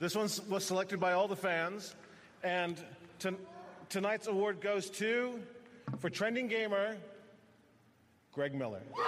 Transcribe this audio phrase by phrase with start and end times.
[0.00, 1.94] This one was selected by all the fans,
[2.42, 2.82] and
[3.18, 3.34] to,
[3.90, 5.38] tonight's award goes to,
[5.98, 6.96] for Trending Gamer,
[8.32, 8.80] Greg Miller.
[8.96, 9.02] Uh,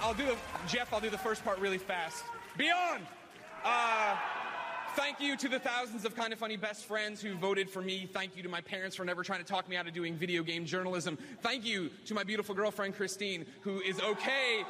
[0.00, 0.36] I'll do the,
[0.68, 0.92] Geoff.
[0.92, 2.22] I'll do the first part really fast.
[2.56, 3.04] Beyond.
[3.64, 4.16] Uh,
[4.94, 8.08] thank you to the thousands of kind of funny best friends who voted for me.
[8.12, 10.44] Thank you to my parents for never trying to talk me out of doing video
[10.44, 11.18] game journalism.
[11.42, 14.64] Thank you to my beautiful girlfriend Christine, who is okay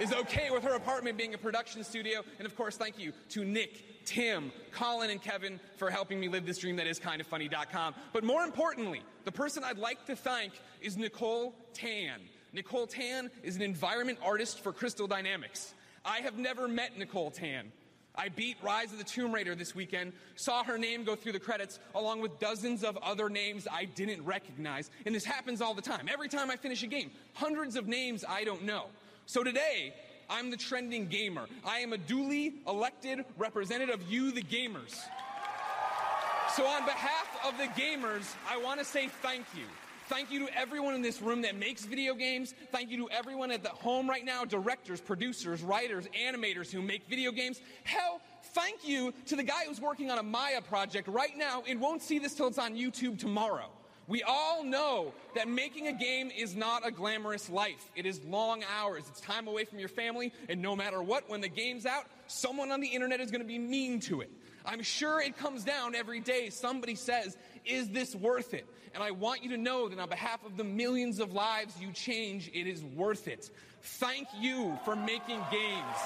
[0.00, 2.22] is okay with her apartment being a production studio.
[2.38, 6.46] And of course, thank you to Nick, Tim, Colin, and Kevin for helping me live
[6.46, 7.94] this dream that is kindafunny.com.
[8.12, 12.20] But more importantly, the person I'd like to thank is Nicole Tan.
[12.52, 15.74] Nicole Tan is an environment artist for Crystal Dynamics.
[16.04, 17.72] I have never met Nicole Tan.
[18.18, 21.40] I beat Rise of the Tomb Raider this weekend, saw her name go through the
[21.40, 24.90] credits along with dozens of other names I didn't recognize.
[25.04, 26.08] And this happens all the time.
[26.10, 28.86] Every time I finish a game, hundreds of names I don't know.
[29.28, 29.92] So today,
[30.30, 31.46] I'm the trending gamer.
[31.64, 34.94] I am a duly elected representative of you, the gamers.
[36.54, 39.64] So, on behalf of the gamers, I want to say thank you.
[40.06, 42.54] Thank you to everyone in this room that makes video games.
[42.70, 47.08] Thank you to everyone at the home right now directors, producers, writers, animators who make
[47.08, 47.60] video games.
[47.82, 48.20] Hell,
[48.54, 52.00] thank you to the guy who's working on a Maya project right now and won't
[52.00, 53.70] see this till it's on YouTube tomorrow.
[54.08, 57.90] We all know that making a game is not a glamorous life.
[57.96, 59.04] It is long hours.
[59.08, 62.70] It's time away from your family, and no matter what, when the game's out, someone
[62.70, 64.30] on the internet is going to be mean to it.
[64.64, 66.50] I'm sure it comes down every day.
[66.50, 68.66] Somebody says, Is this worth it?
[68.94, 71.92] And I want you to know that on behalf of the millions of lives you
[71.92, 73.50] change, it is worth it.
[73.82, 75.96] Thank you for making games.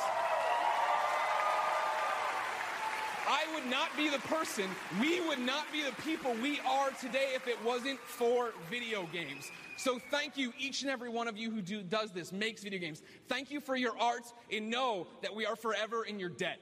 [3.30, 4.68] I would not be the person,
[5.00, 9.52] we would not be the people we are today if it wasn't for video games.
[9.76, 12.80] So thank you, each and every one of you who do, does this, makes video
[12.80, 13.02] games.
[13.28, 16.58] Thank you for your art, and know that we are forever in your debt.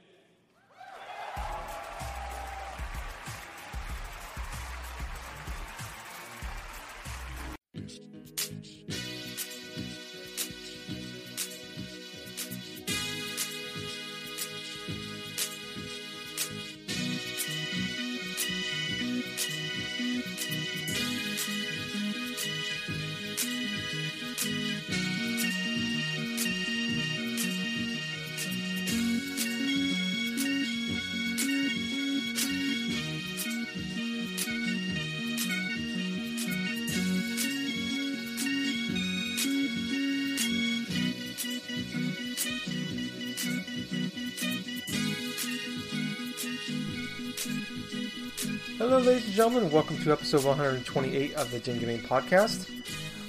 [48.79, 49.73] Hello, ladies and gentlemen.
[49.73, 52.71] Welcome to episode 128 of the Jim Gaming Podcast.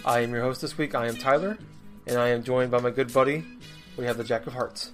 [0.05, 0.93] I am your host this week.
[0.93, 1.57] I am Tyler,
[2.05, 3.43] and I am joined by my good buddy.
[3.97, 4.91] We have the Jack of Hearts.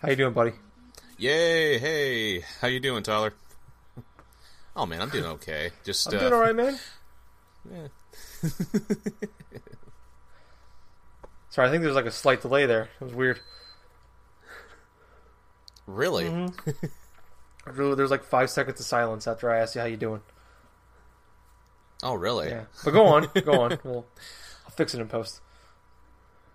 [0.00, 0.52] How you doing, buddy?
[1.18, 1.78] Yay!
[1.78, 3.34] Hey, how you doing, Tyler?
[4.76, 5.72] Oh man, I'm doing okay.
[5.82, 6.78] Just I'm uh, doing all right, man.
[7.68, 7.88] Yeah.
[11.50, 12.88] Sorry, I think there's like a slight delay there.
[13.00, 13.40] It was weird.
[15.88, 16.26] Really?
[16.26, 16.86] Mm-hmm.
[17.66, 20.22] There's like five seconds of silence after I asked you how you doing.
[22.02, 22.48] Oh, really?
[22.48, 23.78] Yeah, but go on, go on.
[23.84, 24.06] We'll,
[24.64, 25.40] I'll fix it in post.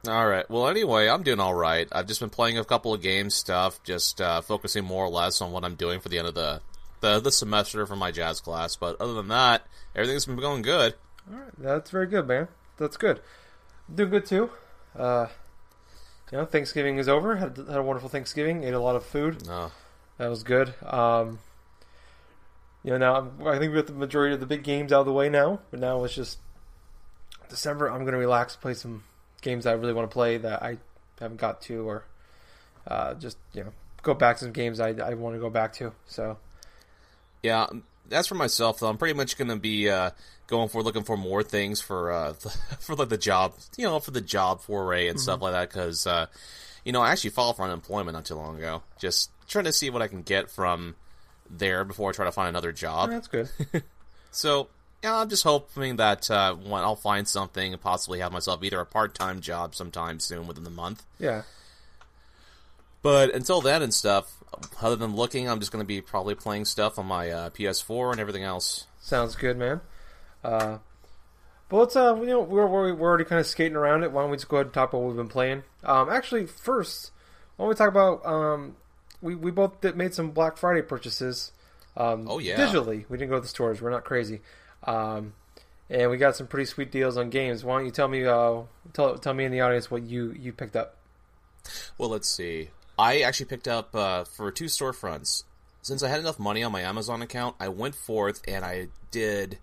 [0.07, 0.47] All right.
[0.49, 1.87] Well, anyway, I'm doing all right.
[1.91, 5.41] I've just been playing a couple of games stuff, just uh, focusing more or less
[5.41, 6.61] on what I'm doing for the end of the
[7.01, 8.75] the, the semester for my jazz class.
[8.75, 9.65] But other than that,
[9.95, 10.95] everything's been going good.
[11.31, 12.47] All right, that's very good, man.
[12.77, 13.19] That's good.
[13.93, 14.49] Doing good too.
[14.97, 15.27] Uh,
[16.31, 17.35] you know, Thanksgiving is over.
[17.35, 18.63] Had, had a wonderful Thanksgiving.
[18.63, 19.45] Ate a lot of food.
[19.45, 19.71] No.
[20.17, 20.73] That was good.
[20.85, 21.39] Um,
[22.83, 25.01] you know, now I'm- I think we got the majority of the big games out
[25.01, 25.59] of the way now.
[25.71, 26.37] But now it's just
[27.49, 27.89] December.
[27.89, 29.03] I'm gonna relax, play some
[29.41, 30.77] games I really want to play that I
[31.19, 32.03] haven't got to, or
[32.87, 33.71] uh, just you know,
[34.03, 35.93] go back to some games I I want to go back to.
[36.05, 36.37] So
[37.43, 37.67] Yeah,
[38.07, 38.87] that's for myself though.
[38.87, 40.11] I'm pretty much going to be uh,
[40.47, 42.33] going for looking for more things for uh,
[42.79, 45.69] for like the job, you know, for the job foray and stuff like that.
[45.69, 46.27] Because uh,
[46.83, 48.83] you know, I actually filed for unemployment not too long ago.
[48.99, 50.95] Just trying to see what I can get from
[51.49, 53.09] there before I try to find another job.
[53.09, 53.49] that's good.
[54.35, 54.67] So
[55.01, 58.81] yeah, I'm just hoping that uh, when I'll find something and possibly have myself either
[58.81, 61.05] a part time job sometime soon within the month.
[61.19, 61.43] Yeah.
[63.01, 64.43] But until then and stuff,
[64.81, 68.11] other than looking, I'm just going to be probably playing stuff on my uh, PS4
[68.11, 68.87] and everything else.
[68.99, 69.79] Sounds good, man.
[70.43, 70.79] Uh,
[71.69, 74.11] but let's uh, you know, we're we're, we're already kind of skating around it.
[74.11, 75.63] Why don't we just go ahead and talk about what we've been playing?
[75.83, 77.11] Um, actually, first,
[77.55, 78.75] why don't we talk about um,
[79.25, 81.51] we we both made some Black Friday purchases.
[81.97, 82.57] Um, Oh, yeah.
[82.57, 83.05] digitally.
[83.09, 83.81] We didn't go to the stores.
[83.81, 84.41] We're not crazy.
[84.83, 85.33] Um,
[85.89, 87.63] and we got some pretty sweet deals on games.
[87.63, 88.61] Why don't you tell me uh,
[88.93, 90.97] tell tell me in the audience what you you picked up?
[91.97, 92.69] Well, let's see.
[92.97, 95.43] I actually picked up uh, for two storefronts.
[95.81, 99.57] Since I had enough money on my Amazon account, I went forth and I did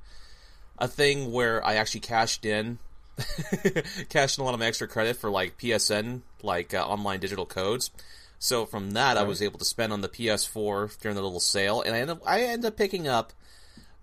[0.79, 2.79] a thing where I actually cashed in,
[4.09, 7.47] cashed in a lot of my extra credit for like PSN, like uh, online digital
[7.47, 7.91] codes.
[8.43, 11.81] So from that, I was able to spend on the PS4 during the little sale,
[11.81, 13.33] and I end up, I ended up picking up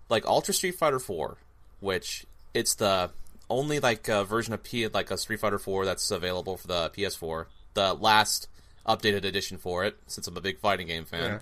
[0.07, 1.35] like Ultra Street Fighter 4,
[1.81, 3.09] which it's the
[3.49, 6.89] only like uh, version of P like a Street Fighter 4 that's available for the
[6.91, 7.47] PS4.
[7.73, 8.47] The last
[8.87, 11.31] updated edition for it, since I'm a big fighting game fan.
[11.33, 11.39] Yeah.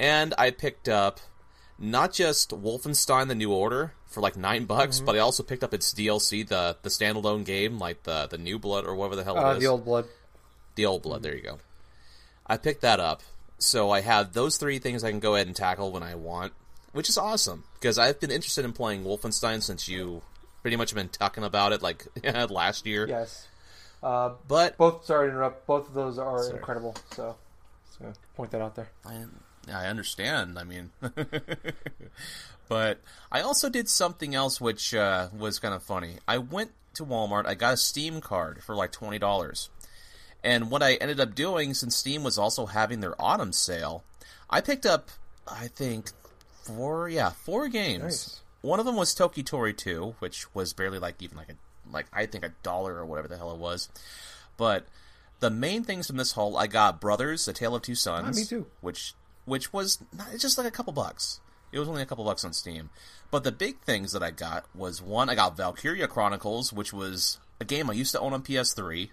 [0.00, 1.18] And I picked up
[1.76, 5.06] not just Wolfenstein: The New Order for like nine bucks, Mm-hmm.
[5.06, 8.60] but I also picked up its DLC, the the standalone game, like the the New
[8.60, 9.60] Blood or whatever the hell Uh, it is.
[9.64, 10.04] the old blood.
[10.76, 11.24] The old blood.
[11.24, 11.58] There you go.
[12.46, 13.22] I picked that up,
[13.58, 16.52] so I have those three things I can go ahead and tackle when I want,
[16.92, 20.22] which is awesome because I've been interested in playing Wolfenstein since you
[20.62, 22.06] pretty much have been talking about it like
[22.50, 23.06] last year.
[23.08, 23.46] Yes.
[24.02, 25.04] Uh, But both.
[25.04, 25.66] Sorry to interrupt.
[25.66, 26.56] Both of those are Sorry.
[26.56, 26.96] incredible.
[27.12, 27.36] So,
[27.98, 28.90] so point that out there.
[29.06, 29.24] I,
[29.72, 30.58] I understand.
[30.58, 30.90] I mean,
[32.68, 33.00] but
[33.30, 36.16] I also did something else which uh, was kind of funny.
[36.26, 37.46] I went to Walmart.
[37.46, 39.70] I got a Steam card for like twenty dollars,
[40.44, 44.04] and what I ended up doing, since Steam was also having their autumn sale,
[44.50, 45.08] I picked up,
[45.46, 46.10] I think,
[46.62, 48.02] four yeah four games.
[48.02, 48.40] Nice.
[48.60, 51.54] One of them was Toki Tori 2, which was barely like even like a
[51.92, 53.88] like I think a dollar or whatever the hell it was.
[54.56, 54.86] But
[55.40, 58.36] the main things from this haul, I got Brothers: A Tale of Two Sons.
[58.36, 58.66] Ah, me too.
[58.80, 59.14] Which
[59.44, 61.40] which was not, it's just like a couple bucks.
[61.72, 62.90] It was only a couple bucks on Steam.
[63.30, 67.38] But the big things that I got was one, I got Valkyria Chronicles, which was
[67.60, 69.08] a game I used to own on PS3.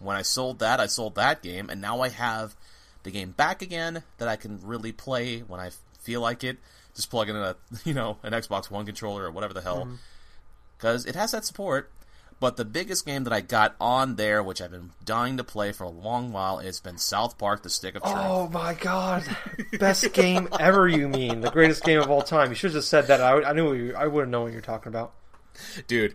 [0.00, 2.56] When I sold that, I sold that game, and now I have
[3.02, 5.70] the game back again that I can really play when I
[6.00, 6.58] feel like it.
[6.94, 9.94] Just plug in a you know an Xbox One controller or whatever the hell, mm-hmm.
[10.76, 11.90] because it has that support.
[12.40, 15.72] But the biggest game that I got on there, which I've been dying to play
[15.72, 18.14] for a long while, has been South Park: The Stick of Truth.
[18.16, 19.24] Oh my god!
[19.78, 20.88] Best game ever.
[20.88, 22.48] You mean the greatest game of all time?
[22.48, 23.20] You should have just said that.
[23.20, 23.66] I, I knew.
[23.68, 25.12] What you, I would have known what you're talking about.
[25.86, 26.14] dude.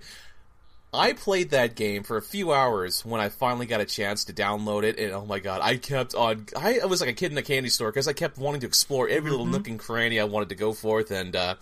[0.96, 4.34] I played that game for a few hours when I finally got a chance to
[4.34, 6.48] download it, and oh my god, I kept on.
[6.56, 8.68] I, I was like a kid in a candy store because I kept wanting to
[8.68, 11.56] explore every little nook and cranny I wanted to go forth and, uh,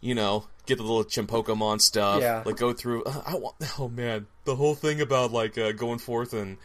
[0.00, 2.20] you know, get the little Chimpokemon stuff.
[2.22, 2.42] Yeah.
[2.44, 3.04] Like go through.
[3.04, 3.56] Uh, I want.
[3.78, 6.56] Oh man, the whole thing about like uh, going forth and.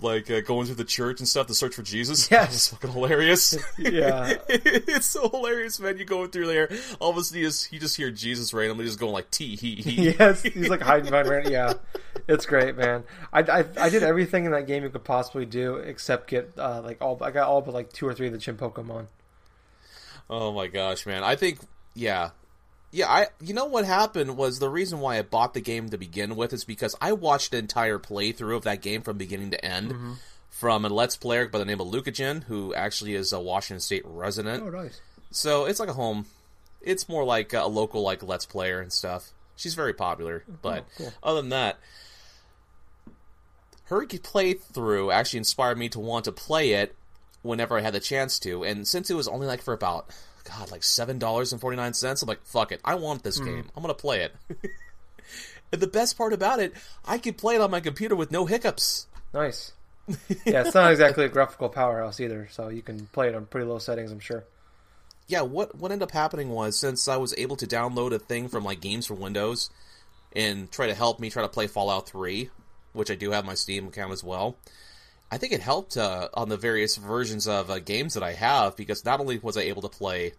[0.00, 2.30] Like uh, going through the church and stuff to search for Jesus.
[2.30, 2.54] Yes.
[2.54, 3.56] It's fucking hilarious.
[3.78, 4.34] Yeah.
[4.48, 5.98] it's so hilarious, man.
[5.98, 6.70] You going through there,
[7.00, 9.56] all of a sudden you just, you just hear Jesus randomly just going like tee
[9.56, 10.10] hee hee.
[10.18, 11.28] yes, he's like hiding behind.
[11.28, 11.74] Rand- Yeah,
[12.28, 13.04] it's great, man.
[13.32, 16.80] I, I, I did everything in that game you could possibly do except get uh,
[16.82, 17.18] like all.
[17.22, 19.06] I got all but like two or three of the Chim Pokemon.
[20.28, 21.22] Oh my gosh, man.
[21.24, 21.58] I think
[21.94, 22.30] yeah.
[22.92, 25.98] Yeah, I you know what happened was the reason why I bought the game to
[25.98, 29.64] begin with is because I watched an entire playthrough of that game from beginning to
[29.64, 30.12] end mm-hmm.
[30.48, 34.02] from a let's player by the name of LucahJin, who actually is a Washington State
[34.04, 34.64] resident.
[34.64, 35.00] Oh, nice.
[35.30, 36.26] So it's like a home.
[36.82, 39.30] It's more like a local like let's player and stuff.
[39.54, 41.12] She's very popular, oh, but cool.
[41.22, 41.78] other than that,
[43.84, 46.96] her playthrough actually inspired me to want to play it
[47.42, 48.64] whenever I had the chance to.
[48.64, 50.08] And since it was only like for about
[50.50, 53.38] God, like seven dollars and forty nine cents, I'm like, fuck it, I want this
[53.38, 53.54] mm-hmm.
[53.56, 53.70] game.
[53.76, 54.34] I'm gonna play it.
[55.72, 56.74] and the best part about it,
[57.04, 59.06] I could play it on my computer with no hiccups.
[59.32, 59.72] Nice.
[60.44, 63.66] Yeah, it's not exactly a graphical powerhouse either, so you can play it on pretty
[63.66, 64.42] low settings, I'm sure.
[65.28, 68.48] yeah, what what ended up happening was since I was able to download a thing
[68.48, 69.70] from like Games for Windows
[70.34, 72.50] and try to help me try to play Fallout 3,
[72.92, 74.56] which I do have my Steam account as well.
[75.30, 78.76] I think it helped uh, on the various versions of uh, games that I have
[78.76, 80.32] because not only was I able to play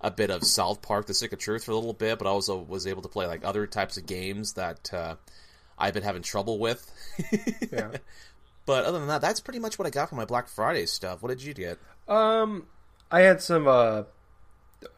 [0.00, 2.30] a bit of South Park: The Stick of Truth for a little bit, but I
[2.30, 5.14] also was able to play like other types of games that uh,
[5.78, 6.90] I've been having trouble with.
[7.72, 7.90] Yeah.
[8.64, 11.22] But other than that, that's pretty much what I got for my Black Friday stuff.
[11.22, 11.78] What did you get?
[12.06, 12.66] Um,
[13.10, 13.66] I had some.
[13.66, 14.04] uh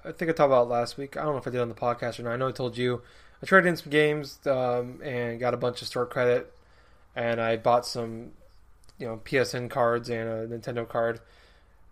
[0.04, 1.16] I think I talked about it last week.
[1.16, 2.32] I don't know if I did on the podcast or not.
[2.32, 3.02] I know I told you.
[3.42, 6.52] I traded in some games um, and got a bunch of store credit,
[7.14, 8.30] and I bought some,
[8.98, 11.20] you know, PSN cards and a Nintendo card.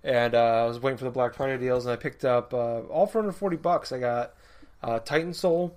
[0.05, 2.81] And uh, I was waiting for the Black Friday deals, and I picked up uh,
[2.83, 3.93] all for under forty bucks.
[3.93, 4.35] I got
[4.83, 5.77] uh, Titan Soul.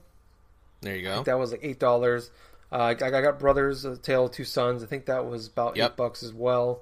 [0.82, 1.14] There you I go.
[1.16, 2.32] think that was like eight dollars.
[2.72, 4.82] Uh, I I got Brothers: A Tale of Two Sons.
[4.84, 5.92] I think that was about Yep.
[5.92, 6.82] eight bucks as well.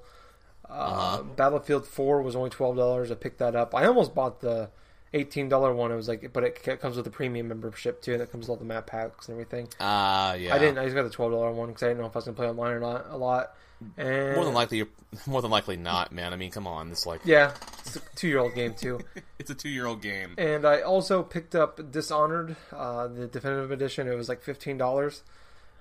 [0.69, 1.23] Uh, Uh-huh.
[1.35, 3.12] Battlefield Four was only twelve dollars.
[3.12, 3.75] I picked that up.
[3.75, 4.69] I almost bought the
[5.13, 5.91] eighteen dollar one.
[5.91, 8.51] It was like, but it comes with a premium membership too, and it comes with
[8.51, 9.67] all the map packs and everything.
[9.81, 10.55] Ah, yeah.
[10.55, 10.77] I didn't.
[10.77, 12.35] I just got the twelve dollar one because I didn't know if I was gonna
[12.38, 13.53] play online or not a lot.
[13.97, 14.87] And More than likely, you're,
[15.27, 16.33] more than likely not, man.
[16.33, 17.51] I mean, come on, it's like yeah,
[17.85, 18.99] it's a two year old game too.
[19.39, 20.35] it's a two-year-old game.
[20.37, 24.07] And I also picked up Dishonored, uh, the definitive edition.
[24.07, 25.23] It was like fifteen dollars.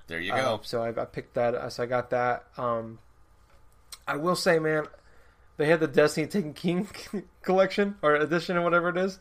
[0.09, 0.61] There you Uh, go.
[0.65, 1.73] so I, I picked that.
[1.73, 2.45] So I got that.
[2.57, 2.99] Um,
[4.07, 4.87] I will say, man,
[5.57, 6.89] they had the Destiny Taken King
[7.43, 9.19] collection or edition or whatever it is.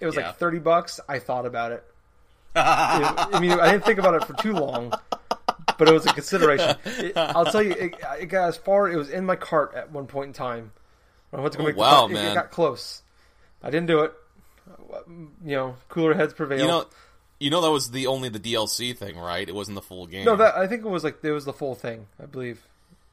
[0.00, 0.28] It was Yeah.
[0.28, 1.00] like thirty bucks.
[1.08, 1.84] I thought about it.
[2.54, 4.92] I mean, I didn't think about it for too long,
[5.78, 6.76] but it was a consideration.
[6.84, 8.88] It, I'll tell you, it, it got as far.
[8.90, 10.72] It was in my cart at one point in time.
[11.32, 13.02] I went to go Oh, make the wow, cart, it- It, got close.
[13.62, 14.12] I didn't do it.
[15.44, 16.60] You know, cooler heads prevail.
[16.60, 16.86] You know,
[17.38, 19.46] you know that was the only the DLC thing, right?
[19.48, 20.24] It wasn't the full game.
[20.24, 22.06] no, that I think it was like it was the full thing.
[22.22, 22.60] I believe.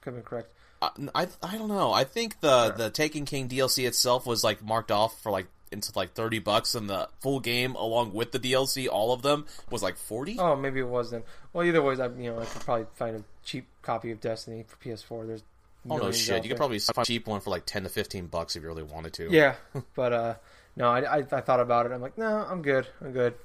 [0.01, 0.49] Could be correct.
[0.81, 1.91] Uh, I, I I don't know.
[1.93, 5.91] I think the the Taken King DLC itself was like marked off for like into
[5.95, 9.83] like thirty bucks, and the full game along with the DLC, all of them was
[9.83, 10.37] like forty.
[10.39, 11.23] Oh, maybe it was then.
[11.51, 14.63] Well, either way, I you know I could probably find a cheap copy of Destiny
[14.67, 15.27] for PS4.
[15.27, 15.43] There's
[15.89, 16.43] Oh no shit!
[16.43, 18.67] You could probably find a cheap one for like ten to fifteen bucks if you
[18.69, 19.29] really wanted to.
[19.29, 19.55] Yeah,
[19.95, 20.35] but uh,
[20.75, 21.91] no, I, I I thought about it.
[21.91, 22.87] I'm like, no, I'm good.
[23.01, 23.35] I'm good.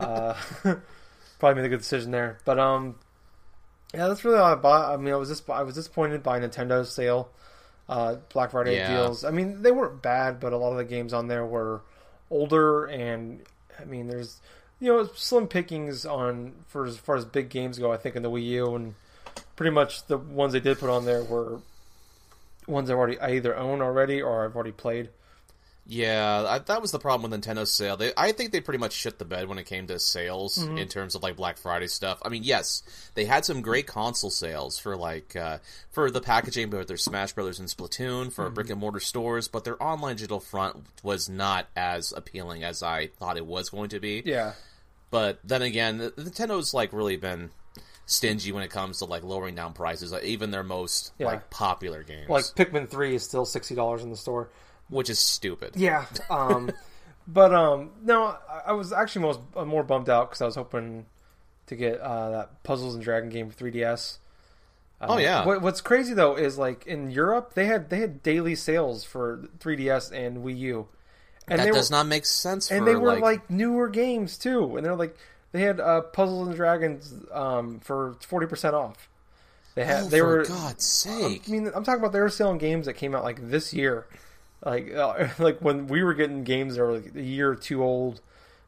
[0.00, 0.34] Uh,
[1.38, 2.38] probably made a good decision there.
[2.46, 2.94] But um,
[3.92, 4.94] yeah, that's really all I bought.
[4.94, 7.28] I mean, I was just I was disappointed by Nintendo's sale,
[7.88, 8.94] uh, Black Friday Yeah.
[8.94, 9.24] deals.
[9.24, 11.82] I mean, they weren't bad, but a lot of the games on there were
[12.30, 13.42] older, and
[13.80, 14.40] I mean, there's
[14.80, 17.92] you know slim pickings on for as far as big games go.
[17.92, 18.94] I think in the Wii U, and
[19.56, 21.60] pretty much the ones they did put on there were
[22.66, 25.10] ones I've already I either own already or I've already played.
[25.86, 27.96] Yeah, I, that was the problem with Nintendo's sale.
[27.98, 30.78] They, I think they pretty much shit the bed when it came to sales Mm-hmm.
[30.78, 32.18] in terms of like Black Friday stuff.
[32.24, 32.82] I mean, yes,
[33.14, 35.58] they had some great console sales for like uh,
[35.90, 38.54] for the packaging with their Smash Brothers and Splatoon for Mm-hmm.
[38.54, 43.08] brick and mortar stores, but their online digital front was not as appealing as I
[43.08, 44.22] thought it was going to be.
[44.24, 44.52] Yeah,
[45.10, 47.50] But then again, the- Nintendo's like really been
[48.06, 51.26] stingy when it comes to like lowering down prices, like, even their most Yeah.
[51.26, 54.48] like popular games, like Pikmin Three is still sixty dollars in the store.
[54.88, 55.74] Which is stupid.
[55.76, 56.70] Yeah, um,
[57.28, 60.54] but um, no, I- I was actually most uh, more bummed out because I was
[60.56, 61.06] hoping
[61.66, 64.18] to get uh, that Puzzles and Dragon game for 3DS.
[65.00, 65.44] Uh, Oh, yeah.
[65.44, 69.48] What, what's crazy though is like in Europe they had they had daily sales for
[69.58, 70.88] 3DS and Wii U,
[71.48, 72.70] and that does were, not make sense.
[72.70, 75.16] and they were like, newer games too, and they're like
[75.52, 79.08] they had uh, Puzzles and Dragons um, for forty percent off.
[79.74, 81.42] They had oh, they for were God's sake.
[81.48, 84.06] I mean, I'm talking about they were selling games that came out like this year,
[84.64, 87.82] like uh, like when we were getting games that were like a year or two
[87.82, 88.20] old.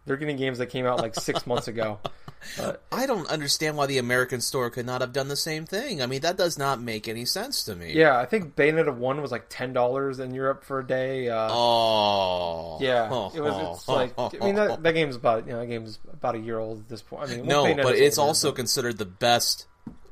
[0.04, 1.98] They're getting games that came out like six months ago.
[2.92, 6.00] I don't understand why the American store could not have done the same thing.
[6.00, 7.92] I mean, that does not make any sense to me.
[7.92, 11.28] Yeah, I think Bayonetta one was like ten dollars in Europe for a day.
[11.28, 12.78] Uh, Oh.
[12.80, 13.78] yeah, it was.
[13.78, 16.60] It's like I mean that, that game's about you know that game's about a year
[16.60, 17.28] old at this point.
[17.28, 19.66] I mean, no, Bayonetta's but it's older, also but- considered the best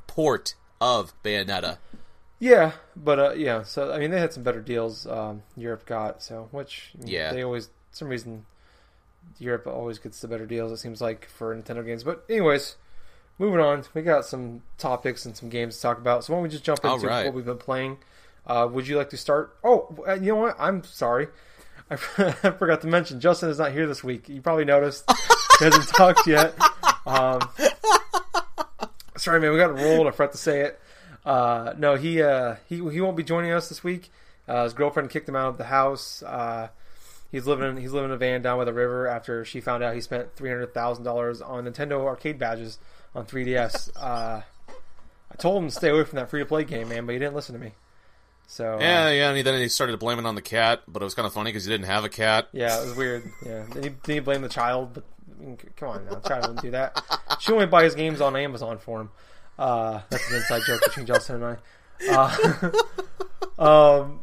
[0.09, 1.79] port of Bayonetta.
[2.45, 3.63] Yeah, but uh, yeah.
[3.63, 5.07] So I mean, they had some better deals.
[5.07, 7.33] Um, Europe got so which Yeah.
[7.33, 8.45] they always some reason
[9.39, 10.71] Europe always gets the better deals.
[10.71, 12.05] It seems like for Nintendo games.
[12.05, 12.77] But anyways,
[13.39, 16.23] moving on, we got some topics and some games to talk about.
[16.23, 17.25] So why don't we just jump into right.
[17.25, 17.97] what we've been playing?
[18.47, 19.57] Uh, would you like to start?
[19.65, 20.57] Oh, uh, you know what?
[20.59, 21.29] I'm sorry.
[21.91, 24.29] I forgot to mention Justin is not here this week.
[24.29, 25.11] You probably noticed
[25.61, 26.55] he hasn't talked yet.
[27.07, 27.41] Um,
[29.17, 29.53] sorry, man.
[29.53, 30.07] We got to roll.
[30.07, 30.79] I forgot to say it.
[31.25, 34.11] Uh, no, he uh, he he won't be joining us this week.
[34.47, 36.23] Uh, his girlfriend kicked him out of the house.
[36.23, 36.69] Uh,
[37.33, 39.83] he's living in, he's living in a van down by the river after she found
[39.83, 42.79] out he spent three hundred thousand dollars on Nintendo arcade badges
[43.15, 43.91] on 3DS.
[44.01, 44.43] Uh,
[45.33, 47.19] I told him to stay away from that free to play game, man, but he
[47.19, 47.73] didn't listen to me.
[48.47, 51.15] So uh, Yeah, yeah, and then he started blaming on the cat, but it was
[51.15, 52.49] kind of funny because he didn't have a cat.
[52.53, 53.25] Yeah, it was weird.
[53.45, 55.05] Yeah, then he, then he blamed the child, but
[55.37, 57.03] I mean, come on now, the child wouldn't do that.
[57.41, 59.11] She only buys games on Amazon for him.
[59.59, 61.59] Uh, that's an inside joke between Justin and
[62.09, 62.73] I.
[63.59, 63.59] Uh,
[64.03, 64.21] um,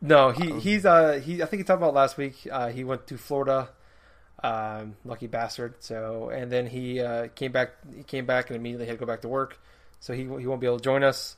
[0.00, 2.46] no, he he's uh he I think he talked about last week.
[2.50, 3.70] Uh, he went to Florida.
[4.42, 5.76] Um, lucky bastard.
[5.80, 7.70] So and then he uh, came back.
[7.96, 9.58] He came back and immediately had to go back to work.
[10.00, 11.36] So he he won't be able to join us.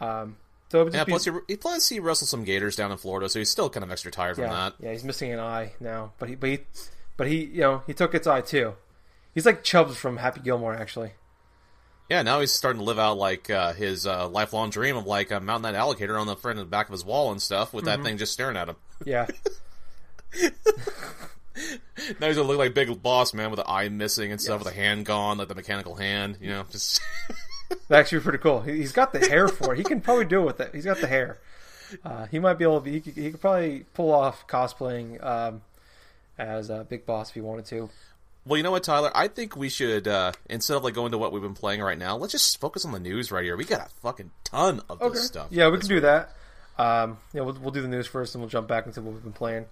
[0.00, 0.36] Um,
[0.70, 3.38] so Yeah, be- plus he, he plus he wrestled some gators down in Florida, so
[3.38, 4.74] he's still kind of extra tired from yeah, that.
[4.80, 6.58] yeah, he's missing an eye now, but he, but he,
[7.16, 8.74] but he, you know, he took its eye too.
[9.34, 11.12] He's like Chubbs from Happy Gilmore, actually.
[12.10, 15.30] Yeah, now he's starting to live out like uh, his uh, lifelong dream of like
[15.30, 17.72] uh, mounting that alligator on the front and the back of his wall and stuff
[17.72, 18.02] with Mm-hmm.
[18.02, 18.76] that thing just staring at him.
[19.04, 19.26] Yeah,
[22.18, 24.72] Now he's gonna look like Big Boss Man with the eye missing and stuff, with
[24.72, 26.38] a hand gone, like the mechanical hand.
[26.40, 27.00] You know, just
[27.68, 28.60] that's actually pretty cool.
[28.62, 29.78] He, he's got the hair for it.
[29.78, 30.70] He can probably do it with it.
[30.74, 31.38] He's got the hair.
[32.04, 32.90] Uh, he might be able to.
[32.90, 35.60] He could, he could probably pull off cosplaying um,
[36.38, 37.90] as a Big Boss if he wanted to.
[38.46, 39.10] Well, you know what, Tyler?
[39.14, 41.98] I think we should uh, instead of like going to what we've been playing right
[41.98, 43.56] now, let's just focus on the news right here.
[43.56, 45.48] We got a fucking ton of this stuff.
[45.50, 46.34] Yeah, we can do that.
[46.78, 49.22] Um, yeah, we'll, we'll do the news first, and we'll jump back into what we've
[49.22, 49.66] been playing.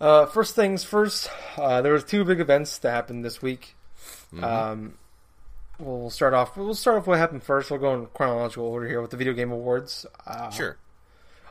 [0.00, 1.30] Uh, first things first.
[1.56, 3.74] Uh, there was two big events that happened this week.
[4.34, 4.44] Mm-hmm.
[4.44, 4.94] Um,
[5.78, 6.56] we'll start off.
[6.56, 7.70] We'll start off what happened first.
[7.70, 10.04] We'll go in chronological order here with the video game awards.
[10.26, 10.76] Uh, Sure.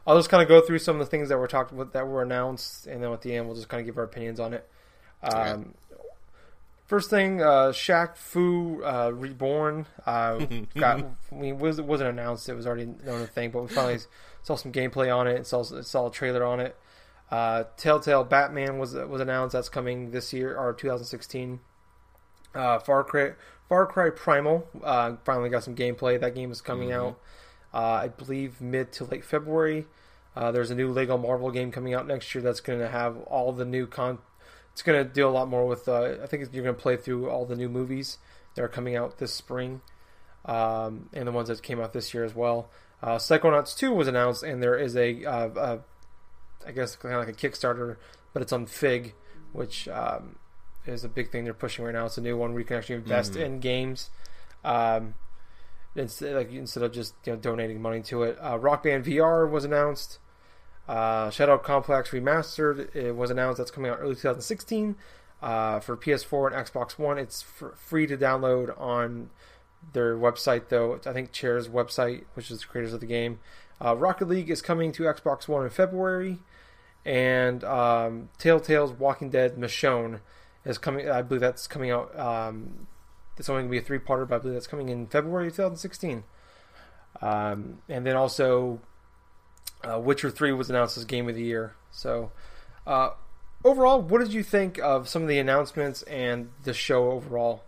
[0.05, 2.07] I'll just kind of go through some of the things that were talked about that
[2.07, 4.53] were announced, and then at the end we'll just kind of give our opinions on
[4.53, 4.67] it.
[5.23, 5.75] Um,
[6.91, 10.45] First thing, uh, Shaq Fu uh, Reborn uh,
[10.77, 11.05] got.
[11.31, 13.51] I mean, was it wasn't announced; it was already known a thing.
[13.51, 13.99] But we finally
[14.43, 15.47] saw some gameplay on it.
[15.47, 16.75] Saw saw a trailer on it.
[17.31, 19.53] Uh, Telltale Batman was was announced.
[19.53, 21.61] That's coming this year or 2016.
[22.53, 23.35] Uh, Far Cry
[23.69, 26.19] Far Cry Primal uh, finally got some gameplay.
[26.19, 27.07] That game is coming Mm-hmm.
[27.07, 27.19] out.
[27.73, 29.85] Uh, I believe mid to late February.
[30.35, 33.17] Uh, there's a new Lego Marvel game coming out next year that's going to have
[33.27, 34.17] all the new con.
[34.73, 35.87] It's going to deal a lot more with.
[35.87, 38.17] Uh, I think you're going to play through all the new movies
[38.55, 39.81] that are coming out this spring,
[40.45, 42.69] um, and the ones that came out this year as well.
[43.01, 45.79] Uh, Psychonauts 2 was announced, and there is a, uh, uh,
[46.65, 47.97] I guess, kind of like a Kickstarter,
[48.33, 49.15] but it's on Fig,
[49.53, 50.35] which um,
[50.85, 52.05] is a big thing they're pushing right now.
[52.05, 54.09] It's a new one where you can actually invest in games.
[54.63, 55.15] Um,
[55.95, 59.49] instead, like instead of just you know donating money to it, uh, Rock Band VR
[59.49, 60.19] was announced.
[60.91, 63.59] Uh, Shadow Complex Remastered it was announced.
[63.59, 64.97] That's coming out early 2016
[65.41, 67.17] uh, for PS4 and Xbox One.
[67.17, 69.29] It's free to download on
[69.93, 70.99] their website, though.
[71.05, 73.39] I think Chair's website, which is the creators of the game.
[73.79, 76.39] Uh, Rocket League is coming to Xbox One in February,
[77.05, 80.19] and um, Telltale's Walking Dead Michonne
[80.65, 81.09] is coming.
[81.09, 82.19] I believe that's coming out.
[82.19, 82.87] Um,
[83.37, 86.25] it's only going to be a three-parter, but I believe that's coming in February 2016.
[87.21, 88.81] Um, and then also,
[89.83, 91.75] uh, Witcher 3 was announced as Game of the Year.
[91.91, 92.31] So,
[92.85, 93.11] uh,
[93.63, 97.63] overall, what did you think of some of the announcements and the show overall?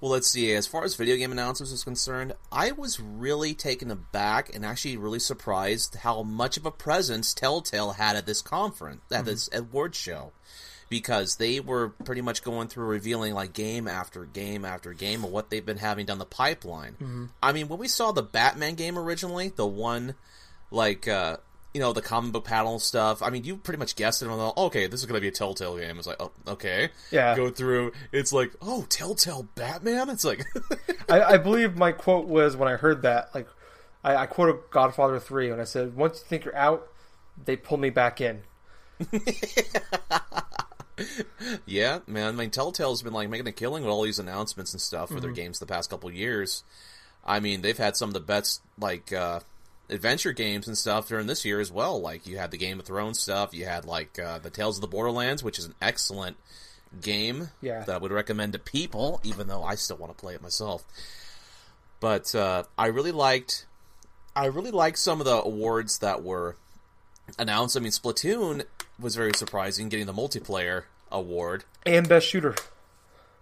[0.00, 0.52] Well, let's see.
[0.52, 4.96] As far as video game announcements is concerned, I was really taken aback and actually
[4.96, 9.94] really surprised how much of a presence Telltale had at this conference, at this award
[9.94, 10.32] show,
[10.88, 15.30] because they were pretty much going through revealing like game after game after game of
[15.30, 17.30] what they've been having down the pipeline.
[17.40, 20.16] I mean, when we saw the Batman game originally, the one
[20.72, 21.36] like uh
[21.74, 23.22] you know the comic book panel stuff.
[23.22, 24.28] I mean, you pretty much guessed it.
[24.28, 25.98] On the, okay, this is going to be a Telltale game.
[25.98, 27.34] It's like, oh, okay, Yeah.
[27.34, 27.92] Go through.
[28.12, 30.10] It's like, oh, Telltale Batman.
[30.10, 30.44] It's like,
[31.08, 33.48] I, I believe my quote was when I heard that, like,
[34.04, 36.88] I, I quoted Godfather 3 when I said, once you think you're out,
[37.42, 38.42] they pull me back in.
[41.66, 42.28] yeah, man.
[42.28, 45.20] I mean, Telltale's been like making a killing with all these announcements and stuff for
[45.20, 46.64] their games the past couple years.
[47.24, 49.40] I mean, they've had some of the best like uh,
[49.92, 52.00] adventure games and stuff during this year as well.
[52.00, 53.54] Like you had the Game of Thrones stuff.
[53.54, 56.36] You had like uh, the Tales of the Borderlands, which is an excellent
[57.00, 57.84] game Yeah.
[57.84, 60.84] that I would recommend to people, even though I still want to play it myself.
[62.00, 63.66] But uh, I really liked,
[64.34, 66.56] I really liked some of the awards that were
[67.38, 67.76] announced.
[67.76, 68.64] I mean, Splatoon
[68.98, 72.54] was very surprising, getting the multiplayer award And Best Shooter.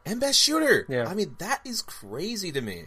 [0.06, 0.86] and best shooter.
[0.88, 1.06] Yeah.
[1.08, 2.86] I mean, that is crazy to me.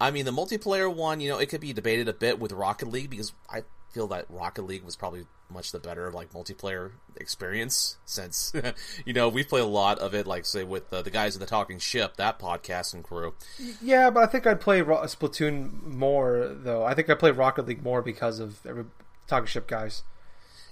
[0.00, 2.88] I mean, the multiplayer one, you know, it could be debated a bit with Rocket
[2.88, 7.96] League because I feel that Rocket League was probably much the better like multiplayer experience
[8.04, 8.52] since
[9.04, 11.40] you know we play a lot of it like say with uh, the guys in
[11.40, 13.34] the talking ship that podcast and crew
[13.82, 16.84] Yeah, but I think I'd play Ro- Splatoon more, though.
[16.84, 18.84] I think I play Rocket League more because of every
[19.26, 20.04] Talking Ship guys.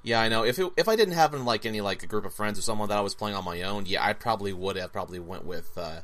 [0.05, 2.33] yeah i know if it, if i didn't have like any like a group of
[2.33, 4.93] friends or someone that i was playing on my own yeah i probably would have
[4.93, 6.01] probably went with uh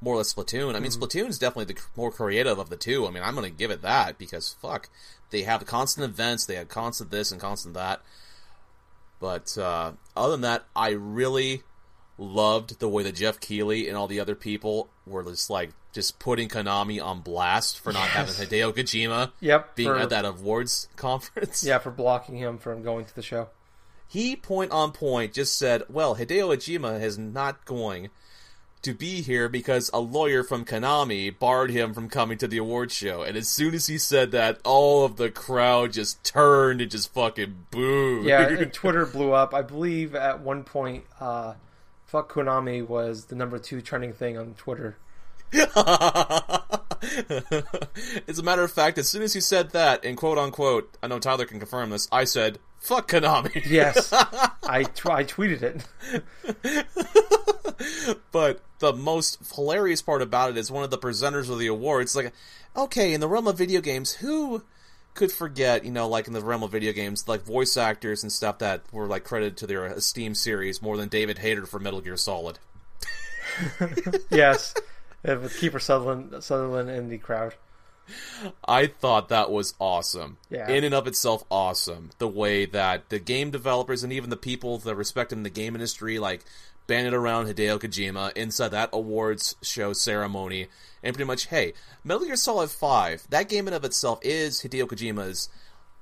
[0.00, 0.74] more or less Splatoon.
[0.74, 3.06] I mean, Splatoon's definitely the more creative of the two.
[3.06, 4.88] I mean, I'm going to give it that because fuck,
[5.30, 8.00] they have constant events, they have constant this and constant that.
[9.20, 11.62] But uh, other than that, I really
[12.18, 16.18] loved the way that Geoff Keighley and all the other people were just like just
[16.18, 19.76] putting Konami on blast for not having Hideo Kojima Yep.
[19.76, 21.64] being for- at that awards conference.
[21.64, 23.48] Yeah, for blocking him from going to the show.
[24.08, 28.10] He point on point just said, "Well, Hideo Kojima is not going
[28.86, 32.90] to be here because a lawyer from Konami barred him from coming to the award
[32.90, 36.90] show." And as soon as he said that, all of the crowd just turned and
[36.90, 38.24] just fucking booed.
[38.24, 39.54] Yeah, Twitter blew up.
[39.54, 41.54] I believe at one point, uh,
[42.06, 44.96] "fuck Konami" was the number two trending thing on Twitter.
[45.52, 45.68] as
[48.38, 51.18] a matter of fact, as soon as he said that, and quote unquote, I know
[51.18, 56.86] Tyler can confirm this, I said, "Fuck Konami." Yes, I I tweeted it.
[58.32, 62.14] But the most hilarious part about it is one of the presenters of the awards
[62.14, 62.32] like,
[62.76, 64.62] okay, in the realm of video games, who
[65.14, 68.30] could forget, you know, like in the realm of video games, like voice actors and
[68.30, 72.00] stuff that were like credited to their esteemed series more than David Hayter for Metal
[72.00, 72.58] Gear Solid.
[74.30, 74.74] Yes,
[75.26, 77.54] uh, with Kiefer Sutherland Sutherland in the crowd.
[78.66, 80.38] I thought that was awesome.
[80.50, 80.68] Yeah.
[80.70, 82.10] In and of itself, awesome.
[82.18, 85.74] The way that the game developers and even the people that respect in the game
[85.74, 86.44] industry, like,
[86.86, 90.68] banded around Hideo Kojima inside that awards show ceremony,
[91.02, 91.72] and pretty much, hey,
[92.04, 95.48] Metal Gear Solid 5, that game in of itself is Hideo Kojima's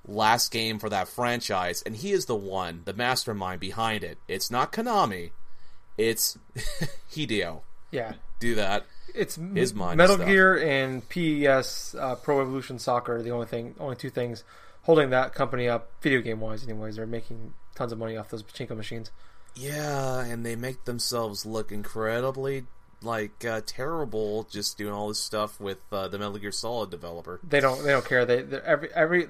[0.07, 4.19] last game for that franchise, and he is the one, the mastermind behind it.
[4.29, 5.31] It's not Konami,
[5.97, 6.39] it's
[7.11, 7.63] Hideo.
[7.91, 8.87] Yeah, Do that.
[9.15, 10.29] It's His mind Metal stuff.
[10.29, 14.45] Gear and PES uh, Pro Evolution Soccer are the only thing, only two things
[14.83, 16.63] holding that company up, video game wise.
[16.65, 19.11] Anyways, they're making tons of money off those pachinko machines.
[19.57, 22.65] Yeah, and they make themselves look incredibly
[23.03, 27.39] like uh, terrible just doing all this stuff with uh, the Metal Gear Solid developer.
[27.47, 28.25] They don't, they don't care.
[28.25, 29.29] They every every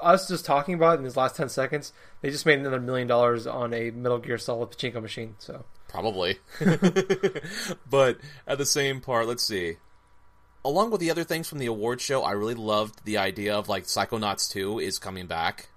[0.00, 1.92] us just talking about it in these last ten seconds.
[2.20, 5.34] They just made another million dollars on a Metal Gear Solid pachinko machine.
[5.38, 6.38] So Probably.
[7.90, 9.76] but at the same part, let's see.
[10.64, 13.68] Along with the other things from the award show, I really loved the idea of
[13.68, 15.68] like Psychonauts 2 is coming back.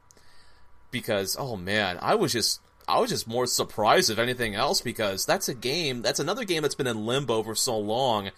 [0.91, 5.25] Because oh man, I was just I was just more surprised if anything else because
[5.25, 8.29] that's a game, that's another game that's been in limbo for so long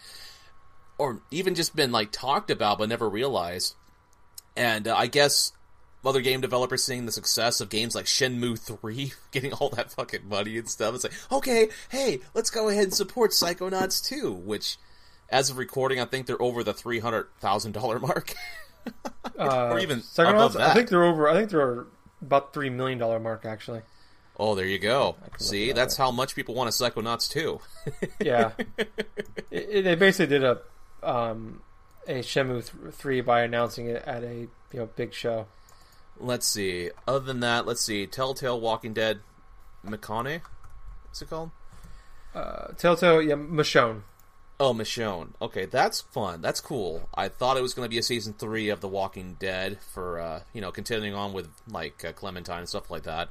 [0.98, 3.76] or even just been like talked about but never realized.
[4.56, 5.52] And uh, I guess
[6.08, 10.28] other game developers seeing the success of games like Shenmue 3 getting all that fucking
[10.28, 10.96] money and stuff.
[10.96, 14.78] It's like, okay, hey, let's go ahead and support Psychonauts 2, which,
[15.30, 18.34] as of recording, I think they're over the $300,000 mark.
[19.38, 20.70] uh, Or even Psychonauts, above that.
[20.72, 21.28] I think they're over.
[21.28, 21.86] I think they're
[22.22, 23.82] about three million dollar mark actually.
[24.38, 25.16] oh, there you go.
[25.38, 27.60] See, that that's how much people want a Psychonauts 2.
[28.20, 28.90] Yeah, it,
[29.52, 30.60] it, they basically did a
[31.04, 31.62] um,
[32.08, 35.48] a Shenmue three by announcing it at a you know big show.
[36.20, 36.92] Let's see.
[37.08, 38.06] Other than that, let's see.
[38.08, 39.20] Telltale Walking Dead
[39.86, 40.42] Mikane?
[41.06, 41.52] What's it called?
[42.34, 44.02] Uh, Telltale, yeah, Michonne.
[44.60, 45.30] Oh, Michonne.
[45.42, 46.42] Okay, that's fun.
[46.42, 47.10] That's cool.
[47.14, 50.20] I thought it was going to be a season three of The Walking Dead for,
[50.20, 53.30] uh, you know, continuing on with, like, uh, Clementine and stuff like that.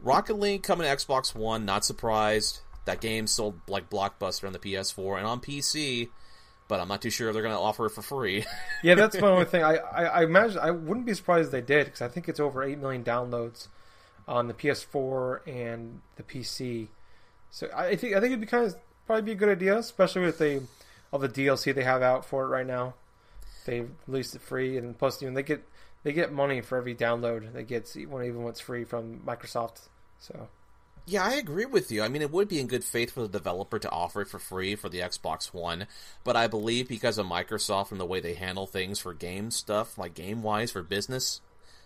[0.00, 2.60] Rocket League coming to Xbox One, not surprised.
[2.84, 6.08] That game sold like Blockbuster on the PS4 and on PC,
[6.72, 8.46] but I'm not too sure if they're going to offer it for free.
[8.82, 9.62] Yeah, that's my only thing.
[9.62, 12.40] I, I, I imagine I wouldn't be surprised if they did because I think it's
[12.40, 13.68] over eight million downloads
[14.26, 16.88] on the PS4 and the PC.
[17.50, 18.74] So I think I think it'd be kind of
[19.06, 20.62] probably be a good idea, especially with the
[21.12, 22.94] all the DLC they have out for it right now.
[23.66, 25.62] They released it free, and plus, you know, they get
[26.04, 28.10] they get money for every download they get, even
[28.42, 29.88] when it's free from Microsoft.
[30.18, 30.48] So
[31.04, 32.02] Yeah, I agree with you.
[32.02, 34.38] I mean, it would be in good faith for the developer to offer it for
[34.38, 35.88] free for the Xbox One,
[36.22, 39.98] but I believe because of Microsoft and the way they handle things for game stuff,
[39.98, 41.40] like game wise for business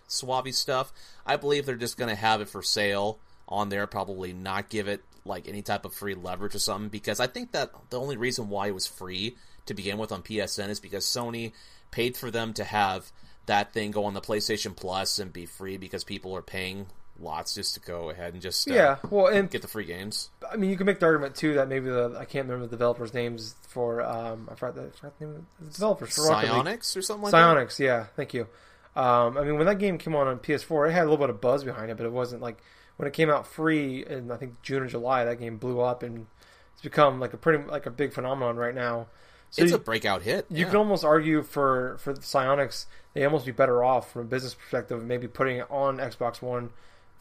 [0.07, 0.93] swabby stuff,
[1.25, 4.87] I believe they're just going to have it for sale on there, probably not give
[4.87, 8.19] it like any type of free leverage or something, because I think that the only
[8.19, 11.53] reason why it was free to begin with on PSN is because Sony
[11.91, 13.11] paid for them to have
[13.47, 16.87] that thing go on the PlayStation Plus and be free because people are paying
[17.21, 20.31] lots just to go ahead and just uh, yeah, well, and get the free games.
[20.51, 22.71] I mean, you can make the argument too that maybe the I can't remember the
[22.77, 26.29] developers' names for um I forgot the, I forgot the name of the developers for
[26.29, 26.65] Rocket League.
[26.65, 27.57] Psyonix or something like that.
[27.57, 28.47] Psyonix, yeah, thank you.
[28.95, 31.29] Um, I mean, when that game came on on PS4, it had a little bit
[31.31, 32.63] of buzz behind it, but it wasn't like
[32.97, 35.25] when it came out free in I think June or July.
[35.25, 36.27] That game blew up and
[36.73, 39.07] it's become like a pretty like a big phenomenon right now.
[39.51, 40.47] So It's you, a breakout hit.
[40.51, 40.67] you yeah.
[40.67, 44.55] can almost argue for for the Psyonix, they almost be better off from a business
[44.55, 46.71] perspective, maybe putting it on Xbox One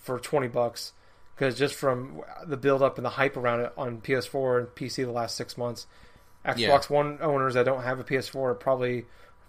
[0.05, 0.93] for twenty bucks.
[1.35, 5.03] Because just from the build up and the hype around it on PS4 and PC
[5.03, 5.85] the last six months,
[6.45, 6.79] Xbox Yeah.
[6.87, 9.05] One owners that don't have a PS4 are probably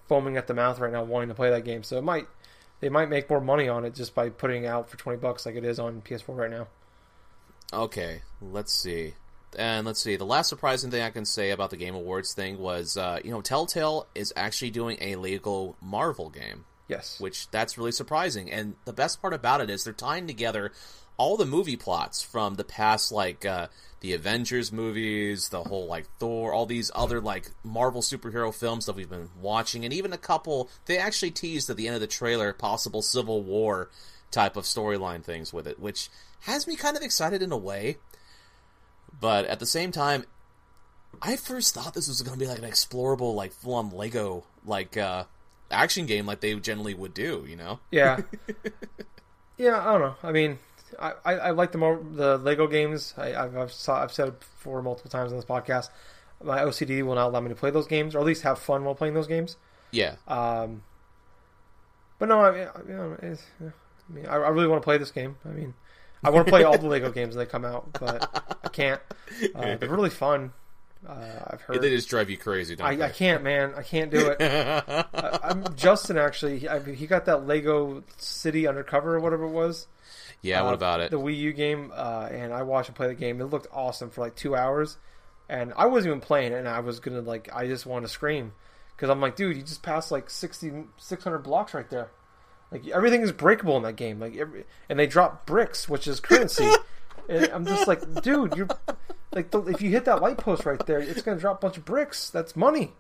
[0.09, 1.85] foaming at the mouth right now, wanting to play that game.
[1.85, 2.27] So it might
[2.81, 5.47] they might make more money on it just by putting it out for twenty bucks
[5.47, 6.67] like it is on PS4 right now.
[7.73, 9.15] Okay, let's see.
[9.59, 10.17] And let's see.
[10.17, 13.31] The last surprising thing I can say about the Game Awards thing was, uh, you
[13.31, 18.51] know, Telltale is actually doing a Lego Marvel game, Yes, which that's really surprising.
[18.51, 20.73] And the best part about it is they're tying together
[21.17, 23.69] all the movie plots from the past, like uh,
[24.01, 28.97] the Avengers movies, the whole like Thor, all these other like Marvel superhero films that
[28.97, 30.69] we've been watching, and even a couple.
[30.85, 33.91] They actually teased at the end of the trailer possible Civil War
[34.31, 37.97] type of storyline things with it, which has me kind of excited in a way.
[39.19, 40.25] But at the same time,
[41.23, 44.45] I first thought this was going to be like an explorable, like full on Lego
[44.67, 45.25] like uh,
[45.71, 47.45] action game, like they generally would do.
[47.49, 47.81] You know?
[47.91, 48.21] Yeah.
[49.57, 50.15] yeah, I don't know.
[50.23, 50.59] I mean,
[50.99, 53.15] I, I, I like the more the Lego games.
[53.17, 55.91] I, I've I've, saw, I've said it before multiple times on this podcast.
[56.43, 58.85] My OCD will not allow me to play those games, or at least have fun
[58.85, 59.57] while playing those games.
[59.91, 60.17] Yeah.
[60.29, 60.83] Um,
[62.19, 65.11] but no, I mean, I- it's, I mean, I, I really want to play this
[65.11, 65.37] game.
[65.45, 65.75] I mean,
[66.23, 69.01] I want to play all the Lego games when they come out, but I can't.
[69.55, 70.53] Uh, they're really fun.
[71.07, 71.15] Uh,
[71.49, 71.83] I've heard.
[71.83, 73.05] They just drive you crazy, don't I, they?
[73.05, 73.73] I can't, man.
[73.77, 74.41] I can't do it.
[75.15, 76.19] I, I'm Justin.
[76.19, 79.87] Actually, he, I, he got that Lego City Undercover or whatever it was.
[80.43, 81.11] yeah, what uh, about it?
[81.11, 83.41] The Wii U game, uh, and I watched him play the game.
[83.41, 84.97] It looked awesome for like two hours,
[85.49, 86.57] and I wasn't even playing it.
[86.57, 88.53] And I was gonna like, I just wanted to scream
[88.97, 92.11] because I'm like, dude, you just passed like 60, 600 blocks right there.
[92.73, 94.19] Like everything is breakable in that game.
[94.19, 96.69] Like every, and they drop bricks, which is currency.
[97.29, 98.69] and I'm just like, dude, you're
[99.37, 101.77] like the, if you hit that light post right there, it's gonna drop a bunch
[101.77, 102.31] of bricks.
[102.31, 102.93] That's money.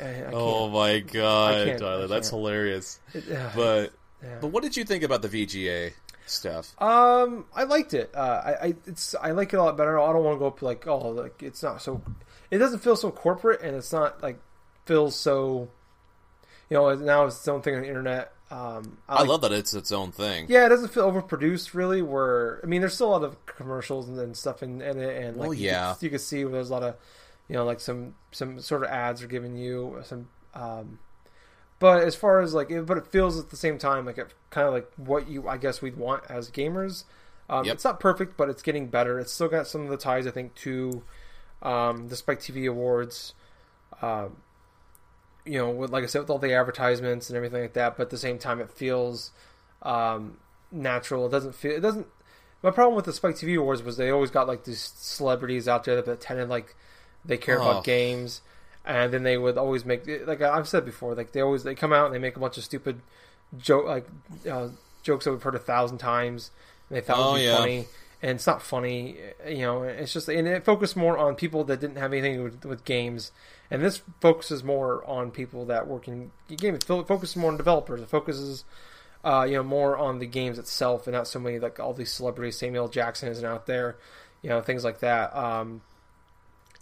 [0.00, 2.98] Oh my god, Tyler, that's hilarious.
[3.14, 4.38] it- uh, But yeah.
[4.40, 5.92] but what did you think about the VGA
[6.26, 6.74] stuff?
[6.80, 8.10] Um, I liked it.
[8.14, 9.98] Uh, I, I it's I like it a lot better.
[9.98, 12.02] I don't want to go up like oh like it's not so.
[12.50, 14.38] It doesn't feel so corporate, and it's not like
[14.86, 15.68] feels so.
[16.70, 18.32] You know, now it's its own thing on the internet.
[18.50, 20.46] Um, I like- love that it's its own thing.
[20.48, 22.00] Yeah, it doesn't feel overproduced really.
[22.02, 25.22] Where I mean, there's still a lot of commercials and, and stuff in, in it,
[25.22, 25.94] and like Well, you yeah.
[25.98, 26.96] can, you can see where there's a lot of,
[27.48, 30.28] you know, like some some sort of ads are giving you some.
[30.54, 30.98] Um,
[31.78, 34.32] but as far as like, it, but it feels at the same time like it
[34.50, 37.04] kind of like what you I guess we'd want as gamers.
[37.50, 37.74] Um, Yep.
[37.76, 39.18] It's not perfect, but it's getting better.
[39.18, 41.02] It's still got some of the ties I think to
[41.62, 43.34] um, the Spike TV Awards.
[44.02, 44.36] Um,
[45.48, 47.96] you know, with, like I said, with all the advertisements and everything like that.
[47.96, 49.32] But at the same time, it feels
[49.82, 50.36] um,
[50.70, 51.26] natural.
[51.26, 51.72] It doesn't feel.
[51.72, 52.06] It doesn't.
[52.62, 55.84] My problem with the Spike TV Awards was they always got like these celebrities out
[55.84, 56.74] there that pretended like
[57.24, 57.70] they care Oh.
[57.70, 58.42] about games,
[58.84, 61.92] and then they would always make like I've said before, like they always they come
[61.92, 63.00] out and they make a bunch of stupid
[63.58, 64.06] joke like
[64.50, 64.68] uh,
[65.02, 66.50] jokes that we've heard a thousand times,
[66.88, 67.56] and they thought Oh, would be yeah.
[67.56, 67.86] funny.
[68.20, 69.16] And it's not funny,
[69.48, 69.84] you know.
[69.84, 72.64] It's just, and it focused more on people that didn't have anything to do with,
[72.64, 73.30] with games,
[73.70, 76.78] and this focuses more on people that work in games.
[76.78, 78.00] It focuses more on developers.
[78.00, 78.64] It focuses,
[79.24, 82.12] uh, you know, more on the games itself, and not so many like all these
[82.12, 82.58] celebrities.
[82.58, 83.96] Samuel Jackson isn't out there,
[84.42, 85.36] you know, things like that.
[85.36, 85.82] Um,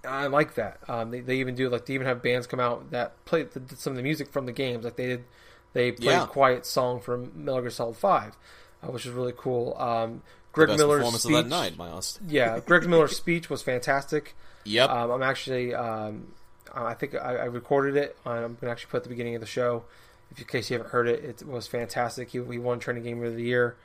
[0.05, 0.79] I like that.
[0.89, 3.63] Um, they, they even do like they even have bands come out that play the,
[3.77, 4.85] some of the music from the games.
[4.85, 5.25] Like they did,
[5.73, 6.27] they played Yeah.
[6.27, 8.37] "Quiet Song" from Metal Gear Solid Five,
[8.83, 9.77] uh, which is really cool.
[9.77, 10.23] Um,
[10.53, 14.35] Greg Miller's performance speech, of that night, yeah, Greg Miller's speech was fantastic.
[14.65, 14.89] Yep.
[14.91, 16.33] Um, I'm actually, um,
[16.75, 18.17] I think I, I recorded it.
[18.25, 19.85] I'm going to actually put at the beginning of the show.
[20.31, 22.31] If in case you haven't heard it, it was fantastic.
[22.31, 23.77] He, he won Training Game of the Year.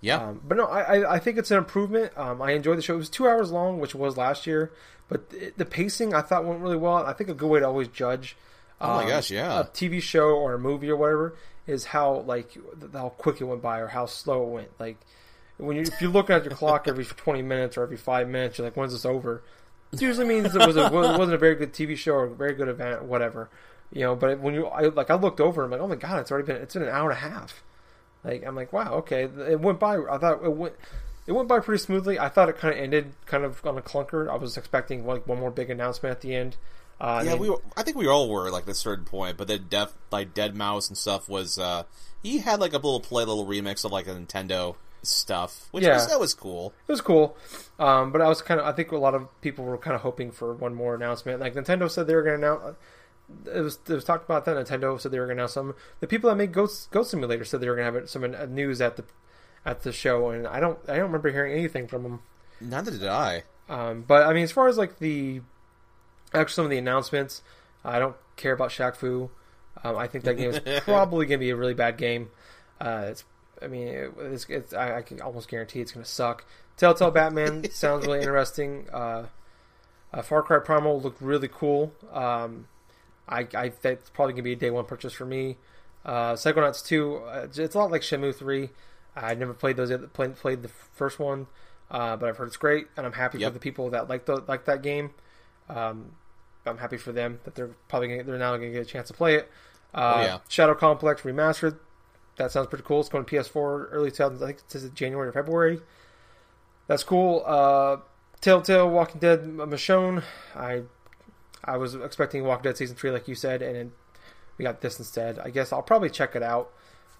[0.00, 0.16] yeah.
[0.18, 2.12] Um, but no, I, I- think it's an improvement.
[2.16, 2.94] Um, I enjoyed the show.
[2.94, 4.70] It was two hours long, which was last year,
[5.08, 6.96] but it, the pacing I thought went really well.
[6.96, 8.36] I think a good way to always judge.
[8.80, 9.60] Oh my um, gosh, yeah.
[9.60, 11.34] A TV show or a movie or whatever
[11.66, 12.56] is how like
[12.92, 14.68] how quick it went by or how slow it went.
[14.78, 14.98] Like
[15.56, 18.58] when you if you're looking at your clock every 20 minutes or every five minutes,
[18.58, 19.42] you're like, when's this over?
[19.92, 22.54] It usually means it was a, wasn't a very good TV show or a very
[22.54, 23.48] good event, whatever.
[23.92, 25.96] You know, but when you I, like I looked over, and I'm like, oh my
[25.96, 27.62] god, it's already been it's been an hour and a half.
[28.22, 29.96] Like I'm like, wow, okay, it went by.
[29.96, 30.74] I thought it went.
[31.26, 32.18] It went by pretty smoothly.
[32.18, 34.30] I thought it kind of ended kind of on a clunker.
[34.30, 36.56] I was expecting like one more big announcement at the end.
[37.00, 39.04] Uh, I yeah, mean, we were, I think we all were like at a certain
[39.04, 41.84] point, but then Def like Deadmau5 and stuff was uh
[42.22, 45.94] he had like a little play little remix of like a Nintendo stuff, which Yeah.
[45.94, 46.72] was that was cool.
[46.86, 47.36] it was cool.
[47.78, 50.02] Um, but I was kind of, I think a lot of people were kind of
[50.02, 51.40] hoping for one more announcement.
[51.40, 52.76] Like Nintendo said they were going to announce.
[53.54, 55.74] It was, it was talked about that Nintendo said they were going to announce some.
[56.00, 58.46] The people that make Ghost Ghost Simulator said they were going to have some uh,
[58.46, 59.04] news at the
[59.66, 62.20] at the show, and I don't I don't remember hearing anything from them.
[62.60, 63.44] Neither did I.
[63.68, 65.42] Um, but I mean, as far as like the
[66.32, 67.42] actually some of the announcements,
[67.84, 69.30] I don't care about Shaq Fu.
[69.84, 72.30] Um, I think that game is probably going to be a really bad game.
[72.80, 73.24] Uh, it's,
[73.62, 76.44] I mean, it, it's, it's, I, I can almost guarantee it's going to suck.
[76.76, 78.86] Telltale Batman sounds really interesting.
[78.92, 79.26] Uh,
[80.12, 81.92] uh, Far Cry Primal looked really cool.
[82.12, 82.68] Um,
[83.28, 85.56] I, I that's probably going to be a day one purchase for me.
[86.04, 88.70] Uh, Psychonauts 2, uh, it's a lot like Shenmue 3.
[89.16, 91.48] I never played those played, played the first one,
[91.90, 93.50] uh, but I've heard it's great, and I'm happy Yep.
[93.50, 95.10] for the people that like the like that game.
[95.68, 96.12] Um,
[96.64, 99.08] I'm happy for them that they're probably gonna, they're now going to get a chance
[99.08, 99.50] to play it.
[99.92, 100.38] Uh, Oh, yeah.
[100.48, 101.78] Shadow Complex remastered.
[102.38, 103.00] That sounds pretty cool.
[103.00, 104.36] It's going to PS4 early 2000s.
[104.36, 105.80] I think it says January or February.
[106.86, 107.42] That's cool.
[107.44, 107.98] Uh,
[108.40, 110.22] Telltale Walking Dead Michonne.
[110.54, 110.82] I
[111.64, 113.92] I was expecting Walking Dead season three, like you said, and then
[114.56, 115.38] we got this instead.
[115.38, 116.72] I guess I'll probably check it out,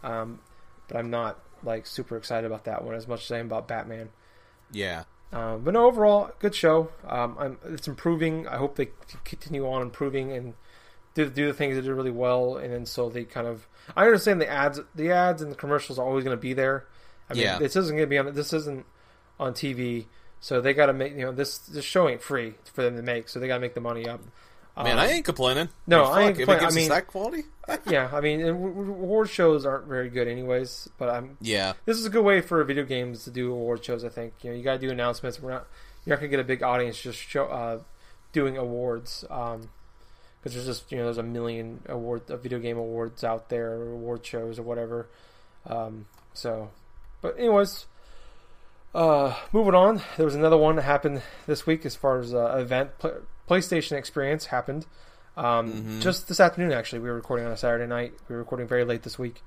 [0.02, 0.40] um,
[0.86, 3.68] but I'm not like super excited about that one as much as I am about
[3.68, 4.10] Batman.
[4.70, 5.04] Yeah.
[5.32, 6.90] Um, but no, overall, good show.
[7.06, 8.46] Um, I'm, it's improving.
[8.48, 8.90] I hope they
[9.24, 10.54] continue on improving and
[11.24, 12.56] do, do the things they do really well.
[12.56, 13.66] And then so they kind of.
[13.96, 16.86] I understand the ads, the ads and the commercials are always going to be there.
[17.30, 17.58] I mean, Yeah.
[17.58, 18.32] this isn't going to be on.
[18.34, 18.84] This isn't
[19.40, 20.06] on TV,
[20.40, 21.12] so they got to make.
[21.14, 23.60] You know, this this show ain't free for them to make, so they got to
[23.60, 24.20] make the money up.
[24.76, 25.68] Man, Um, I ain't complaining.
[25.88, 26.62] no, Fuck, I ain't if complaining.
[26.62, 27.44] it gives I mean- that quality.
[27.90, 30.88] yeah, I mean, and w- w- award shows aren't very good, anyways.
[30.98, 31.72] But I'm Yeah.
[31.84, 34.04] this is a good way for video games to do award shows.
[34.04, 35.40] I think you know you got to do announcements.
[35.40, 35.66] We're not
[36.04, 37.80] you're not gonna get a big audience just show uh,
[38.32, 39.24] doing awards
[40.40, 43.72] because there's just you know there's a million award uh, video game awards out there,
[43.72, 45.08] or award shows or whatever.
[45.66, 46.70] Um, so,
[47.20, 47.86] but anyways,
[48.94, 50.02] uh, moving on.
[50.16, 53.10] There was another one that happened this week as far as uh, event Pla
[53.48, 54.86] PlayStation Experience happened.
[55.36, 56.00] Um, Mhm.
[56.00, 58.12] Just this afternoon, actually, we were recording on a Saturday night.
[58.28, 59.42] We were recording very late this week.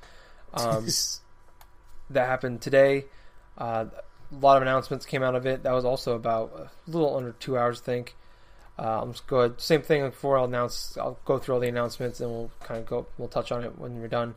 [0.54, 0.86] Um,
[2.10, 3.06] that happened today.
[3.58, 3.86] Uh,
[4.32, 5.64] a lot of announcements came out of it.
[5.64, 6.52] That was also about
[6.88, 8.16] a little under two hours, I think.
[8.82, 9.62] Uh, I'm just go ahead.
[9.62, 10.98] Same thing before I'll announce.
[10.98, 13.06] I'll go through all the announcements and we'll kind of go.
[13.18, 14.34] We'll touch on it when we're done.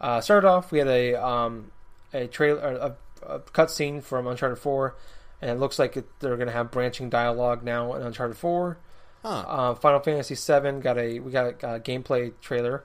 [0.00, 1.70] Uh, started off, we had a um,
[2.14, 4.96] a trailer, a, a cutscene from Uncharted 4,
[5.42, 8.78] and it looks like it, they're going to have branching dialogue now in Uncharted 4.
[9.22, 9.28] Huh.
[9.28, 12.84] Uh, Final Fantasy 7 got a we got a, a gameplay trailer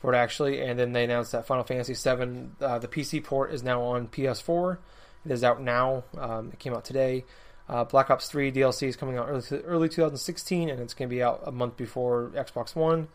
[0.00, 3.52] for it actually, and then they announced that Final Fantasy 7 uh, the PC port
[3.52, 4.78] is now on PS4.
[5.24, 6.04] It is out now.
[6.16, 7.24] Um, it came out today.
[7.68, 11.14] Uh, Black Ops 3 DLC is coming out early, early 2016, and it's going to
[11.14, 13.08] be out a month before Xbox One.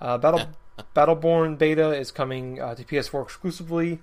[0.00, 0.42] Uh, Battle
[0.94, 4.00] Battleborn beta is coming uh, to PS4 exclusively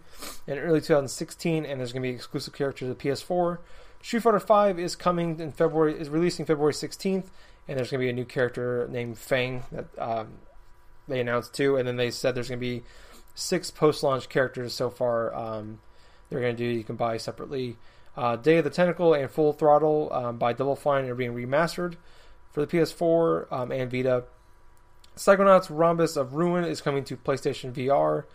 [0.47, 3.59] in early 2016, and there's going to be exclusive characters to PS4.
[4.01, 7.25] Street Fighter 5 is coming in February, is releasing February 16th,
[7.67, 10.29] and there's going to be a new character named Fang that um,
[11.07, 12.83] they announced too, and then they said there's going to be
[13.35, 15.33] six post-launch characters so far.
[15.35, 15.79] Um,
[16.29, 17.77] they're going to do you can buy separately.
[18.15, 21.95] Uh, Day of the Tentacle and Full Throttle um, by Double Fine are being remastered
[22.51, 24.25] for the PS4 um, and Vita.
[25.15, 28.25] Psychonauts Rhombus of Ruin is coming to PlayStation VR.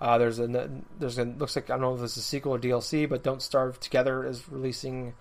[0.00, 2.54] Uh, there's a there's a looks like I don't know if this is a sequel
[2.54, 5.14] or DLC, but Don't Starve Together is releasing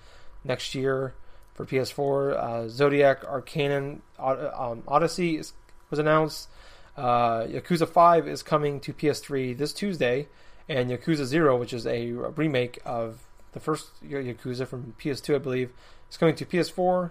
[0.44, 1.14] next year
[1.54, 2.38] for PS4.
[2.38, 5.54] Uh, Zodiac Orcanon um, Odyssey is,
[5.90, 6.50] was announced.
[6.98, 10.28] Uh, Yakuza 5 is coming to PS3 this Tuesday,
[10.70, 13.25] and Yakuza 0, which is a remake of
[13.56, 15.72] the first Yakuza from PS2, I believe,
[16.12, 17.10] is coming to PS4.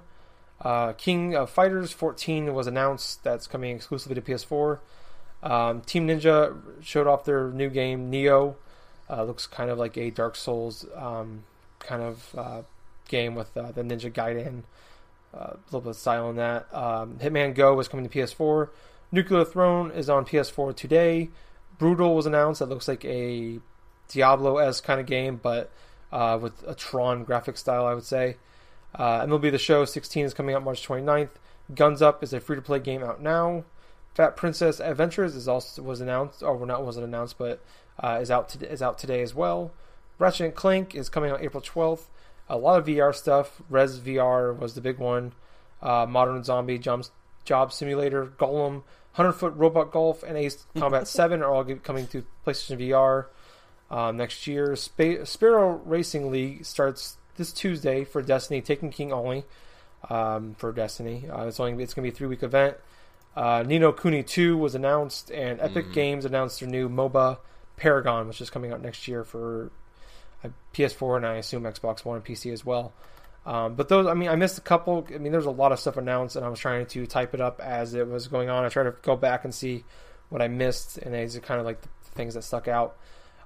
[0.60, 3.24] Uh, King of Fighters 14 was announced.
[3.24, 4.78] That's coming exclusively to PS4.
[5.42, 8.56] Um, Team Ninja showed off their new game, Nioh.
[9.08, 11.44] Uh, looks kind of like a Dark Souls um,
[11.78, 12.62] kind of uh,
[13.08, 14.64] game with uh, the Ninja Gaiden.
[15.34, 16.72] Uh, a little bit of style in that.
[16.74, 18.68] Um, Hitman Go was coming to PS4.
[19.12, 21.30] Nuclear Throne is on PS4 today.
[21.78, 22.60] Brutal was announced.
[22.60, 23.60] That looks like a
[24.08, 25.70] Diablo s kind of game, but
[26.14, 28.36] uh, with a Tron graphic style, I would say.
[28.94, 31.30] Uh, MLB The Show 16 is coming out March 29th.
[31.74, 33.64] Guns Up is a free to play game out now.
[34.14, 37.60] Fat Princess Adventures is also was announced, or not wasn't announced, but
[37.98, 39.72] uh, is out to, is out today as well.
[40.20, 42.04] Ratchet and Clank is coming out April 12th.
[42.48, 43.60] A lot of VR stuff.
[43.68, 45.32] Rez VR was the big one.
[45.82, 47.06] Uh, Modern Zombie Job,
[47.44, 48.84] Job Simulator, Golem,
[49.16, 53.26] 100 Foot Robot Golf, and Ace Combat 7 are all coming to PlayStation VR
[53.90, 54.74] um, next year.
[54.76, 59.44] Sp- Sparrow Racing League starts this Tuesday for Destiny, Taken King only
[60.08, 61.24] um, for Destiny.
[61.30, 62.76] Uh, it's only it's going to be a three week event.
[63.36, 65.92] Uh, Ni no Kuni 2 was announced, and Epic Mhm.
[65.92, 67.38] Games announced their new MOBA
[67.76, 69.72] Paragon, which is coming out next year for
[70.44, 72.92] uh, PS4 and I assume Xbox One and PC as well.
[73.46, 75.06] Um, but those, I mean, I missed a couple.
[75.12, 77.40] I mean, there's a lot of stuff announced, and I was trying to type it
[77.40, 78.64] up as it was going on.
[78.64, 79.84] I tried to go back and see
[80.30, 82.96] what I missed, and these are kind of like the things that stuck out.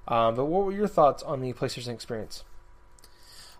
[0.09, 2.43] Um, but what were your thoughts on the PlayStation experience?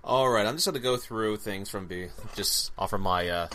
[0.03, 2.09] All right, I'm just going to go through things from B.
[2.35, 3.49] Just offer my uh,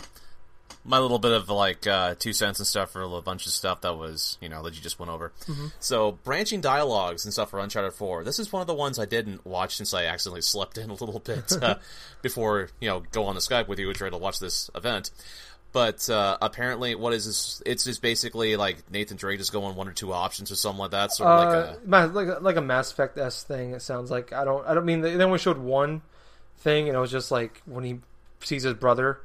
[0.84, 3.80] my little bit of like uh, two cents and stuff for a bunch of stuff
[3.80, 5.32] that was you know that you just went over.
[5.80, 8.22] So branching dialogues and stuff for Uncharted 4.
[8.22, 10.94] This is one of the ones I didn't watch since I accidentally slept in a
[10.94, 11.76] little bit uh,
[12.22, 15.10] before you know go on the Skype with you and try to watch this event.
[15.74, 17.60] But uh, apparently, what is this?
[17.66, 20.92] It's just basically like Nathan Drake just going one or two options or something like
[20.92, 21.12] that.
[21.12, 21.38] Sort of
[21.90, 23.72] like Uh, a like a, like a Mass Effect s thing.
[23.72, 26.02] It sounds like I don't I don't mean they only showed one
[26.58, 27.98] thing, and it was just like when he
[28.40, 29.18] sees his brother.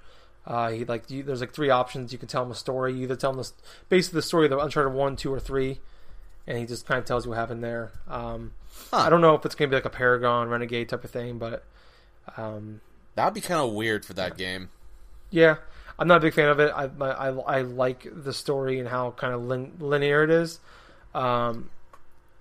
[0.48, 2.12] Uh, he like you, there's like three options.
[2.12, 2.96] You can tell him a story.
[2.96, 3.52] You either tell him the
[3.88, 5.80] basically the story of the Uncharted one, two, or three,
[6.48, 7.92] and he just kind of tells you what happened there.
[8.08, 8.54] Um,
[8.92, 8.98] Huh.
[8.98, 11.64] I don't know if it's gonna be like a Paragon Renegade type of thing, but
[12.38, 12.82] um,
[13.14, 14.70] that'd be kind of weird for that game.
[15.30, 15.58] yeah,
[16.00, 16.72] I'm not a big fan of it.
[16.74, 20.60] I I, I like the story and how kind of lin- linear it is.
[21.14, 21.70] Um,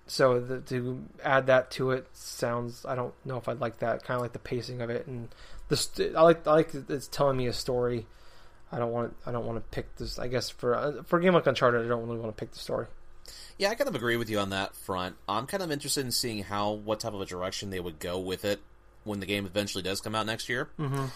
[0.07, 4.05] so the, to add that to it sounds I don't know if I'd like that.
[4.05, 5.29] Kind of like the pacing of it and
[5.68, 8.07] the I like I like it's telling me a story.
[8.71, 10.18] I don't want I don't want to pick this.
[10.18, 12.52] I guess for uh, for a game like Uncharted, I don't really want to pick
[12.52, 12.87] the story.
[13.59, 15.17] Yeah, I kind of agree with you on that front.
[15.29, 18.19] I'm kind of interested in seeing how what type of a direction they would go
[18.19, 18.61] with it
[19.04, 20.69] when the game eventually does come out next year.
[20.79, 21.06] Mm-hmm.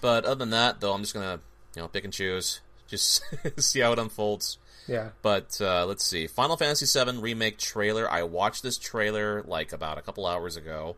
[0.00, 1.40] But other than that, though, I'm just gonna
[1.74, 3.22] you know pick and choose, just
[3.58, 4.58] see how it unfolds.
[4.88, 8.10] Yeah, But uh, let's see, Final Fantasy VII remake trailer.
[8.10, 10.96] I watched this trailer like about a couple hours ago.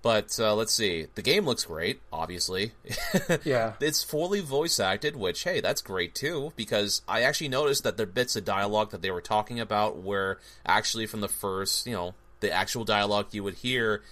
[0.00, 2.00] But uh, let's see, the game looks great.
[2.12, 2.72] Obviously,
[3.44, 6.52] yeah, it's fully voice acted, which hey, that's great too.
[6.54, 10.38] Because I actually noticed that the bits of dialogue that they were talking about were
[10.64, 14.02] actually from the first, you know, the actual dialogue you would hear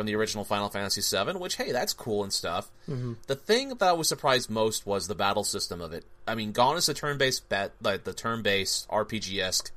[0.00, 1.32] from the original Final Fantasy VII.
[1.38, 2.70] Which hey, that's cool and stuff.
[2.88, 3.14] Mm-hmm.
[3.26, 6.06] The thing that I was surprised most was the battle system of it.
[6.26, 9.70] I mean, gone is the turn based bet, like the turn based RPG esque,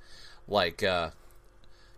[0.47, 1.09] like uh,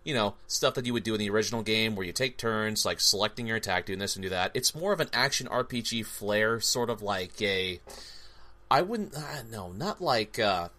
[0.02, 2.84] you know, stuff that you would do in the original game where you take turns,
[2.84, 4.50] like selecting your attack, doing this and do that.
[4.54, 7.80] It's more of an action RPG flair, sort of like a.
[8.68, 9.14] I wouldn't.
[9.14, 10.40] Uh, no, not like.
[10.40, 10.70] Uh,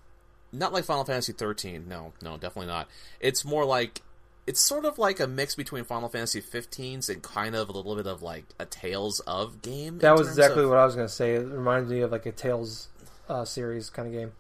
[0.52, 1.88] not like Final Fantasy 13.
[1.88, 2.90] No, no, definitely not.
[3.22, 4.02] It's more like.
[4.48, 7.96] It's sort of like a mix between Final Fantasy 15s and kind of a little
[7.96, 10.00] bit of like a Tales of game.
[10.00, 11.36] That was exactly of, what I was going to say.
[11.36, 12.88] It reminds me of like a Tales
[13.28, 14.32] uh, series kind of game.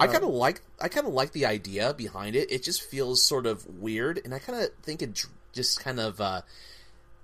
[0.00, 2.50] I kind of like I kind of like the idea behind it.
[2.50, 6.20] It just feels sort of weird, and I kind of think it just kind of
[6.20, 6.42] uh,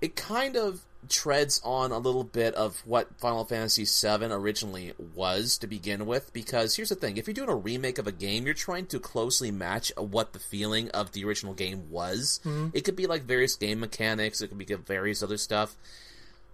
[0.01, 5.57] it kind of treads on a little bit of what Final Fantasy VII originally was
[5.59, 6.31] to begin with.
[6.33, 8.99] Because here's the thing: if you're doing a remake of a game, you're trying to
[8.99, 12.39] closely match what the feeling of the original game was.
[12.45, 12.69] Mm-hmm.
[12.73, 14.41] It could be like various game mechanics.
[14.41, 15.75] It could be various other stuff.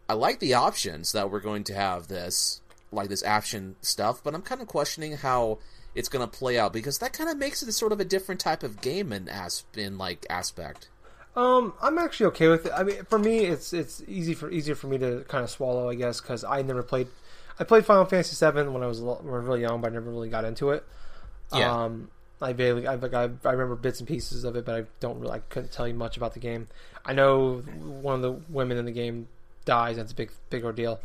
[0.09, 4.33] I like the options that we're going to have this like this action stuff, but
[4.33, 5.59] I'm kind of questioning how
[5.93, 8.39] it's going to play out because that kind of makes it sort of a different
[8.39, 10.89] type of game in as in like aspect.
[11.37, 12.71] Um, I'm actually okay with it.
[12.75, 15.87] I mean, for me, it's it's easy for easier for me to kind of swallow,
[15.87, 17.07] I guess, because I never played.
[17.59, 19.93] I played Final Fantasy VII when I was when I was really young, but I
[19.93, 20.83] never really got into it.
[21.53, 21.71] Yeah.
[21.71, 22.09] Um,
[22.41, 25.19] I barely, I, like, I, I remember bits and pieces of it, but I don't
[25.19, 26.67] really, I couldn't tell you much about the game.
[27.05, 29.27] I know one of the women in the game
[29.65, 29.97] dies.
[29.97, 30.99] That's a big, big ordeal.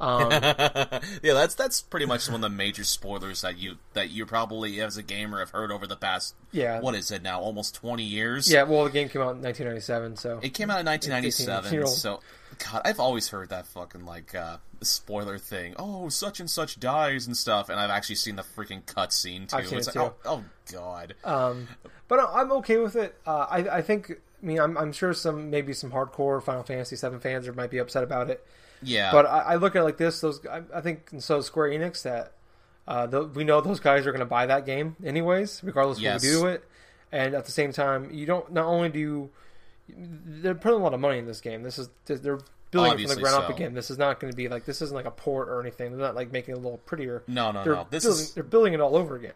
[0.00, 4.26] Um, yeah, that's that's pretty much one of the major spoilers that you that you
[4.26, 6.34] probably as a gamer have heard over the past.
[6.52, 7.40] Yeah, what is it now?
[7.40, 8.50] Almost twenty years.
[8.50, 11.86] Yeah, well, the game came out in 1997, so it came out in 1997.
[11.88, 12.20] So,
[12.58, 15.74] God, I've always heard that fucking like uh, spoiler thing.
[15.78, 19.76] Oh, such and such dies and stuff, and I've actually seen the freaking cutscene too.
[19.76, 20.14] It's it like, too.
[20.24, 21.14] Oh, oh, God.
[21.24, 21.68] Um,
[22.06, 23.16] but I'm okay with it.
[23.26, 24.12] Uh, I I think.
[24.40, 27.78] I mean, I'm, I'm sure some maybe some hardcore Final Fantasy VII fans might be
[27.78, 28.46] upset about it.
[28.82, 29.12] Yeah.
[29.12, 30.20] But I, I look at it like this.
[30.20, 31.40] Those I, I think so.
[31.40, 32.32] Square Enix that
[32.86, 36.22] uh, the, we know those guys are going to buy that game anyways, regardless yes.
[36.24, 36.64] of what we do to it.
[37.10, 38.52] And at the same time, you don't.
[38.52, 39.30] Not only do you,
[39.88, 41.62] they're putting a lot of money in this game.
[41.62, 43.42] This is they're building Obviously it from the ground so.
[43.44, 43.74] up again.
[43.74, 45.90] This is not going to be like this isn't like a port or anything.
[45.90, 47.22] They're not like making it a little prettier.
[47.26, 47.86] No, no, they're no.
[47.90, 49.32] This building, is they're building it all over again.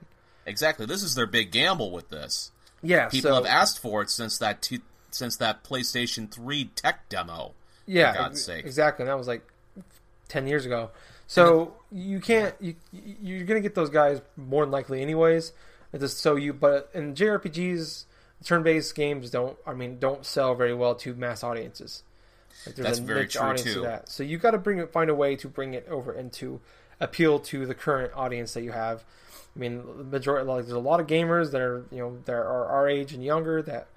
[0.47, 0.87] Exactly.
[0.87, 2.51] This is their big gamble with this.
[2.83, 4.81] Yeah, people so, have asked for it since that two,
[5.11, 7.55] since that PlayStation Three tech demo.
[7.87, 8.65] Yeah, for God's sake.
[8.65, 9.05] exactly.
[9.05, 9.43] And that was like
[10.29, 10.91] ten years ago.
[11.27, 15.53] So you can't you you're gonna get those guys more than likely anyways.
[15.99, 18.05] Just so you but in JRPGs,
[18.45, 22.03] turn-based games don't I mean don't sell very well to mass audiences.
[22.67, 23.75] Like there's That's a very niche true audience too.
[23.75, 24.09] To that.
[24.09, 26.61] So you got to bring it find a way to bring it over and to
[27.01, 29.05] appeal to the current audience that you have.
[29.55, 32.33] I mean, the majority like there's a lot of gamers that are you know that
[32.33, 33.89] are our age and younger that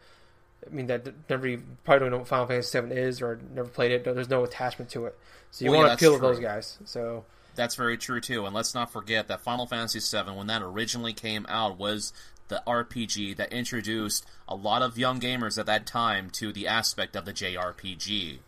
[0.65, 3.91] I mean that never probably don't know what Final Fantasy Seven is or never played
[3.91, 4.03] it.
[4.03, 5.17] There's no attachment to it.
[5.51, 6.77] So you well, want yeah, to appeal to those guys.
[6.85, 7.25] So
[7.55, 8.45] that's very true too.
[8.45, 12.13] And let's not forget that Final Fantasy VII, when that originally came out, was
[12.47, 17.15] the RPG that introduced a lot of young gamers at that time to the aspect
[17.15, 18.39] of the JRPG.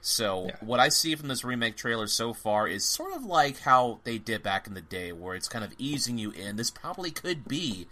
[0.00, 0.56] So yeah.
[0.60, 4.18] what I see from this remake trailer so far is sort of like how they
[4.18, 6.56] did back in the day, where it's kind of easing you in.
[6.56, 7.86] This probably could be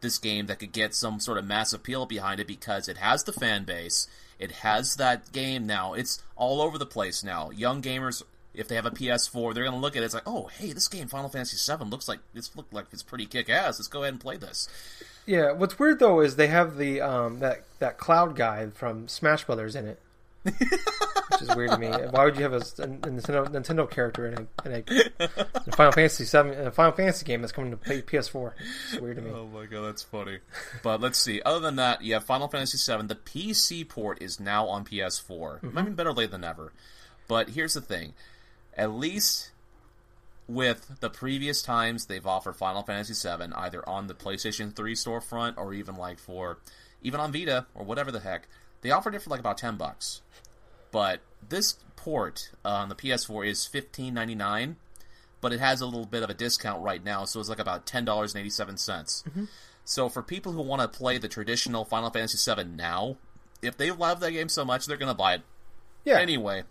[0.00, 3.24] this game that could get some sort of mass appeal behind it because it has
[3.24, 5.94] the fan base it has that game now.
[5.94, 7.50] It's all over the place now.
[7.50, 8.22] Young gamers,
[8.54, 10.06] if they have a PS4, they're gonna look at it.
[10.06, 13.02] It's like, oh, hey, this game, Final Fantasy VII, looks like this look like it's
[13.02, 13.78] pretty kick ass.
[13.78, 14.68] Let's go ahead and play this.
[15.26, 15.52] Yeah.
[15.52, 19.74] What's weird though is they have the um, that that Cloud guy from Smash Brothers
[19.74, 20.00] in it
[20.42, 21.88] which is weird to me.
[21.88, 25.76] Why would you have a, a Nintendo, Nintendo character in a, in a, in a
[25.76, 28.52] Final Fantasy seven, a Final Fantasy game that's coming to PS4?
[28.92, 29.30] It's weird to me.
[29.30, 30.38] Oh my god, that's funny.
[30.82, 31.42] But let's see.
[31.42, 33.08] Other than that, yeah, Final Fantasy seven.
[33.08, 35.60] The PC port is now on PS4.
[35.60, 35.78] Mm-hmm.
[35.78, 36.72] I mean, better late than never.
[37.26, 38.14] But here's the thing:
[38.76, 39.50] at least
[40.48, 45.58] with the previous times they've offered Final Fantasy VII, either on the PlayStation 3 storefront
[45.58, 46.58] or even like for
[47.02, 48.48] even on Vita or whatever the heck,
[48.82, 50.22] they offered it for like about ten bucks.
[50.90, 54.76] But this port uh, on the PS4 is fifteen ninety nine,
[55.40, 57.86] but it has a little bit of a discount right now, so it's like about
[57.86, 59.24] ten dollars and eighty seven cents.
[59.28, 59.44] Mm-hmm.
[59.84, 63.16] So for people who want to play the traditional Final Fantasy VII now,
[63.62, 65.42] if they love that game so much, they're gonna buy it.
[66.04, 66.18] Yeah.
[66.18, 66.64] Anyway,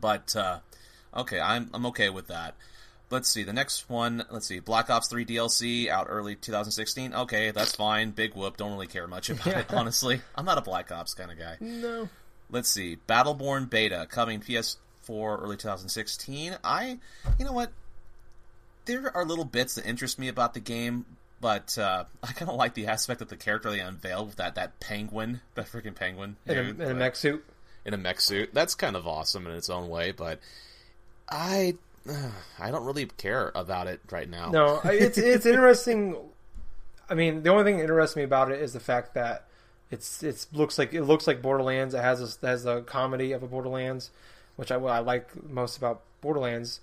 [0.00, 0.60] but uh,
[1.16, 2.54] okay, I'm I'm okay with that.
[3.10, 4.24] Let's see the next one.
[4.30, 7.14] Let's see Black Ops 3 DLC out early 2016.
[7.14, 8.10] Okay, that's fine.
[8.10, 8.58] Big whoop.
[8.58, 9.60] Don't really care much about yeah.
[9.60, 10.20] it, honestly.
[10.34, 11.56] I'm not a Black Ops kind of guy.
[11.60, 12.08] No.
[12.50, 12.98] Let's see.
[13.08, 14.76] Battleborn beta coming PS4
[15.42, 16.58] early 2016.
[16.62, 16.98] I,
[17.38, 17.72] you know what?
[18.84, 21.06] There are little bits that interest me about the game,
[21.40, 24.54] but uh, I kind of like the aspect of the character they unveiled with that
[24.56, 27.42] that penguin, that freaking penguin in, a, in a mech suit.
[27.86, 28.50] In a mech suit.
[28.52, 30.40] That's kind of awesome in its own way, but
[31.30, 31.76] I
[32.58, 34.50] I don't really care about it right now.
[34.50, 36.16] No, it's it's interesting.
[37.10, 39.44] I mean, the only thing that interests me about it is the fact that
[39.90, 41.94] It's it's looks like it looks like Borderlands.
[41.94, 44.10] It has a, has the comedy of a Borderlands,
[44.56, 46.80] which I I like most about Borderlands.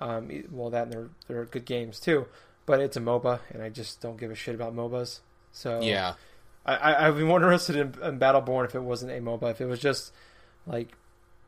[0.00, 2.26] Um, well, that and they're they're good games too,
[2.66, 5.20] but it's a MOBA, and I just don't give a shit about MOBAs.
[5.52, 6.14] So Yeah.
[6.66, 9.50] I, I I'd be more interested in, in Battleborn if it wasn't a MOBA.
[9.52, 10.12] If it was just
[10.66, 10.88] like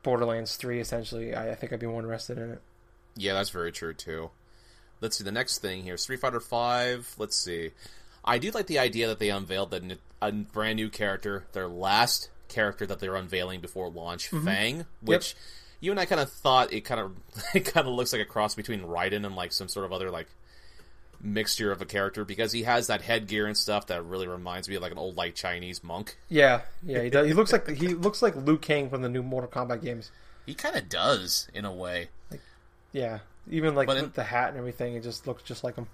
[0.02, 2.60] Borderlands Three, essentially, I, I think I'd be more interested in it.
[3.16, 4.30] Yeah, that's very true too.
[5.00, 5.96] Let's see the next thing here.
[5.96, 7.14] Street Fighter Five.
[7.18, 7.70] Let's see.
[8.24, 11.68] I do like the idea that they unveiled the, n- a brand new character, their
[11.68, 14.44] last character that they're unveiling before launch, mm-hmm.
[14.44, 15.34] Fang, which
[15.80, 17.12] you and I kind of thought it kind of
[17.54, 20.10] it kind of looks like a cross between Raiden and like some sort of other
[20.10, 20.28] like
[21.22, 24.74] mixture of a character because he has that headgear and stuff that really reminds me
[24.74, 26.16] of like an old like Chinese monk.
[26.28, 27.26] Yeah, yeah, he does.
[27.26, 30.10] He looks like he looks like Liu Kang from the new Mortal Kombat games.
[30.46, 32.08] He kind of does in a way.
[32.92, 33.20] Yeah,
[33.50, 35.86] even like in- the hat and everything, it just looks just like him.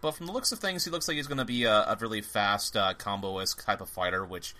[0.00, 1.96] But from the looks of things, he looks like he's going to be a, a
[1.98, 4.22] really fast uh, combo-esque type of fighter.
[4.22, 4.54] Which,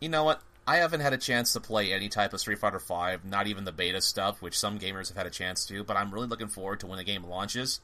[0.00, 0.40] you know what?
[0.68, 3.64] I haven't had a chance to play any type of Street Fighter Five, not even
[3.64, 5.82] the beta stuff, which some gamers have had a chance to.
[5.82, 7.80] But I'm really looking forward to when the game launches.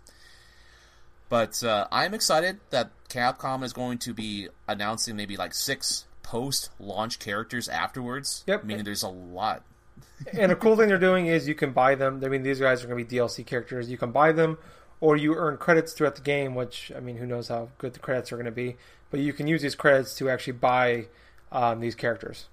[1.28, 7.18] But uh, I'm excited that Capcom is going to be announcing maybe like six post-launch
[7.18, 8.44] characters afterwards.
[8.46, 8.64] Yep.
[8.64, 9.64] Meaning there's a lot.
[10.32, 12.20] and a cool thing they're doing is you can buy them.
[12.24, 13.90] I mean, these guys are going to be DLC characters.
[13.90, 14.58] You can buy them,
[15.00, 16.54] or you earn credits throughout the game.
[16.54, 18.76] Which I mean, who knows how good the credits are going to be?
[19.10, 21.06] But you can use these credits to actually buy
[21.50, 22.46] um, these characters.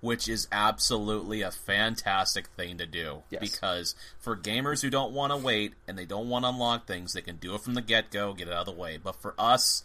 [0.00, 3.22] which is absolutely a fantastic thing to do.
[3.30, 3.40] Yes.
[3.40, 7.12] Because for gamers who don't want to wait and they don't want to unlock things,
[7.12, 8.98] they can do it from the get go, get it out of the way.
[9.02, 9.82] But for us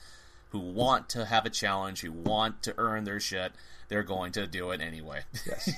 [0.52, 3.54] who want to have a challenge, who want to earn their shit,
[3.88, 5.22] they're going to do it anyway.
[5.46, 5.72] Yes.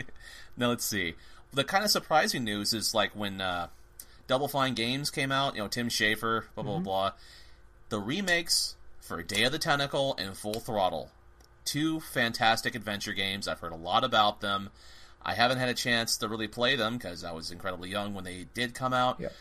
[0.56, 1.14] now let's see.
[1.52, 3.68] The kind of surprising news is like when uh,
[4.26, 7.12] Double Fine Games came out, you know, Tim Schafer, blah blah blah.
[7.88, 11.10] The remakes for Day of the Tentacle and Full Throttle.
[11.64, 13.46] Two fantastic adventure games.
[13.46, 14.70] I've heard a lot about them.
[15.24, 18.24] I haven't had a chance to really play them because I was incredibly young when
[18.24, 19.20] they did come out.
[19.20, 19.32] Yep.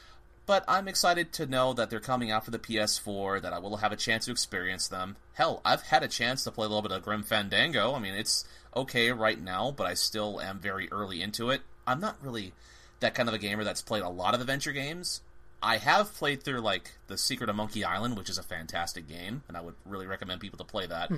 [0.52, 3.78] But I'm excited to know that they're coming out for the PS4, that I will
[3.78, 5.16] have a chance to experience them.
[5.36, 7.94] Hell, I've had a chance to play a little bit of Grim Fandango.
[7.94, 8.44] I mean, it's
[8.76, 11.62] okay right now, but I still am very early into it.
[11.88, 12.52] I'm not really
[13.00, 15.22] that kind of a gamer that's played a lot of adventure games.
[15.64, 19.44] I have played through, like, The Secret of Monkey Island, which is a fantastic game,
[19.48, 21.14] and I would really recommend people to play that.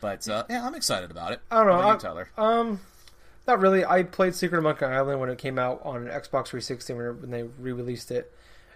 [0.00, 1.40] But, uh, yeah, I'm excited about it.
[1.52, 1.54] Hmm.
[1.54, 1.88] I don't know.
[1.88, 2.30] I- you, Tyler?
[2.36, 2.80] Um,
[3.46, 3.84] not really.
[3.84, 7.30] I played Secret of Monkey Island when it came out on Xbox 360 when, when
[7.30, 8.34] they re-released it,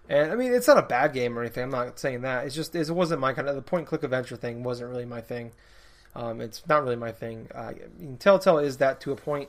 [0.08, 1.64] and I mean it's not a bad game or anything.
[1.64, 2.46] I'm not saying that.
[2.46, 5.20] It's just it wasn't my kind of the point click adventure thing wasn't really my
[5.20, 5.52] thing.
[6.16, 7.48] Um, it's not really my thing.
[7.54, 9.48] Uh, I mean, Telltale is that to a point,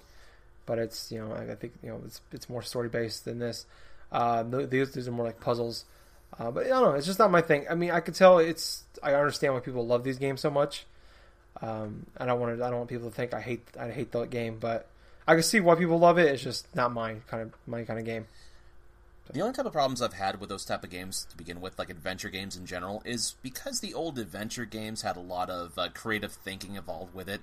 [0.66, 3.66] but it's you know I, think you know it's it's more story-based than this.
[4.12, 5.86] Uh, these these are more like puzzles.
[6.38, 6.94] Uh, but I don't know.
[6.94, 7.66] It's just not my thing.
[7.70, 8.84] I mean, I could tell it's.
[9.02, 10.86] I understand why people love these games so much.
[11.62, 12.66] Um, I don't want to.
[12.66, 13.66] I don't want people to think I hate.
[13.80, 14.88] I hate the game, but
[15.28, 16.28] I can see why people love it.
[16.28, 18.28] It's just not my kind of my kind of game.
[19.32, 21.80] The only type of problems I've had with those type of games to begin with,
[21.80, 25.78] like adventure games in general, is because the old adventure games had a lot of
[25.78, 27.42] uh, creative thinking involved with it.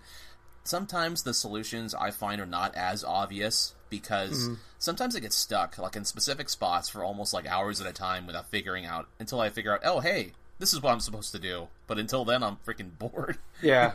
[0.64, 5.96] Sometimes the solutions I find are not as obvious because sometimes it gets stuck, like
[5.96, 9.50] in specific spots for almost like hours at a time without figuring out until I
[9.50, 11.66] figure out, oh hey, this is what I'm supposed to do.
[11.88, 13.38] But until then, I'm freaking bored.
[13.60, 13.92] Yeah,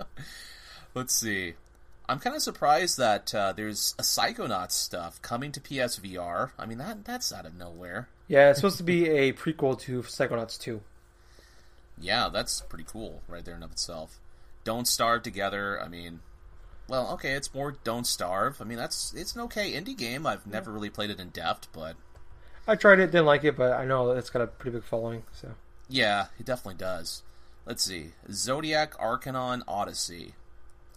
[0.94, 1.54] Let's see.
[2.12, 6.50] I'm kind of surprised that uh, there's a Psychonauts stuff coming to PSVR.
[6.58, 8.08] I mean, that that's out of nowhere.
[8.28, 8.50] yeah.
[8.50, 10.82] It's supposed to be a prequel to Psychonauts 2.
[11.98, 14.18] Yeah, that's pretty cool right there in of itself.
[14.62, 15.80] Don't Starve Together.
[15.82, 16.20] I mean,
[16.86, 18.60] well, okay, it's more Don't Starve.
[18.60, 20.26] I mean, that's it's an okay indie game.
[20.26, 21.96] I've never really played it in depth, but
[22.68, 25.22] I tried it, didn't like it, but I know it's got a pretty big following.
[25.32, 25.54] So
[25.88, 27.22] yeah, it definitely does.
[27.64, 30.34] Let's see, Zodiac Orcanon Odyssey.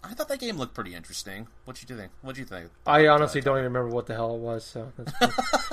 [0.09, 1.47] I thought that game looked pretty interesting.
[1.65, 2.11] What you think?
[2.21, 2.69] What you think?
[2.85, 4.63] I honestly don't even remember what the hell it was.
[4.63, 4.91] So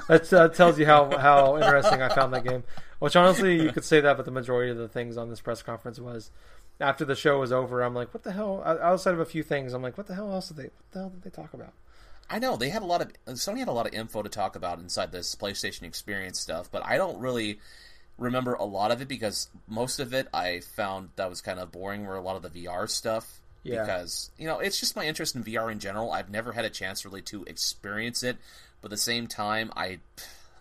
[0.09, 2.64] that's, that uh, tells you how how interesting I found that game.
[2.99, 5.62] Which honestly, you could say that, but the majority of the things on this press
[5.62, 6.30] conference was
[6.80, 7.83] after the show was over.
[7.83, 8.62] I'm like, what the hell?
[8.64, 10.64] Outside of a few things, I'm like, what the hell else did they?
[10.64, 11.72] What the hell did they talk about?
[12.30, 14.57] I know they had a lot of Sony had a lot of info to talk
[14.57, 17.59] about inside this PlayStation Experience stuff, but I don't really
[18.16, 21.70] remember a lot of it because most of it I found that was kind of
[21.70, 22.07] boring.
[22.07, 23.41] Where a lot of the VR stuff.
[23.65, 23.83] Yeah.
[23.85, 26.11] Because you know it's just my interest in VR in general.
[26.13, 28.37] I've never had a chance really to experience it,
[28.81, 29.99] but at the same time, I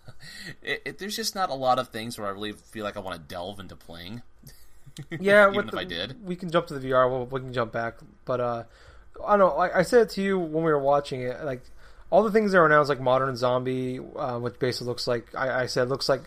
[0.61, 2.99] it, it, there's just not a lot of things where I really feel like I
[2.99, 4.21] want to delve into playing.
[5.21, 6.23] Yeah, Even if the- I did.
[6.27, 7.09] we can jump to the VR.
[7.09, 7.95] We'll, we can jump back,
[8.25, 8.63] but uh,
[9.25, 9.55] I don't know.
[9.57, 11.61] Like I said to you when we were watching it, like
[12.09, 15.61] all the things that are announced, like Modern Zombie, uh, which basically looks like I,
[15.63, 16.21] I said looks like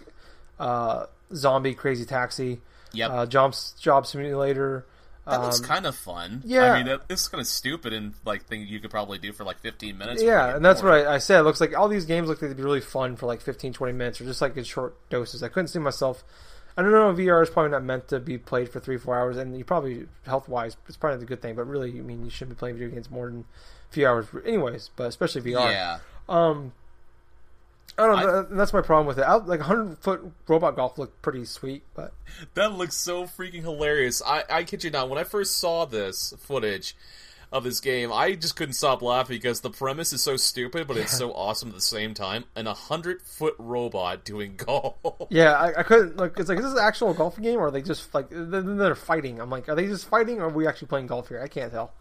[0.58, 1.04] uh,
[1.34, 2.62] Zombie Crazy Taxi,
[2.94, 3.10] Yep.
[3.10, 4.86] uh, Job Job Simulator,
[5.26, 6.42] That looks Um, kind of fun.
[6.44, 6.72] yeah.
[6.72, 9.58] I mean, it's kind of stupid and like thing you could probably do for like
[9.60, 10.22] 15 minutes.
[10.22, 11.40] Yeah, and that's what I, I said.
[11.40, 13.72] It looks like all these games look like they'd be really fun for like 15,
[13.72, 15.42] 20 minutes or just like in short doses.
[15.42, 16.24] I couldn't see myself.
[16.76, 17.12] I don't know.
[17.14, 20.08] VR is probably not meant to be played for three, four hours, and you probably
[20.26, 21.54] health wise, it's probably not a good thing.
[21.54, 23.44] But really, I mean, you shouldn't be playing video games more than
[23.90, 24.90] a few hours, anyways.
[24.96, 25.70] But especially VR.
[25.70, 25.98] Yeah.
[26.28, 26.72] Um,
[27.98, 28.46] I don't know.
[28.50, 29.22] I- that's my problem with it.
[29.22, 32.12] I, like 100 foot robot golf looked pretty sweet, but
[32.54, 34.22] That looks so freaking hilarious.
[34.26, 36.96] I, I kid you not, when I first saw this footage
[37.52, 40.96] of this game, I just couldn't stop laughing because the premise is so stupid, but
[40.96, 42.44] it's so awesome at the same time.
[42.56, 44.96] An 100 foot robot doing golf.
[45.30, 46.16] yeah, I, I couldn't.
[46.16, 48.94] Like, it's like is this an actual golf game, or are they just like they're
[48.96, 49.40] fighting?
[49.40, 51.40] I'm like, are they just fighting, or are we actually playing golf here?
[51.40, 51.92] I can't tell.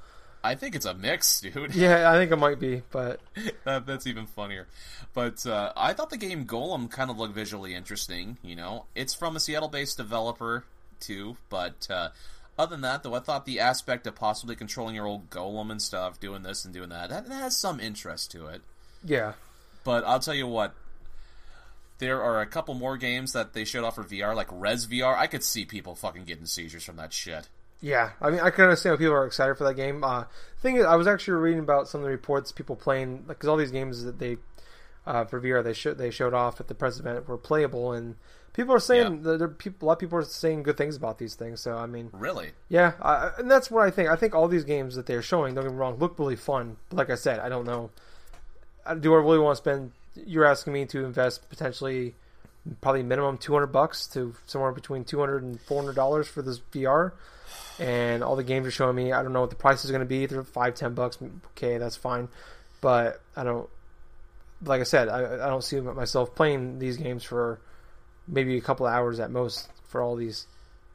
[0.44, 1.74] I think it's a mix, dude.
[1.74, 3.22] Yeah, I think it might be, but
[3.64, 4.68] that, that's even funnier.
[5.14, 8.38] But uh, I thought the game Golem kind of looked visually interesting.
[8.42, 10.66] You know, it's from a Seattle-based developer
[11.00, 11.38] too.
[11.50, 12.10] But uh,
[12.58, 15.82] other than that, though, I thought the aspect of possibly controlling your old Golem and
[15.82, 18.62] stuff, doing this and doing that, that, that has some interest to it.
[19.04, 19.34] yeah,
[19.84, 20.74] But I'll tell you what.
[22.00, 25.16] There are a couple more games that they showed off for VR, like Rez VR.
[25.16, 27.48] I could see people fucking getting seizures from that shit.
[27.84, 30.06] Yeah, I mean, I can understand why people are excited for that game.
[30.06, 30.24] Uh,
[30.62, 33.58] thing is, I was actually reading about some of the reports people playing because all
[33.58, 34.38] these games that they
[35.06, 38.16] uh, for VR they showed they showed off at the press event were playable, and
[38.54, 39.22] people are saying Yeah.
[39.32, 41.60] that there, people, a lot of people are saying good things about these things.
[41.60, 42.52] So I mean, Really?
[42.70, 44.08] yeah, I, and that's what I think.
[44.08, 46.78] I think all these games that they're showing, don't get me wrong, look really fun.
[46.88, 47.90] But like I said, I don't know.
[49.00, 49.92] Do I really want to spend?
[50.16, 52.16] You're asking me to invest potentially,
[52.80, 56.42] probably minimum two hundred bucks to somewhere between two hundred and four hundred dollars for
[56.42, 57.12] this VR,
[57.80, 59.12] and all the games are showing me.
[59.12, 60.26] I don't know what the price is going to be.
[60.26, 61.18] They're five, ten bucks.
[61.58, 62.28] Okay, that's fine,
[62.82, 63.70] but I don't.
[64.64, 67.60] Like I said, I, I don't see myself playing these games for
[68.28, 70.48] maybe a couple of hours at most for all these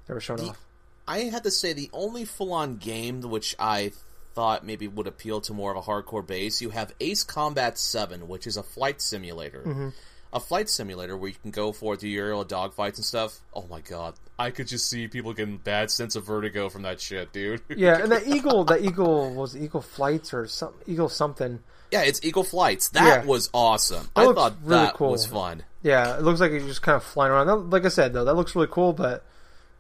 [0.07, 0.61] that were shown The- off.
[1.07, 3.93] I had to say the only full-on game which I
[4.35, 8.29] thought maybe would appeal to more of a hardcore base, you have Ace Combat 7,
[8.29, 9.63] which is a flight simulator.
[9.67, 9.89] Mm-hmm.
[10.33, 13.39] A flight simulator where you can go for the aerial dogfights and stuff.
[13.55, 14.15] Oh my god.
[14.39, 17.63] I could just see people getting bad sense of vertigo from that shit, dude.
[17.77, 21.61] Yeah, and that eagle, the eagle was Eagle Flights or some Eagle something.
[21.91, 22.91] yeah, it's Eagle Flights.
[22.91, 23.25] That Yeah.
[23.25, 24.11] was awesome.
[24.15, 25.11] That I thought really that cool.
[25.13, 25.65] was fun.
[25.83, 27.47] Yeah, it looks like you're just kind of flying around.
[27.47, 28.93] That, like I said, though, that looks really cool.
[28.93, 29.25] But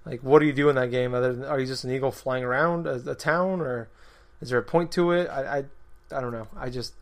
[0.06, 1.12] like, what do you do in that game?
[1.14, 3.88] Other than are you just an eagle flying around a, a town, or
[4.40, 5.28] is there a point to it?
[5.28, 5.64] I, I,
[6.16, 6.48] I don't know.
[6.56, 6.94] I just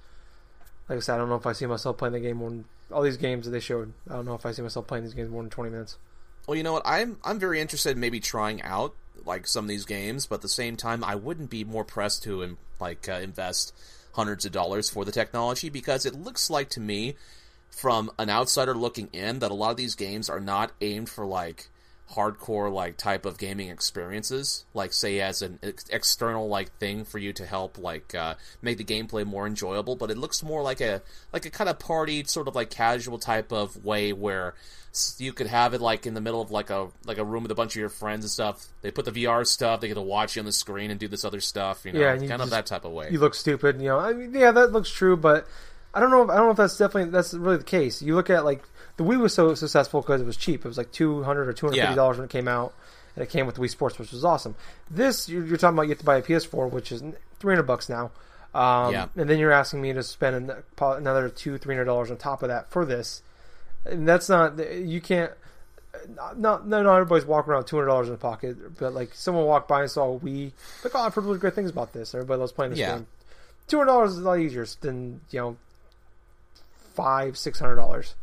[0.89, 2.65] like I said, I don't know if I see myself playing the game more than
[2.93, 3.93] all these games that they showed.
[4.09, 5.99] I don't know if I see myself playing these games more than twenty minutes.
[6.47, 6.82] Well, you know what?
[6.84, 10.43] I'm I'm very interested in maybe trying out like some of these games, but at
[10.43, 13.74] the same time, I wouldn't be more pressed to like uh, invest
[14.12, 17.16] hundreds of dollars for the technology because it looks like to me,
[17.70, 21.26] from an outsider looking in, that a lot of these games are not aimed for
[21.26, 21.68] like
[22.15, 27.19] hardcore like type of gaming experiences like say as an ex- external like thing for
[27.19, 30.81] you to help like uh, make the gameplay more enjoyable but it looks more like
[30.81, 31.03] a
[31.33, 34.55] like a kind of party sort of like casual type of way where
[35.19, 37.53] you could have it like in the middle of like a like a room with
[37.53, 40.01] a bunch of your friends and stuff they put the VR stuff they get to
[40.01, 42.41] watch you on the screen and do this other stuff you know Yeah, you kind
[42.41, 43.99] of that type of way You look stupid, you know.
[43.99, 45.47] I mean, yeah, that looks true, but
[45.93, 46.23] I don't know.
[46.23, 48.03] If, I don't know if that's definitely that's really the case.
[48.03, 48.63] You look at like
[48.97, 50.65] the Wii was so successful because it was cheap.
[50.65, 52.73] It was like two hundred or two hundred fifty dollars when it came out,
[53.15, 54.55] and it came with the Wii Sports, which was awesome.
[54.91, 57.03] This you're, you're talking about you have to buy a PS4, which is
[57.39, 58.11] three hundred bucks now.
[58.55, 59.09] Um, Yeah.
[59.17, 62.43] and then you're asking me to spend an- another two, three hundred dollars on top
[62.43, 63.23] of that for this,
[63.85, 65.33] and that's not you can't.
[66.15, 69.47] Not, not, not everybody's walking around two hundred dollars in the pocket, but like someone
[69.47, 70.53] walked by and saw a Wii,
[70.85, 72.15] like oh, I've heard really great things about this.
[72.15, 72.97] Everybody loves playing this Yeah.
[72.97, 73.07] game.
[73.67, 75.57] Two hundred dollars is a lot easier than you know
[76.95, 78.15] five, six hundred dollars.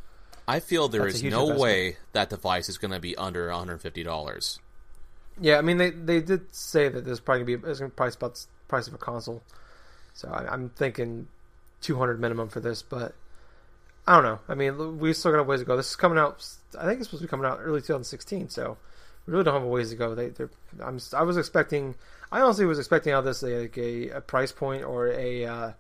[0.48, 1.60] I feel there That's is no investment.
[1.60, 4.60] way that device is going to be under $150
[5.40, 8.16] Yeah, I mean they they did say that there's probably gonna be it's gonna price
[8.16, 9.42] about the price of a console,
[10.14, 11.28] so I, I'm thinking
[11.82, 13.16] two hundred minimum for this, but
[14.08, 14.40] I don't know.
[14.48, 15.76] I mean we still got a ways to go.
[15.76, 16.46] This is coming out.
[16.78, 18.78] I think it's supposed to be coming out early 2016, so
[19.26, 20.14] we really don't have a ways to go.
[20.14, 20.52] They they're,
[20.84, 21.96] I'm I was expecting.
[22.32, 25.72] I honestly was expecting out this like a, a price point or a uh,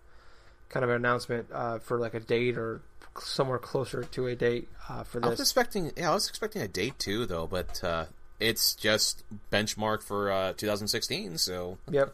[0.69, 2.81] kind of an announcement uh, for like a date or
[3.19, 6.67] somewhere closer to a date uh, for I was expecting, yeah, I was expecting a
[6.67, 8.05] date too, though, but uh,
[8.39, 11.37] it's just benchmark for uh, 2016.
[11.37, 12.13] So, Yep.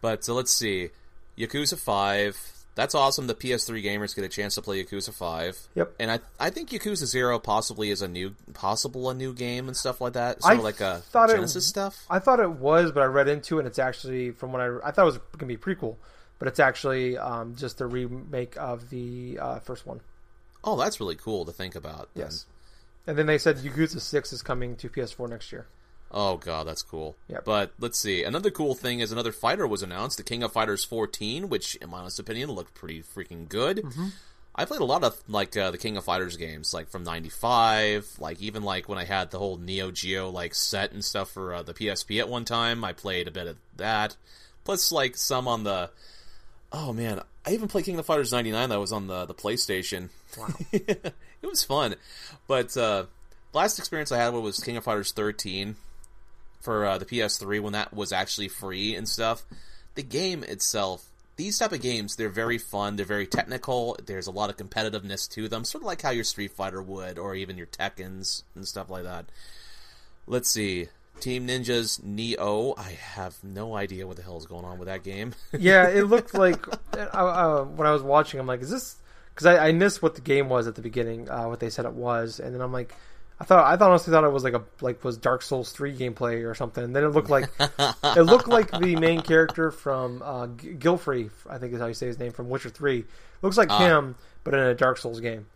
[0.00, 0.90] but uh, let's see,
[1.38, 2.50] Yakuza Five.
[2.76, 3.28] That's awesome.
[3.28, 5.56] The PS3 gamers get a chance to play Yakuza Five.
[5.76, 5.94] Yep.
[6.00, 9.76] And I, I think Yakuza Zero possibly is a new, possible a new game and
[9.76, 10.42] stuff like that.
[10.42, 12.04] Sort I of like a thought it- Genesis stuff.
[12.10, 13.60] I thought it was, but I read into it.
[13.60, 15.94] and It's actually from what I I thought it was going to be prequel,
[16.38, 20.00] but it's actually um, just a remake of the uh, first one.
[20.62, 22.08] Oh, that's really cool to think about.
[22.14, 22.24] then.
[22.24, 22.46] Yes,
[23.06, 25.66] and then they said Yakuza Six is coming to PS4 next year.
[26.16, 27.16] Oh god, that's cool.
[27.28, 27.44] Yep.
[27.44, 28.22] But let's see.
[28.22, 31.90] Another cool thing is another fighter was announced, the King of Fighters 14, which, in
[31.90, 33.78] my honest opinion, looked pretty freaking good.
[33.78, 34.08] Mm-hmm.
[34.54, 38.08] I played a lot of like uh, the King of Fighters games, like from '95,
[38.20, 41.52] like even like when I had the whole Neo Geo like set and stuff for
[41.52, 42.84] uh, the PSP at one time.
[42.84, 44.16] I played a bit of that,
[44.62, 45.90] plus like some on the.
[46.72, 50.08] Oh man, I even played King of Fighters '99 that was on the the PlayStation.
[50.36, 50.48] Wow.
[50.72, 51.94] it was fun,
[52.46, 53.04] but uh,
[53.52, 55.76] last experience I had was King of Fighters 13
[56.60, 59.44] for uh, the PS3 when that was actually free and stuff.
[59.94, 61.06] The game itself,
[61.36, 62.96] these type of games, they're very fun.
[62.96, 63.96] They're very technical.
[64.04, 67.18] There's a lot of competitiveness to them, sort of like how your Street Fighter would,
[67.18, 69.26] or even your Tekken's and stuff like that.
[70.26, 70.88] Let's see.
[71.20, 72.74] Team Ninja's Nioh.
[72.78, 75.34] I have no idea what the hell is going on with that game.
[75.58, 78.96] yeah, it looked like uh, uh, when I was watching, I'm like, is this?
[79.34, 81.84] Because I, I missed what the game was at the beginning, uh, what they said
[81.86, 82.94] it was, and then I'm like,
[83.40, 85.92] I thought I thought honestly thought it was like a like was Dark Souls three
[85.96, 86.84] gameplay or something.
[86.84, 91.58] And then it looked like it looked like the main character from uh, Gilfrey, I
[91.58, 93.06] think is how you say his name from Witcher three.
[93.42, 93.78] Looks like Ah.
[93.78, 95.46] him, but in a Dark Souls game.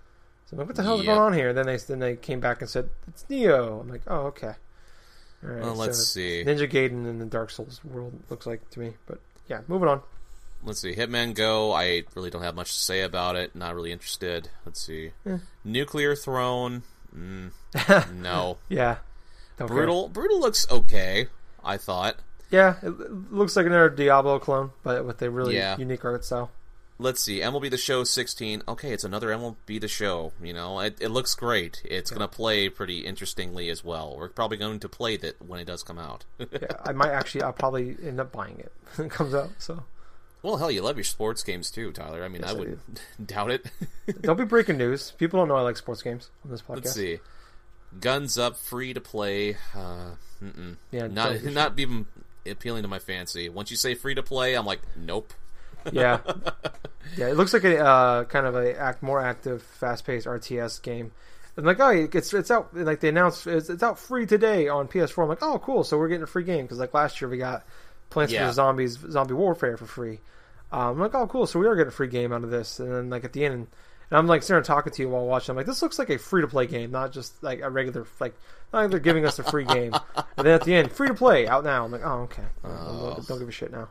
[0.47, 1.07] So I'm like, what the hell's Yeah.
[1.15, 1.53] going on here?
[1.53, 3.81] Then they then they came back and said it's Nioh.
[3.83, 4.55] I'm like, oh okay.
[5.45, 6.43] All right, Well, let's so see.
[6.47, 10.03] Ninja Gaiden in the Dark Souls world looks like to me, but yeah, moving on.
[10.65, 10.95] Let's see.
[10.95, 11.73] Hitman Go.
[11.73, 13.55] I really don't have much to say about it.
[13.55, 14.49] Not really interested.
[14.67, 15.13] Let's see.
[15.65, 16.83] Nuclear Throne.
[17.17, 17.53] Mm,
[18.15, 18.59] no.
[18.69, 18.97] Yeah,
[19.57, 19.77] Don't care.
[19.77, 20.09] Brutal.
[20.09, 21.29] Brutal looks okay.
[21.65, 22.17] I thought.
[22.51, 25.77] Yeah, it, it looks like another Diablo clone, but with a really Yeah.
[25.77, 26.51] unique art style.
[27.01, 27.41] Let's see.
[27.41, 28.63] MLB The Show 16.
[28.67, 30.33] Okay, it's another MLB The Show.
[30.43, 31.81] You know, it, it looks great.
[31.85, 34.17] It's going to play pretty interestingly as well.
[34.19, 36.25] We're probably going to play that when it does come out.
[36.51, 39.51] Yeah, I might actually, I'll probably end up buying it when it comes out.
[39.59, 39.85] So
[40.43, 42.25] well, hell, you love your sports games too, Tyler.
[42.25, 42.81] I mean, Yes, I I would
[43.27, 43.67] doubt it.
[44.23, 45.13] don't be breaking news.
[45.19, 46.75] People don't know I like sports games on this podcast.
[46.77, 47.19] Let's see.
[48.01, 49.57] Guns Up, free to play.
[49.75, 50.11] Uh.
[50.91, 52.07] Yeah, not not even
[52.47, 53.49] appealing to my fancy.
[53.49, 55.33] Once you say free to play, I'm like, nope.
[55.93, 56.21] Yeah,
[57.17, 57.29] yeah.
[57.29, 61.13] It looks like a uh, kind of a act more active, fast paced RTS game.
[61.57, 62.75] And like, oh, it's it's out.
[62.77, 65.23] Like they announced it's, it's out free today on PS4.
[65.25, 65.83] I'm like, oh, cool.
[65.85, 67.65] So we're getting a free game because like last year we got
[68.11, 68.45] Plants Yeah.
[68.45, 70.21] vs Zombies Zombie Warfare for free.
[70.71, 71.47] Um, I'm like, oh, cool.
[71.47, 72.79] So we are getting a free game out of this.
[72.79, 73.55] And then like at the end,
[74.11, 75.53] and I'm like sitting there talking to you while watching.
[75.53, 78.07] I'm like, this looks like a free to play game, not just like a regular
[78.21, 78.35] like.
[78.73, 81.15] Not like they're giving us a free game, and then at the end, free to
[81.15, 81.87] play out now.
[81.87, 82.43] I'm like, oh, okay.
[82.63, 83.15] Oh.
[83.17, 83.89] don't, don't give a shit now.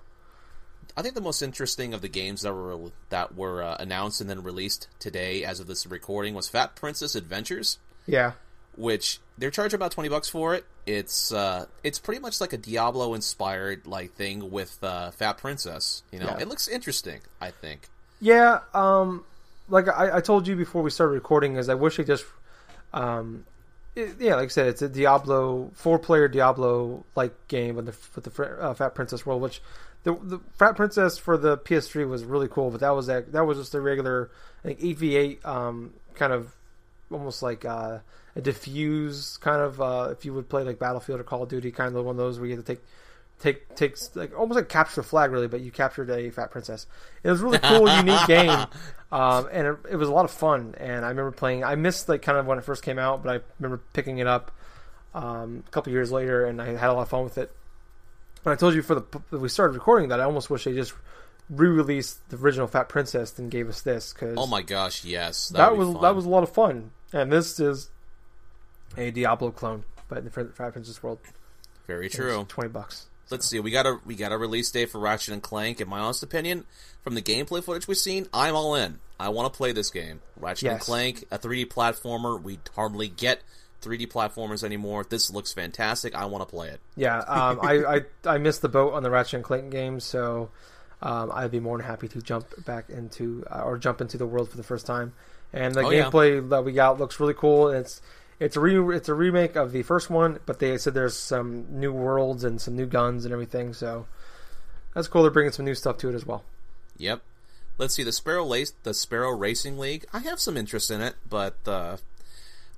[0.98, 4.28] I think the most interesting of the games that were that were uh, announced and
[4.30, 7.78] then released today, as of this recording, was Fat Princess Adventures,
[8.08, 8.32] Yeah,
[8.76, 10.66] which they're charging about twenty bucks for it.
[10.88, 16.02] It's uh, it's pretty much like a Diablo inspired like thing with uh, Fat Princess.
[16.12, 16.39] You know, Yeah.
[16.39, 17.22] it looks interesting.
[17.39, 17.89] I think.
[18.20, 19.24] Yeah, um,
[19.70, 22.26] like I, I told you before we started recording, is I wish they just,
[22.91, 23.45] um,
[23.98, 27.95] it, yeah, like I said, it's a Diablo four player Diablo like game with the
[28.16, 29.62] with the uh, Fat Princess world, which
[30.04, 33.45] the the Fat Princess for the PS3 was really cool, but that was that that
[33.45, 34.30] was just a regular
[34.64, 36.56] I think eight v eight um kind of
[37.12, 38.00] almost like uh,
[38.36, 41.72] a diffuse kind of uh, if you would play like Battlefield or Call of Duty,
[41.72, 42.84] kind of one of those where you have to take
[43.40, 46.88] take takes like almost like capture the flag really, but you captured a fat princess.
[47.24, 48.66] It was a really cool, unique game,
[49.12, 50.76] um, and it, it was a lot of fun.
[50.78, 51.64] And I remember playing.
[51.64, 54.28] I missed like kind of when it first came out, but I remember picking it
[54.28, 54.52] up
[55.14, 57.52] um, a couple years later, and I had a lot of fun with it.
[58.46, 60.94] And I told you for the we started recording that I almost wish they just
[61.50, 65.78] re-released the original Fat Princess and gave us this because Oh my gosh, yes, that
[65.78, 66.02] was fun.
[66.02, 66.92] that was a lot of fun.
[67.14, 67.90] And this is
[68.98, 71.20] a Diablo clone, but in the Fat Princess world.
[71.88, 72.46] very true.
[72.50, 73.08] Twenty bucks.
[73.30, 73.60] Let's see.
[73.60, 75.82] We got a we got a release date for Ratchet and Clank.
[75.82, 76.66] In my honest opinion,
[77.04, 79.00] from the gameplay footage we've seen, I'm all in.
[79.20, 80.22] I want to play this game.
[80.38, 82.42] Ratchet and Clank, a 3D platformer.
[82.42, 83.42] We hardly get
[83.82, 85.06] 3D platformers anymore.
[85.10, 86.16] This looks fantastic.
[86.16, 86.80] I want to play it.
[86.96, 90.50] Yeah, um, I, I I missed the boat on the Ratchet and Clank games, so
[91.02, 94.26] um, I'd be more than happy to jump back into uh, or jump into the
[94.26, 95.14] world for the first time.
[95.54, 96.06] And the Oh, yeah.
[96.10, 97.70] gameplay that we got looks really cool.
[97.70, 98.02] And it's
[98.40, 101.66] it's a re- it's a remake of the first one, but they said there's some
[101.80, 103.74] new worlds and some new guns and everything.
[103.74, 104.06] So
[104.94, 105.22] that's cool.
[105.24, 106.44] They're bringing some new stuff to it as well.
[106.98, 107.22] Yep.
[107.78, 110.06] Let's see the Sparrow Lace, the Sparrow Racing League.
[110.12, 111.98] I have some interest in it, but uh,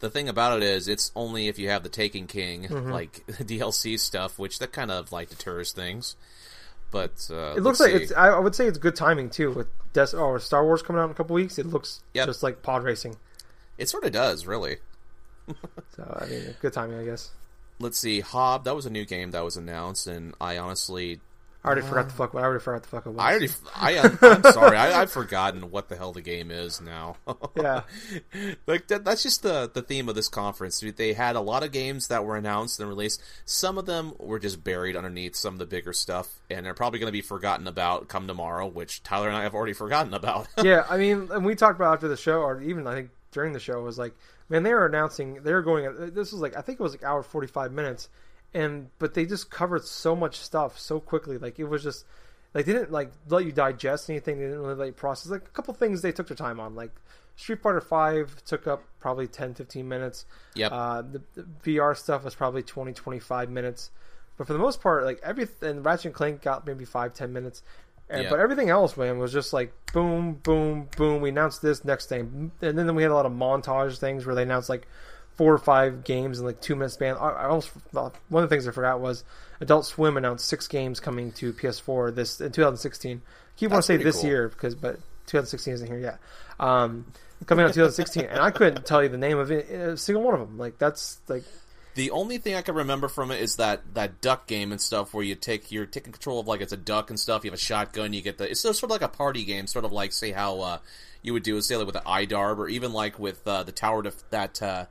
[0.02, 2.92] the thing about it is, it's only if you have the Taken King Mm-hmm.
[2.92, 6.16] like DLC stuff, which that kind of like deters things.
[6.92, 8.12] But uh, It looks like it's.
[8.12, 11.12] I would say it's good timing too with Des- or Star Wars coming out in
[11.12, 11.58] a couple weeks.
[11.60, 12.28] It looks Yep.
[12.28, 13.16] just like pod racing.
[13.78, 14.78] it sort of does, really.
[15.96, 17.32] So I mean, good timing, I guess.
[17.80, 21.20] let's see hob that was a new game that was announced and i honestly
[21.64, 22.36] I already forgot the uh, fuck.
[22.36, 23.20] I already forgot the fuck it was.
[23.20, 26.80] I already, I, am- I'm sorry, I, I've forgotten what the hell the game is
[26.80, 27.18] now.
[27.58, 27.82] yeah,
[28.68, 30.80] like that, that's just the the theme of this conference.
[30.80, 33.22] They had a lot of games that were announced and released.
[33.44, 37.00] Some of them were just buried underneath some of the bigger stuff, and they're probably
[37.00, 40.48] going to be forgotten about come tomorrow, which Tyler and I have already forgotten about.
[40.64, 40.86] yeah.
[40.90, 43.60] I mean, and we talked about after the show, or even I think during the
[43.60, 44.14] show, was like,
[44.50, 46.14] man, they were announcing they were going.
[46.14, 48.10] This was like I think it was like hour forty five minutes,
[48.54, 51.38] and but they just covered so much stuff so quickly.
[51.38, 52.06] Like it was just
[52.54, 54.40] like they didn't like let you digest anything.
[54.40, 55.32] They didn't really let you process.
[55.32, 56.76] Like a couple things they took their time on.
[56.76, 56.92] Like
[57.36, 60.26] Street Fighter Five took up probably 10, 15 minutes.
[60.56, 60.72] Yep.
[60.72, 63.92] Uh, the, the VR stuff was probably 20, 25 minutes.
[64.38, 67.62] But for the most part, like everything, Ratchet and Clank got maybe five, ten minutes.
[68.10, 68.30] And, Yeah.
[68.30, 71.22] But everything else, man, was just like boom, boom, boom.
[71.22, 74.36] We announced this next thing, and then we had a lot of montage things where
[74.36, 74.88] they announced like
[75.36, 77.16] four or five games in like two minute span.
[77.16, 79.24] I, I almost one of the things I forgot was
[79.62, 83.22] Adult Swim announced six games coming to PS4 this in 2016.
[83.26, 84.30] I keep want to say this cool.
[84.30, 84.96] year because but
[85.28, 86.20] 2016 isn't here yet.
[86.60, 87.06] Um,
[87.46, 90.24] coming out in 2016, and I couldn't tell you the name of it, a single
[90.24, 90.58] one of them.
[90.58, 91.44] Like that's like
[92.00, 95.14] The only thing I can remember from it is that that duck game and stuff
[95.14, 97.44] where you take you're taking control of like it's a duck and stuff.
[97.44, 98.14] You have a shotgun.
[98.14, 100.62] You get the it's sort of like a party game, sort of like say how
[100.62, 100.78] uh,
[101.22, 104.02] you would do say like with the iDarb or even like with uh, the tower
[104.04, 104.86] def- that uh,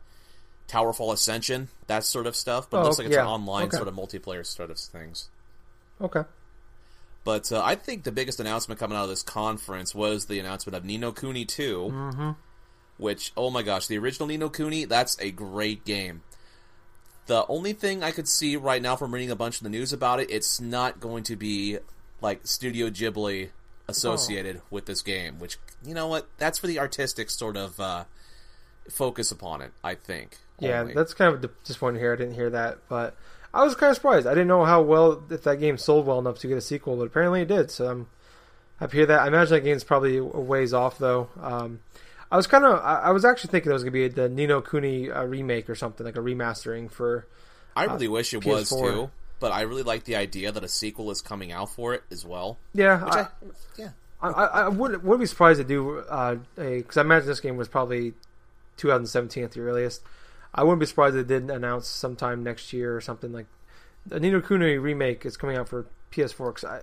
[0.68, 2.68] Towerfall Ascension that sort of stuff.
[2.68, 3.22] But it Oh, looks like it's yeah.
[3.22, 3.78] an online Okay.
[3.78, 5.30] sort of multiplayer sort of things.
[6.02, 6.24] okay.
[7.24, 10.76] But uh, I think the biggest announcement coming out of this conference was the announcement
[10.76, 11.90] of Ni no Kuni 2.
[11.90, 12.30] Mm-hmm.
[12.98, 16.20] Which, oh my gosh, the original Ni no Kuni, that's a great game.
[17.28, 19.92] The only thing I could see right now from reading a bunch of the news
[19.92, 21.78] about it, it's not going to be
[22.20, 23.50] like Studio Ghibli
[23.86, 24.62] associated Oh.
[24.70, 25.38] with this game.
[25.38, 26.26] Which, you know what?
[26.38, 28.04] That's for the artistic sort of uh,
[28.90, 30.38] focus upon it, I think.
[30.58, 30.94] Yeah, only.
[30.94, 32.12] that's kind of disappointing here.
[32.12, 33.14] I didn't hear that, but
[33.54, 34.26] I was kind of surprised.
[34.26, 36.96] I didn't know how well if that game sold well enough to get a sequel,
[36.96, 37.70] but apparently it did.
[37.70, 38.06] So I'm
[38.80, 39.20] happy to hear that.
[39.20, 41.28] I imagine that game's probably a ways off though.
[41.40, 41.80] Um,
[42.30, 44.46] I was kind of, I, I was actually thinking it was gonna be the Ni
[44.46, 47.26] no Kuni uh, remake or something like a remastering for.
[47.74, 48.92] I really wish it was PS4.
[48.92, 49.10] too.
[49.40, 52.24] But I really like the idea that a sequel is coming out for it as
[52.24, 52.58] well.
[52.74, 53.26] Yeah, I, I,
[53.76, 53.90] yeah.
[54.20, 57.40] I, I, I would would be surprised to do uh, a because I imagine this
[57.40, 58.14] game was probably
[58.78, 60.02] 2017 at the earliest.
[60.52, 63.46] I wouldn't be surprised if they didn't announce sometime next year or something like
[64.06, 66.54] the Ni no Kuni remake is coming out for PS4.
[66.54, 66.80] Cause I,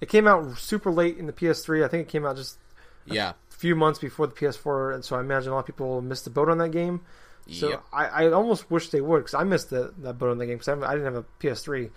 [0.00, 1.84] it came out super late in the PS3.
[1.84, 2.56] I think it came out just
[3.04, 3.32] Yeah.
[3.58, 6.30] Few months before the PS4, and so I imagine a lot of people missed the
[6.30, 7.02] boat on that game.
[7.50, 7.84] So Yep.
[7.92, 10.58] I, I almost wish they would because I missed the, that boat on that game
[10.58, 11.90] because I, I didn't have a PS3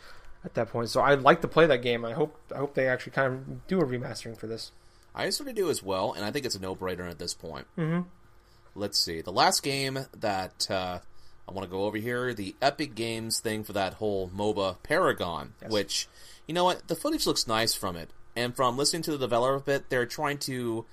[0.46, 0.90] at that point.
[0.90, 2.04] So I'd like to play that game.
[2.06, 4.72] I hope I hope they actually kind of do a remastering for this.
[5.14, 7.68] I sort of do as well, and I think it's a no-brainer at this point.
[7.78, 8.06] Mhm.
[8.76, 9.22] Let's see.
[9.22, 11.00] The last game that uh,
[11.48, 15.54] I want to go over here, the Epic Games thing for that whole MOBA Paragon,
[15.62, 15.70] Yes.
[15.72, 16.08] which,
[16.48, 18.10] you know what, the footage looks nice from it.
[18.38, 20.86] And from listening to the developer a bit, they're trying to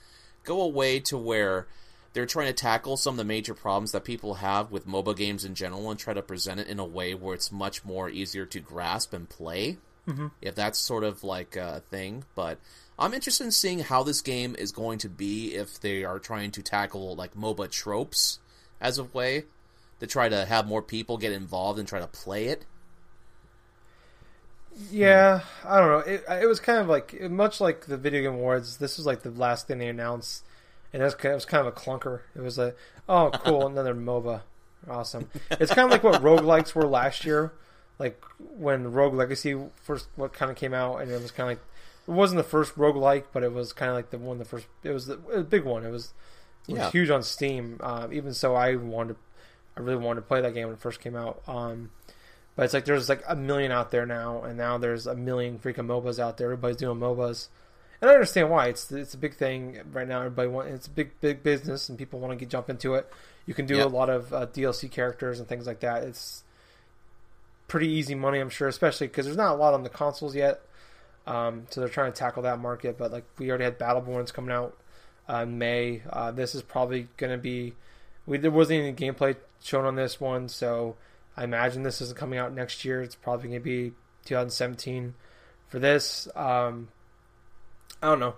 [0.48, 1.66] go away to where
[2.12, 5.44] they're trying to tackle some of the major problems that people have with MOBA games
[5.44, 8.46] in general and try to present it in a way where it's much more easier
[8.46, 9.76] to grasp and play
[10.08, 10.28] mm-hmm.
[10.40, 12.24] if that's sort of like a thing.
[12.34, 12.58] But
[12.98, 16.50] I'm interested in seeing how this game is going to be if they are trying
[16.52, 18.40] to tackle like MOBA tropes
[18.80, 19.44] as a way
[20.00, 22.64] to try to have more people get involved and try to play it.
[24.90, 25.98] Yeah, I don't know.
[26.12, 28.76] It, it was kind of like much like the video game awards.
[28.76, 30.44] This was like the last thing they announced,
[30.92, 32.20] and it was, kind- it was kind of a clunker.
[32.36, 32.74] It was a
[33.08, 34.42] oh cool another MOBA,
[34.88, 35.30] awesome.
[35.50, 37.52] It's kind of like what roguelikes were last year,
[37.98, 41.56] like when Rogue Legacy first what kind of came out, and it was kind of
[41.58, 41.64] like
[42.06, 44.66] it wasn't the first roguelike, but it was kind of like the one the first.
[44.84, 45.84] It was the it was a big one.
[45.84, 46.12] It was,
[46.68, 46.90] it was Yeah.
[46.92, 47.78] huge on Steam.
[47.82, 49.16] Uh, even so, I wanted,
[49.76, 51.42] I really wanted to play that game when it first came out.
[51.48, 51.90] Um,
[52.58, 55.60] but it's like there's like a million out there now, and now there's a million
[55.60, 56.48] freaking MOBAs out there.
[56.48, 57.46] Everybody's doing MOBAs,
[58.00, 58.66] and I understand why.
[58.66, 60.18] It's it's a big thing right now.
[60.18, 63.08] Everybody want it's a big big business, and people want to get jump into it.
[63.46, 63.86] You can do Yep.
[63.86, 66.02] a lot of uh, DLC characters and things like that.
[66.02, 66.42] It's
[67.68, 70.60] pretty easy money, I'm sure, especially because there's not a lot on the consoles yet.
[71.28, 72.98] Um, so they're trying to tackle that market.
[72.98, 74.76] But like we already had Battleborns coming out
[75.30, 76.02] uh, in May.
[76.10, 77.74] Uh, this is probably going to be.
[78.26, 80.96] We, there wasn't any gameplay shown on this one, so
[81.38, 83.00] I imagine this isn't coming out next year.
[83.00, 83.92] It's probably going to be
[84.24, 85.14] 2017
[85.68, 86.26] for this.
[86.34, 86.88] Um,
[88.02, 88.34] I don't know.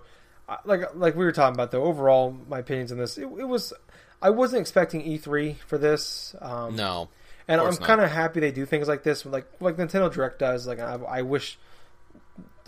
[0.65, 1.83] Like like we were talking about though.
[1.83, 3.73] Overall, my opinions on this, it, it was.
[4.21, 6.35] I wasn't expecting E3 for this.
[6.41, 7.09] Um, No.
[7.47, 10.67] and I'm kind of happy they do things like this, like like Nintendo Direct does.
[10.67, 11.57] Like I, I wish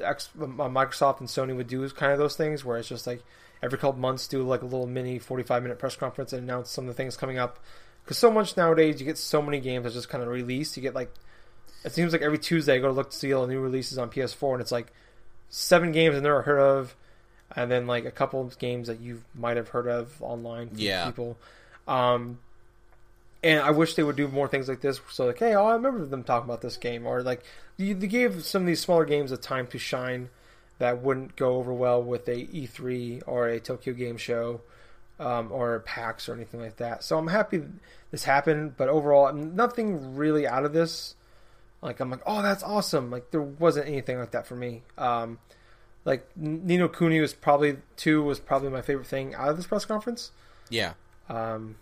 [0.01, 3.21] X, uh, Microsoft and Sony would do kind of those things, where it's just like
[3.61, 6.85] every couple months do like a little mini 45 minute press conference and announce some
[6.85, 7.59] of the things coming up.
[8.03, 10.75] Because so much nowadays, you get so many games that just kind of released.
[10.75, 11.13] You get like
[11.83, 13.97] it seems like every Tuesday I go to look to see all the new releases
[13.97, 14.91] on PS4, and it's like
[15.49, 16.95] seven games I've never heard of,
[17.55, 20.69] and then like a couple of games that you might have heard of online.
[20.69, 21.05] from Yeah.
[21.05, 21.37] people.
[21.87, 22.39] Um,
[23.43, 25.01] and I wish they would do more things like this.
[25.11, 27.43] So like, hey, oh, I remember them talking about this game, or like
[27.77, 30.29] you, they gave some of these smaller games a time to shine
[30.79, 34.61] that wouldn't go over well with a E3 or a Tokyo Game Show
[35.19, 37.03] um, or packs or anything like that.
[37.03, 37.63] So I'm happy
[38.11, 41.15] this happened, but overall, nothing really out of this.
[41.81, 43.11] Like I'm like, oh, that's awesome.
[43.11, 44.83] Like there wasn't anything like that for me.
[44.97, 45.39] Um,
[46.05, 49.67] like Ni no Kuni was probably two was probably my favorite thing out of this
[49.67, 50.31] press conference.
[50.69, 50.93] Yeah.
[51.29, 51.77] Um,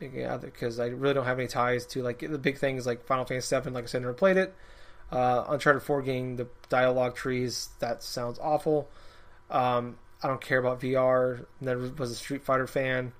[0.00, 3.24] yeah, because I really don't have any ties to like the big things like Final
[3.24, 3.72] Fantasy Seven.
[3.72, 4.54] Like I said, never played it.
[5.10, 8.88] Uh, Uncharted Four game, the dialogue trees that sounds awful.
[9.50, 11.46] Um, I don't care about VR.
[11.60, 13.12] Never was a Street Fighter fan.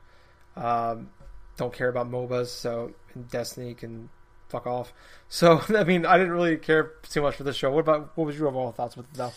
[0.56, 1.10] Um,
[1.56, 2.48] don't care about MOBAs.
[2.48, 2.92] So
[3.30, 4.10] Destiny can
[4.48, 4.92] fuck off.
[5.28, 7.70] So I mean, I didn't really care too much for this show.
[7.70, 9.32] What about what was your overall thoughts with it?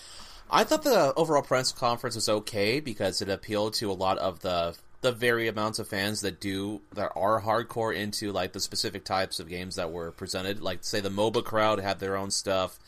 [0.50, 4.42] I thought the overall press conference was okay because it appealed to a lot of
[4.42, 9.04] the the very amounts of fans that do that are hardcore into like the specific
[9.04, 10.62] types of games that were presented.
[10.62, 12.80] Like say the MOBA crowd had their own stuff.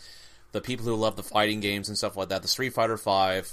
[0.51, 2.41] The people who love the fighting games and stuff like that.
[2.41, 3.51] The Street Fighter Five,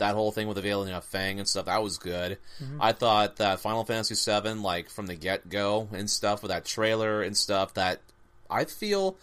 [0.00, 2.38] that whole thing with the Veiling of Fang and stuff, that was good.
[2.80, 6.64] I thought that Final Fantasy VII, like from the get go and stuff with that
[6.64, 8.00] trailer and stuff, that
[8.50, 9.16] I feel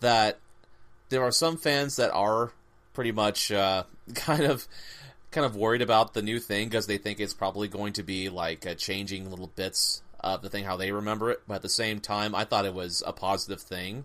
[0.00, 0.38] that
[1.08, 2.52] there are some fans that are
[2.94, 3.84] pretty much uh,
[4.14, 4.66] kind of
[5.30, 8.28] kind of worried about the new thing because they think it's probably going to be
[8.28, 11.40] like uh, changing little bits of the thing how they remember it.
[11.48, 14.04] But at the same time, I thought it was a positive thing.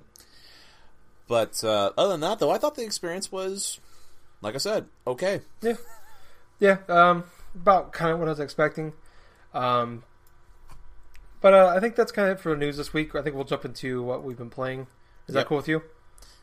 [1.28, 3.80] But uh, other than that, though, I thought the experience was,
[4.42, 5.42] like I said, okay.
[5.62, 5.74] Yeah,
[6.60, 6.78] yeah.
[6.88, 7.24] Um,
[7.56, 8.94] about kind of what I was expecting.
[9.54, 10.04] Um,
[11.42, 13.16] but uh, I think that's kind of it for the news this week.
[13.16, 14.88] I think we'll jump into what we've been playing.
[15.28, 15.84] Is that cool with you?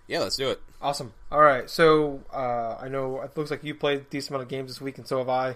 [0.06, 0.60] Yeah, let's do it.
[0.82, 1.14] Awesome.
[1.32, 1.68] All right.
[1.70, 4.80] So uh, I know it looks like you played a decent amount of games this
[4.80, 5.50] week, and so have I.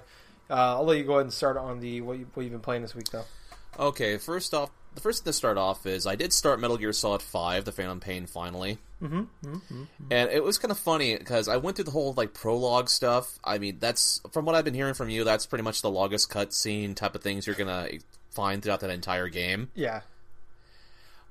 [0.50, 2.60] Uh, I'll let you go ahead and start on the what, you, what you've been
[2.60, 3.24] playing this week, though.
[3.78, 6.94] Okay, first off, the first thing to start off is I did start Metal Gear
[6.94, 11.56] Solid Five: The Phantom Pain finally, mm-hmm, and it was kind of funny because I
[11.56, 13.38] went through the whole like prologue stuff.
[13.44, 15.24] I mean, that's from what I've been hearing from you.
[15.24, 17.88] That's pretty much the longest cutscene type of things you're gonna
[18.30, 19.70] find throughout that entire game.
[19.74, 20.00] Yeah.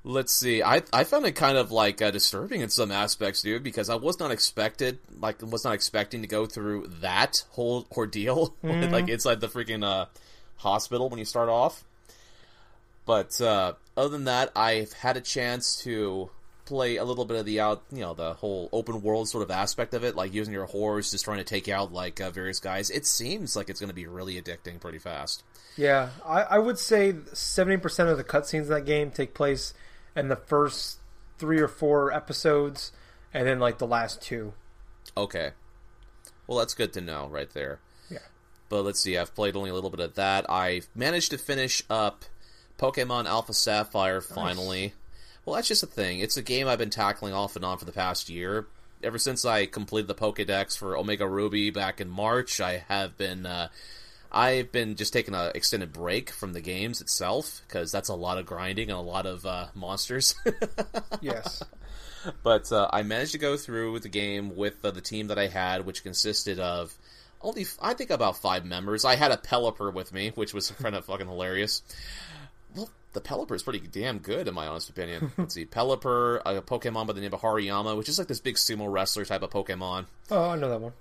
[0.03, 0.63] Let's see.
[0.63, 3.95] I I found it kind of like uh, disturbing in some aspects, dude, because I
[3.95, 9.41] was not expected like was not expecting to go through that whole ordeal like inside
[9.41, 10.05] the freaking uh,
[10.57, 11.83] hospital when you start off.
[13.05, 16.29] But uh, other than that, I've had a chance to
[16.67, 19.49] play a little bit of the out, you know, the whole open world sort of
[19.49, 22.59] aspect of it, like using your horse, just trying to take out like uh, various
[22.59, 22.89] guys.
[22.89, 25.43] It seems like it's going to be really addicting pretty fast.
[25.77, 26.09] Yeah.
[26.25, 29.73] I, I would say seventy percent of the cutscenes in that game take place
[30.15, 30.99] in the first
[31.39, 32.91] three or four episodes,
[33.33, 34.53] and then like the last two.
[35.15, 35.51] Okay.
[36.47, 37.79] Well, that's good to know right there.
[38.09, 38.19] Yeah.
[38.69, 40.45] But let's see, I've played only a little bit of that.
[40.49, 42.25] I managed to finish up
[42.77, 44.93] Pokemon Alpha Sapphire finally.
[45.47, 46.19] Well, that's just a thing.
[46.19, 48.67] It's a game I've been tackling off and on for the past year.
[49.01, 53.45] Ever since I completed the Pokedex for Omega Ruby back in March, I have been
[53.45, 53.69] uh,
[54.29, 58.37] I've been just taking an extended break from the games itself because that's a lot
[58.37, 60.35] of grinding and a lot of uh, monsters.
[61.21, 61.63] Yes.
[62.43, 65.47] But uh, I managed to go through the game with uh, the team that I
[65.47, 66.93] had, which consisted of
[67.41, 69.05] only, I think, about five members.
[69.05, 71.83] I had a Pelipper with me, which was kind of fucking hilarious.
[72.75, 75.31] Well, the Pelipper is pretty damn good, in my honest opinion.
[75.37, 78.55] Let's see, Pelipper, a Pokemon by the name of Hariyama, which is like this big
[78.55, 80.05] sumo wrestler type of Pokemon.
[80.29, 80.93] oh, I know that one.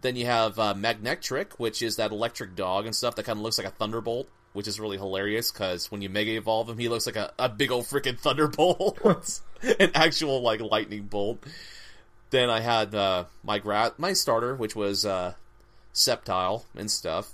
[0.00, 3.44] Then you have uh, Magnectric, which is that electric dog and stuff that kind of
[3.44, 6.88] looks like a Thunderbolt, which is really hilarious because when you Mega Evolve him, he
[6.88, 8.98] looks like a, a big old freaking Thunderbolt,
[9.78, 11.44] an actual like lightning bolt.
[12.30, 15.34] Then I had uh, my gra- my starter, which was uh,
[15.94, 17.32] Sceptile and stuff.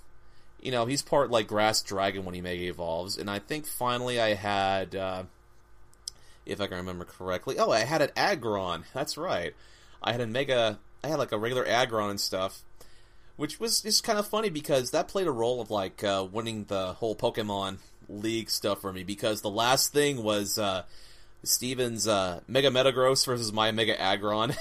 [0.66, 4.20] You know, he's part like Grass Dragon when he Mega Evolves, and I think finally
[4.20, 5.22] I had, uh,
[6.44, 8.82] if I can remember correctly, oh, I had an Aggron.
[8.92, 9.54] That's right.
[10.02, 10.80] I had a Mega.
[11.04, 12.62] I had like a regular Aggron and stuff,
[13.36, 16.64] which was just kind of funny because that played a role of like uh, winning
[16.64, 17.76] the whole Pokemon
[18.08, 20.82] League stuff for me because the last thing was uh,
[21.44, 24.52] Steven's uh, Mega Metagross versus my Mega Aggron.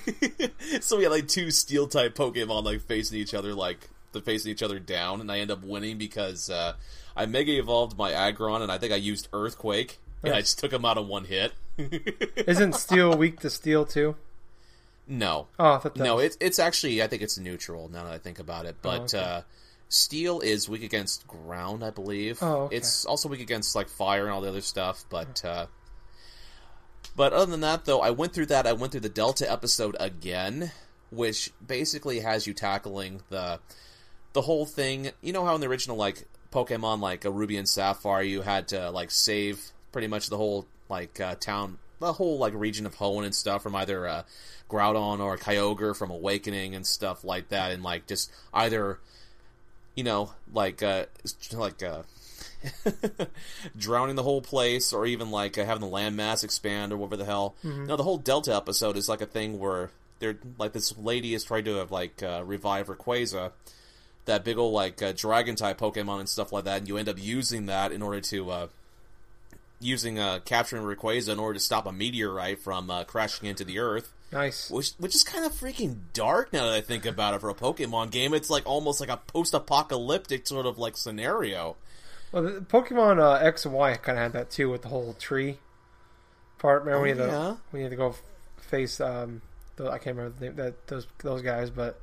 [0.82, 4.50] so we had like two Steel type Pokemon like facing each other, like the facing
[4.52, 6.74] each other down, and I end up winning because uh,
[7.16, 10.72] I Mega Evolved my Aggron, and I think I used Earthquake, and I just took
[10.72, 11.52] him out in one hit.
[12.36, 14.16] Isn't steel weak to steel too?
[15.06, 18.04] no, Oh, I thought that No, was- it's it's actually I think it's neutral now
[18.04, 18.76] that I think about it.
[18.82, 19.18] But okay.
[19.18, 19.40] uh,
[19.88, 22.38] steel is weak against ground, I believe.
[22.42, 22.76] Oh, okay.
[22.76, 25.04] It's also weak against like fire and all the other stuff.
[25.10, 25.66] But uh,
[27.16, 28.66] but other than that, though, I went through that.
[28.66, 30.70] I went through the Delta episode again,
[31.10, 33.58] which basically has you tackling the
[34.32, 35.10] the whole thing.
[35.20, 38.68] You know how in the original like Pokemon, like a Ruby and Sapphire, you had
[38.68, 42.96] to like save pretty much the whole like uh, town, the whole like region of
[42.96, 44.22] Hoenn and stuff from either uh,
[44.68, 48.98] Groudon or Kyogre from Awakening and stuff like that, and like just either
[49.94, 51.06] you know like uh,
[51.52, 52.02] like uh,
[53.76, 57.24] drowning the whole place, or even like uh, having the landmass expand, or whatever the
[57.24, 57.54] hell.
[57.64, 57.86] Mm-hmm.
[57.86, 61.44] No, the whole Delta episode is like a thing where they're like this lady is
[61.44, 63.52] trying to have like uh, revive Rayquaza,
[64.30, 67.08] that big old like uh, dragon type Pokemon and stuff like that, and you end
[67.08, 68.66] up using that in order to uh,
[69.80, 73.78] using uh, capturing Rayquaza in order to stop a meteorite from uh, crashing into the
[73.78, 74.12] Earth.
[74.32, 74.70] Nice.
[74.70, 77.54] Which, which is kind of freaking dark now that I think about it for a
[77.54, 78.32] Pokemon game.
[78.32, 81.76] It's like almost like a post-apocalyptic sort of like scenario.
[82.30, 85.58] Well, Pokemon uh, X and Y kind of had that too with the whole tree
[86.58, 86.84] part.
[86.84, 87.56] Remember Oh, you had to yeah.
[87.70, 88.14] when you had to go
[88.58, 89.42] face um,
[89.74, 92.00] the, I can't remember the name, that those those guys, but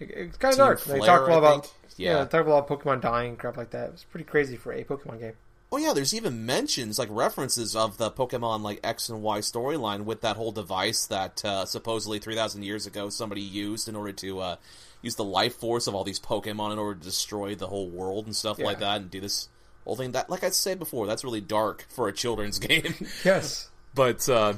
[0.00, 0.84] it, it's kind of dark.
[0.84, 2.24] they Flare, talk a lot about yeah, Yeah.
[2.24, 3.86] they talk about Pokemon dying crap like that.
[3.88, 5.32] It was pretty crazy for a Pokemon game.
[5.72, 10.04] Oh yeah, there's even mentions like references of the Pokemon like X and Y storyline
[10.04, 14.38] with that whole device that uh, supposedly 3,000 years ago somebody used in order to
[14.40, 14.56] uh,
[15.02, 18.26] use the life force of all these Pokemon in order to destroy the whole world
[18.26, 19.48] and stuff like that and do this
[19.84, 20.12] whole thing.
[20.12, 22.94] That, like I said before, that's really dark for a children's game.
[23.24, 23.68] Yes.
[23.94, 24.54] but uh,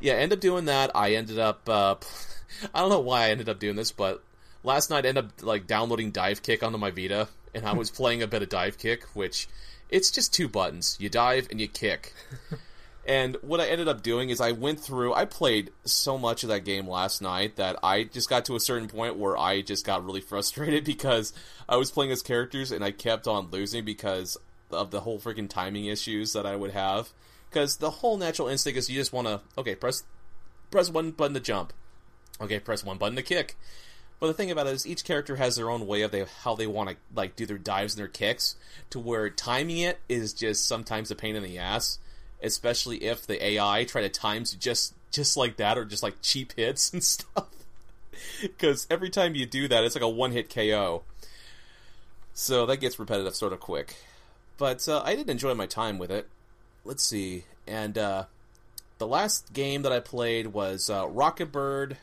[0.00, 0.90] yeah, end up doing that.
[0.94, 1.94] I ended up uh,
[2.74, 4.22] I don't know why I ended up doing this, but
[4.66, 8.22] last night I ended up like downloading Divekick onto my Vita, and I was playing
[8.22, 9.48] a bit of Divekick, which
[9.88, 12.12] it's just two buttons: you dive and you kick.
[13.06, 15.14] and what I ended up doing is I went through.
[15.14, 18.60] I played so much of that game last night that I just got to a
[18.60, 21.32] certain point where I just got really frustrated because
[21.68, 24.36] I was playing as characters and I kept on losing because
[24.70, 27.10] of the whole freaking timing issues that I would have.
[27.48, 30.02] Because the whole natural instinct is you just want to okay press
[30.72, 31.72] press one button to jump,
[32.40, 33.56] okay press one button to kick.
[34.18, 36.54] But the thing about it is, each character has their own way of they, how
[36.54, 38.56] they want to like do their dives and their kicks.
[38.90, 41.98] To where timing it is just sometimes a pain in the ass,
[42.42, 46.52] especially if the AI try to times just just like that or just like cheap
[46.56, 47.46] hits and stuff.
[48.40, 51.02] Because every time you do that, it's like a one hit KO.
[52.32, 53.96] So that gets repetitive sort of quick.
[54.58, 56.28] But uh, I did enjoy my time with it.
[56.84, 58.24] Let's see, and uh,
[58.98, 61.96] the last game that I played was uh, Rocket Bird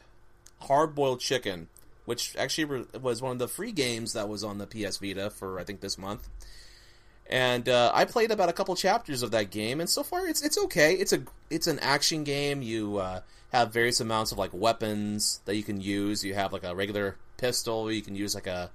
[0.61, 1.67] Hard Boiled Chicken,
[2.05, 5.29] which actually re- was one of the free games that was on the PS Vita
[5.29, 6.27] for I think this month.
[7.29, 10.41] And uh, I played about a couple chapters of that game, and so far it's
[10.41, 10.93] it's okay.
[10.95, 12.61] It's a it's an action game.
[12.61, 16.23] You uh, have various amounts of like weapons that you can use.
[16.23, 17.91] You have like a regular pistol.
[17.91, 18.71] You can use like a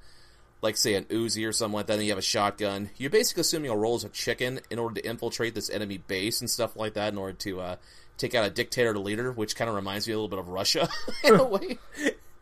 [0.63, 2.91] like say an Uzi or something like that, and you have a shotgun.
[2.97, 6.41] You're basically assuming a role as a chicken in order to infiltrate this enemy base
[6.41, 7.77] and stuff like that in order to uh,
[8.17, 10.49] take out a dictator to leader, which kind of reminds me a little bit of
[10.49, 10.89] Russia
[11.25, 11.79] in a way.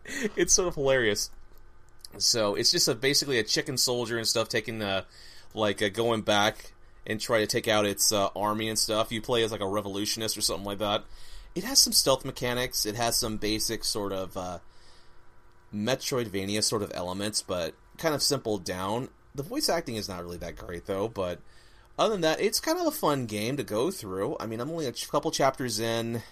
[0.37, 1.31] it's sort of hilarious.
[2.19, 5.05] So it's just a, basically a chicken soldier and stuff taking the
[5.55, 6.73] like uh, going back
[7.07, 9.13] and try to take out its uh, army and stuff.
[9.13, 11.05] You play as like a revolutionist or something like that.
[11.55, 12.85] It has some stealth mechanics.
[12.85, 14.59] It has some basic sort of uh,
[15.75, 19.09] Metroidvania sort of elements, but kind of simple down.
[19.35, 21.41] The voice acting is not really that great though, but
[21.99, 24.37] other than that, it's kind of a fun game to go through.
[24.39, 26.23] I mean, I'm only a couple chapters in.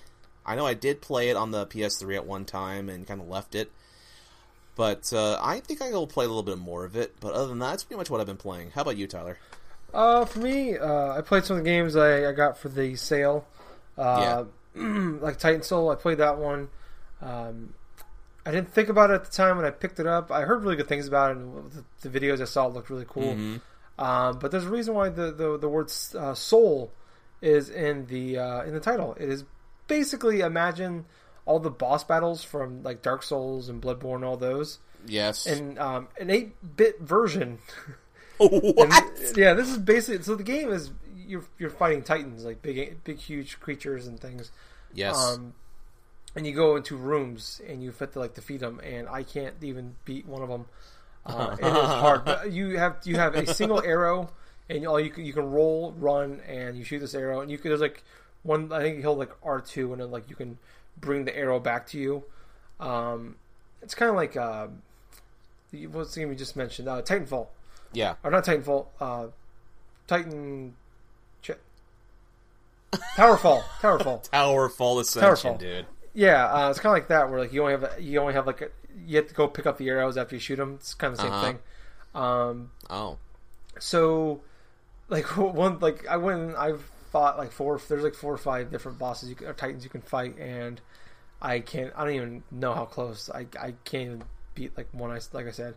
[0.46, 3.28] I know I did play it on the PS3 at one time and kind of
[3.28, 3.70] left it.
[4.76, 7.14] But uh, I think I will play a little bit more of it.
[7.20, 8.72] But other than that, that's pretty much what I've been playing.
[8.74, 9.38] How about you, Tyler?
[9.92, 12.96] Uh, for me, uh, I played some of the games I, I got for the
[12.96, 13.46] sale.
[13.96, 14.44] Uh,
[14.74, 16.68] like Titan Soul, I played that one.
[17.22, 17.74] Um,
[18.44, 20.30] I didn't think about it at the time when I picked it up.
[20.30, 23.06] I heard really good things about it, and the, the videos I saw looked really
[23.08, 23.32] cool.
[23.98, 26.92] Um, but there's a reason why the the, the word uh, soul
[27.40, 29.16] is in the uh, in the title.
[29.18, 29.44] It is
[29.86, 31.04] basically imagine
[31.46, 35.46] all the boss battles from like Dark Souls and Bloodborne, all those, Yes.
[35.46, 37.58] And um, an eight bit version.
[38.38, 39.10] what?
[39.36, 40.90] Yeah, this is basically so the game is
[41.26, 44.50] you're you're fighting titans like big big huge creatures and things.
[44.92, 45.16] yes.
[45.16, 45.54] Um,
[46.36, 49.54] and you go into rooms and you fit to like defeat them, and I can't
[49.62, 50.66] even beat one of them.
[51.24, 52.24] Uh, it is hard.
[52.24, 54.30] But you have you have a single arrow,
[54.68, 57.58] and all you can you can roll, run, and you shoot this arrow, and you
[57.58, 58.02] can there's like
[58.44, 60.58] one I think hold like R two, and then like you can
[61.00, 62.22] bring the arrow back to you.
[62.78, 63.34] Um,
[63.82, 64.68] it's kind of like uh,
[65.90, 66.86] what's the game we just mentioned?
[66.88, 67.48] Uh, Titanfall
[67.92, 68.14] yeah.
[68.22, 69.26] or not Titanfall, uh,
[70.06, 70.74] Titan,
[71.42, 71.50] Ch-
[73.16, 74.22] Towerfall, Towerfall.
[74.30, 75.58] Tower Fall Ascension, Towerfall.
[75.58, 75.86] dude.
[76.12, 78.34] Yeah, uh, it's kind of like that, where like you only have a, you only
[78.34, 78.68] have like a,
[79.06, 80.74] you have to go pick up the arrows after you shoot them.
[80.74, 81.46] It's kind of the same Uh-huh.
[81.46, 81.58] thing.
[82.14, 83.18] Um, Oh.
[83.80, 84.40] so
[85.08, 87.80] like one like I went I've fought like four.
[87.88, 90.80] There's like four or five different bosses you can, or titans you can fight, and
[91.40, 91.92] I can't.
[91.96, 93.30] I don't even know how close.
[93.30, 94.22] I I can't even
[94.56, 95.12] beat like one.
[95.12, 95.76] I like I said,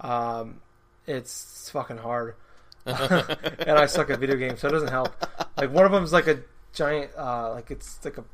[0.00, 0.60] um,
[1.04, 2.36] it's fucking hard,
[2.86, 5.12] and I suck at video games, so it doesn't help.
[5.56, 6.38] Like one of them is like a
[6.72, 8.24] giant, uh, like it's like a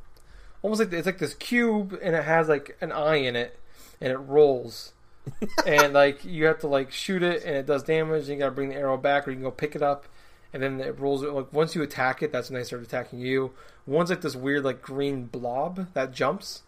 [0.61, 3.59] almost like it's like this cube, and it has like an eye in it,
[3.99, 4.93] and it rolls.
[5.67, 8.51] and like you have to like shoot it and it does damage and you gotta
[8.51, 10.05] bring the arrow back or you can go pick it up
[10.53, 13.51] and then it rolls like once you attack it that's when they start attacking you
[13.87, 16.63] one's like this weird like green blob that jumps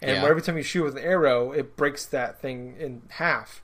[0.00, 0.24] and Yeah.
[0.28, 3.62] every time you shoot with an arrow it breaks that thing in half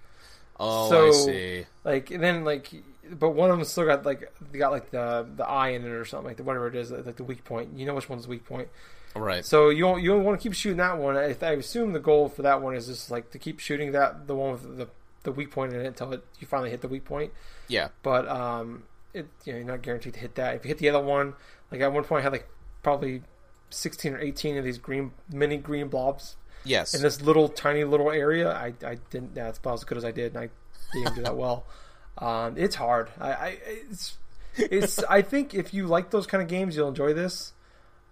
[0.61, 1.67] Oh, So- I see.
[1.85, 2.71] like and then like
[3.11, 5.89] but one of them still got like they got like the the eye in it
[5.89, 8.25] or something like the, whatever it is like the weak point you know which one's
[8.25, 8.69] the weak point
[9.17, 9.45] Right.
[9.45, 11.17] so you don't, you don't want to keep shooting that one.
[11.17, 14.29] I, I assume the goal for that one is just like to keep shooting that
[14.29, 14.89] the one with the
[15.25, 17.33] the weak point in it until it, you finally hit the weak point.
[17.67, 17.89] yeah.
[18.05, 20.55] But um, it you know you're not guaranteed to hit that.
[20.57, 21.35] If you hit the other one,
[21.71, 22.49] like at one point I had like
[22.83, 23.23] probably
[23.71, 26.95] sixteen or eighteen of these green mini green blobs Yes.
[26.95, 28.53] in this little tiny little area.
[28.53, 29.35] I I didn't.
[29.35, 30.49] That's about as good as I did, and I
[30.93, 31.65] didn't do that well.
[32.21, 33.11] Um, it's hard.
[33.21, 33.59] I, I
[33.89, 34.19] it's
[34.57, 34.99] it's.
[35.09, 37.53] I think if you like those kind of games, you'll enjoy this.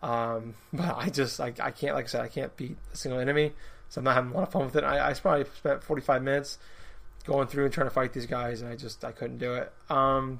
[0.01, 3.19] Um, but I just I, I can't like I said I can't beat a single
[3.19, 3.53] enemy,
[3.89, 4.85] so I'm not having a lot of fun with it.
[4.85, 6.59] I, I probably spent 45 minutes
[7.25, 9.73] going through and trying to fight these guys, and I just I couldn't do it.
[9.91, 10.39] Um,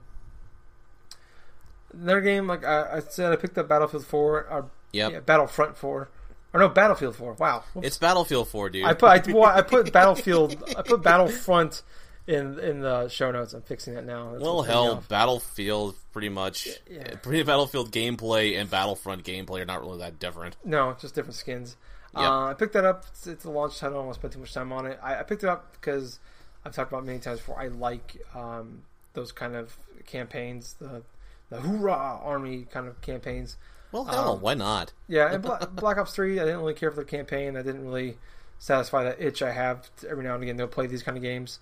[2.01, 5.13] another game like I, I said, I picked up Battlefield 4 or Yep.
[5.13, 6.09] yeah, Battlefront 4
[6.55, 7.35] or no Battlefield 4.
[7.35, 8.85] Wow, It's Battlefield 4, dude.
[8.85, 11.83] I put I, well, I put Battlefield I put Battlefront
[12.27, 13.53] in in the show notes.
[13.53, 14.33] I'm fixing that now.
[14.33, 15.09] That's well, what threw me hell, off.
[15.09, 16.69] Battlefield pretty much.
[16.91, 17.15] Yeah.
[17.23, 20.57] Pretty Battlefield gameplay and Battlefront gameplay are not really that different.
[20.65, 21.77] No, just different skins.
[22.17, 22.25] Yep.
[22.25, 23.05] Uh, I picked that up.
[23.11, 23.97] It's, it's a launch title.
[23.97, 24.99] I don't want to spend too much time on it.
[25.03, 26.19] I, I picked it up because
[26.65, 27.61] I've talked about it many times before.
[27.61, 28.83] I like um,
[29.13, 31.03] those kind of campaigns, the
[31.51, 33.57] the hoorah army kind of campaigns.
[33.93, 34.93] Well, hell, Um, why not?
[35.09, 37.57] Yeah, and Black, Black Ops Three, I didn't really care for the campaign.
[37.57, 38.19] I didn't really
[38.59, 41.59] satisfy that itch I have every now and again to play these kind of games.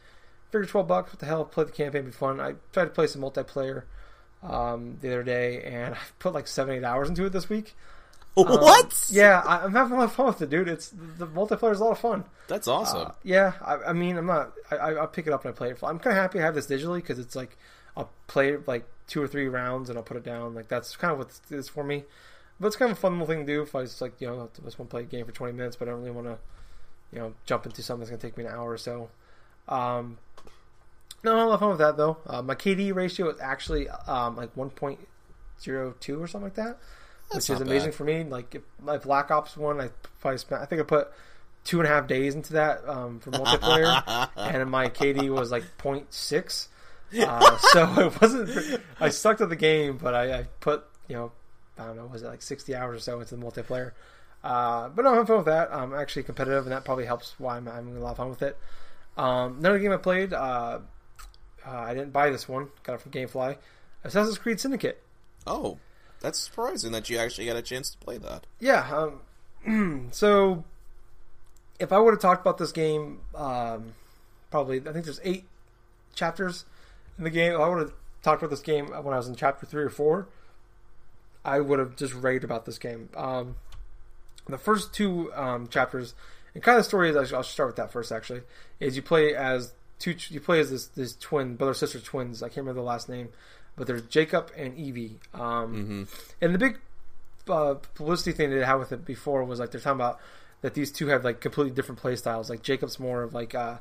[0.51, 1.45] Figured twelve bucks, what the hell?
[1.45, 2.41] Play the campaign, be fun.
[2.41, 3.85] I tried to play some multiplayer
[4.43, 7.75] um, the other day, and I put like seven, eight hours into it this week.
[8.37, 9.07] Um, what?
[9.13, 10.67] Yeah, I, I'm having a lot of fun with it, dude.
[10.67, 12.25] It's the multiplayer is a lot of fun.
[12.49, 13.03] That's awesome.
[13.03, 14.51] Uh, yeah, I, I mean, I'm not.
[14.73, 15.79] I, I, I'll pick it up and I play it.
[15.85, 17.57] I'm kind of happy I have this digitally because it's like
[17.97, 20.55] I'll play like two or three rounds and I'll put it down.
[20.55, 22.05] Like that's kind of what this is for me.
[22.61, 24.29] But it's kind of a fun little thing to do if I just like you
[24.29, 26.13] know I just want to play a game for 20 minutes, but I don't really
[26.13, 26.39] want to
[27.13, 29.11] you know jump into something that's gonna take me an hour or so.
[29.69, 30.19] Um,
[31.23, 32.19] no, I have fun with that though.
[32.27, 34.99] Uh, my KD ratio is actually um, like 1.02
[36.21, 36.79] or something like that,
[37.33, 37.95] That's which is amazing bad.
[37.95, 38.25] for me.
[38.25, 39.89] Like if my Black Ops one, I
[40.21, 40.61] probably spent.
[40.61, 41.09] I think I put
[41.65, 45.65] two and a half days into that um, for multiplayer, and my KD was like
[45.79, 46.69] 0.6.
[47.19, 48.81] Uh, so it wasn't.
[49.01, 51.33] I sucked at the game, but I, I put you know
[51.79, 53.93] I don't know was it like 60 hours or so into the multiplayer.
[54.43, 55.73] Uh, but no, I'm having fun with that.
[55.73, 58.43] I'm actually competitive, and that probably helps why I'm having a lot of fun with
[58.43, 58.59] it.
[59.17, 60.33] Um, another game I played.
[60.35, 60.81] Uh,
[61.67, 62.69] uh, I didn't buy this one.
[62.83, 63.57] Got it from GameFly.
[64.05, 65.03] Assassin's Creed Syndicate.
[65.47, 65.79] oh,
[66.21, 68.47] that's surprising that you actually got a chance to play that.
[68.59, 69.09] Yeah.
[69.65, 70.65] Um, so,
[71.79, 73.95] if I would have talked about this game, um,
[74.51, 75.45] probably I think there's eight
[76.15, 76.65] chapters
[77.19, 77.53] in the game.
[77.53, 77.93] If I would have
[78.23, 80.27] talked about this game when I was in chapter three or four.
[81.45, 83.11] I would have just raved about this game.
[83.15, 83.57] Um,
[84.49, 86.15] the first two um, chapters,
[86.55, 88.11] and kind of the story is I'll start with that first.
[88.11, 88.43] Actually,
[88.81, 90.17] is you play as two.
[90.31, 92.43] You play as this this twin brother sister twins.
[92.43, 93.29] I can't remember the last name,
[93.77, 95.21] but there's Jacob and Evie.
[95.35, 96.09] Um,
[96.41, 96.79] And the big
[97.49, 100.19] uh, publicity thing they had with it before was like they're talking about
[100.63, 102.49] that these two have like completely different play styles.
[102.49, 103.77] Like Jacob's more of like uh,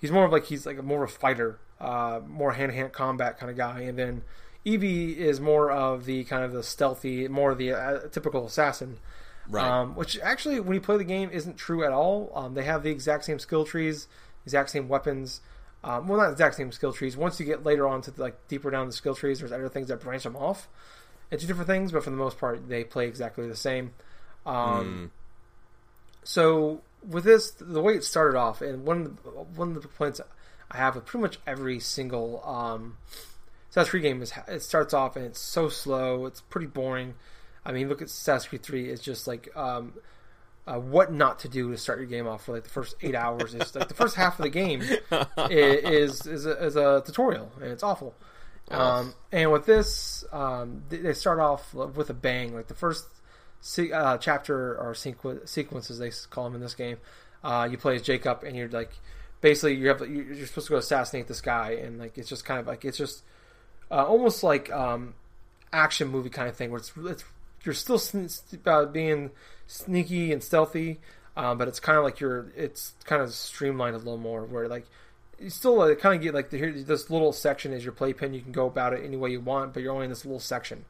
[0.00, 2.92] he's more of like he's like more of a fighter, uh, more hand to hand
[2.92, 4.22] combat kind of guy, and then
[4.64, 8.98] Evie is more of the kind of the stealthy, more of the uh, typical assassin.
[9.48, 9.64] Right.
[9.64, 12.32] Um, which actually, when you play the game, isn't true at all.
[12.34, 14.08] Um, they have the exact same skill trees,
[14.44, 15.40] exact same weapons.
[15.84, 17.16] Um, well, not exact same skill trees.
[17.16, 19.86] Once you get later on to like deeper down the skill trees, there's other things
[19.86, 20.68] that branch them off
[21.30, 21.92] into different things.
[21.92, 23.92] But for the most part, they play exactly the same.
[24.44, 25.12] Um,
[26.24, 29.80] So with this, the way it started off, and one of the, one of the
[29.80, 30.20] complaints
[30.70, 32.98] I have with pretty much every single um,
[33.70, 36.26] Assassin's Creed game is it starts off and it's so slow.
[36.26, 37.14] It's pretty boring.
[37.64, 38.88] I mean, look at Assassin's Creed Three.
[38.88, 39.94] It's just like um,
[40.66, 43.14] uh, what not to do to start your game off for like the first eight
[43.16, 43.54] hours.
[43.54, 44.82] Is like the first half of the game
[45.50, 48.14] is is a, is a tutorial and it's awful.
[48.68, 52.54] Um, and with this, um, they they start off with a bang.
[52.54, 53.06] Like the first
[53.92, 56.98] uh, chapter or sequ- sequences they call them in this game.
[57.42, 58.92] Uh, you play as Jacob, and you're like
[59.40, 62.60] basically you have you're supposed to go assassinate this guy, and like it's just kind
[62.60, 63.22] of like it's just
[63.90, 65.14] uh, almost like um,
[65.72, 67.24] action movie kind of thing where it's it's
[67.64, 68.28] you're still sn-
[68.64, 69.30] uh, being
[69.66, 71.00] sneaky and stealthy,
[71.36, 74.68] um, but it's kind of like you're it's kind of streamlined a little more where
[74.68, 74.86] like
[75.38, 78.32] you still kind of get like the, here this little section is your playpen.
[78.32, 80.40] You can go about it any way you want, but you're only in this little
[80.40, 80.84] section.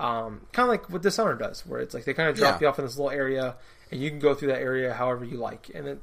[0.00, 2.66] Um, kind of like what Dishonored does, where it's like they kind of drop Yeah.
[2.66, 3.56] you off in this little area,
[3.90, 5.70] and you can go through that area however you like.
[5.74, 6.02] And it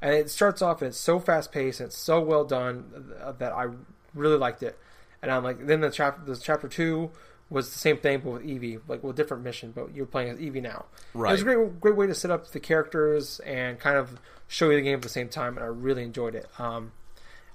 [0.00, 3.32] and it starts off and it's so fast paced and it's so well done uh,
[3.32, 3.68] that I
[4.14, 4.78] really liked it.
[5.22, 7.10] And I'm like, then the chapter the chapter two
[7.48, 10.30] was the same thing but with Evie, like with a different mission, but you're playing
[10.30, 10.86] as Evie now.
[11.14, 11.30] Right.
[11.30, 14.18] It was a great great way to set up the characters and kind of
[14.48, 16.46] show you the game at the same time, and I really enjoyed it.
[16.58, 16.92] Um,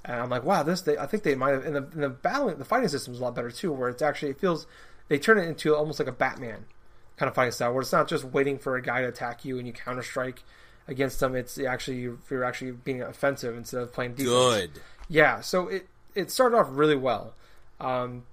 [0.03, 1.65] and I'm like, wow, this they, I think they might have.
[1.65, 4.01] And the, and the battling, the fighting system is a lot better too, where it's
[4.01, 4.65] actually it feels
[5.11, 6.63] they turn it into almost like a Batman
[7.17, 9.57] kind of fighting style, where it's not just waiting for a guy to attack you
[9.57, 10.41] and you counter strike
[10.87, 11.35] against them.
[11.35, 14.29] It's actually you're actually being offensive instead of playing defense.
[14.29, 14.71] Good.
[15.09, 17.33] Yeah, so it it started off really well.
[17.81, 18.23] Um,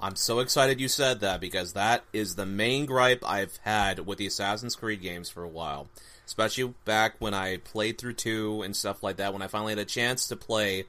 [0.00, 4.18] I'm so excited you said that because that is the main gripe I've had with
[4.18, 5.86] the Assassin's Creed games for a while.
[6.26, 9.78] Especially back when I played through 2 and stuff like that, when I finally had
[9.78, 10.86] a chance to play,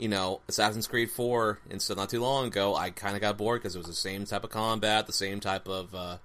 [0.00, 3.36] you know, Assassin's Creed 4 and stuff not too long ago, I kind of got
[3.36, 6.16] bored because it was the same type of combat, the same type of uh,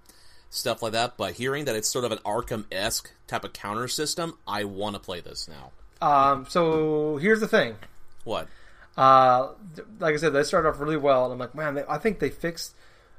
[0.49, 1.17] stuff like that.
[1.17, 4.95] But hearing that it's sort of an Arkham esque type of counter system, I want
[4.95, 5.71] to play this now.
[6.01, 7.75] um, so here's the thing.
[8.23, 8.47] What?
[8.95, 9.49] Uh,
[9.99, 12.19] like I said, they started off really well, and I'm like, man, they, I think
[12.19, 12.75] they fixed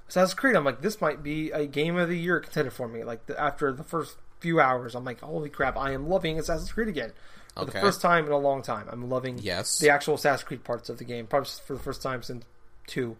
[0.08, 0.56] Assassin's Creed.
[0.56, 3.04] I'm like, this might be a game of the year contender for me.
[3.04, 6.72] Like the, after the first few hours, I'm like, holy crap, I am loving Assassin's
[6.72, 7.12] Creed again.
[7.56, 9.78] For the first time in a long time, I'm loving Yes.
[9.78, 12.44] the actual Assassin's Creed parts of the game, probably for the first time since
[12.86, 13.16] two.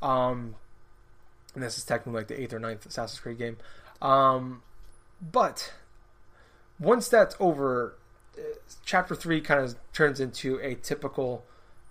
[0.00, 0.54] Um,
[1.54, 3.56] and this is technically like the eighth or ninth Assassin's Creed game.
[4.00, 4.62] Um,
[5.20, 5.72] but
[6.78, 7.96] once that's over,
[8.38, 8.42] uh,
[8.84, 11.44] chapter three kind of turns into a typical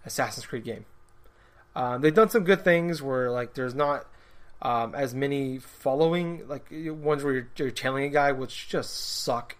[0.05, 0.85] Assassin's Creed game.
[1.75, 4.05] Um, they've done some good things where like there's not
[4.61, 9.55] um, as many following like ones where you're, you're tailing a guy, which just suck.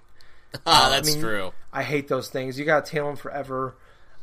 [0.66, 1.54] Ah, that's mean, true.
[1.72, 2.60] I hate those things.
[2.60, 3.76] You gotta tail them forever.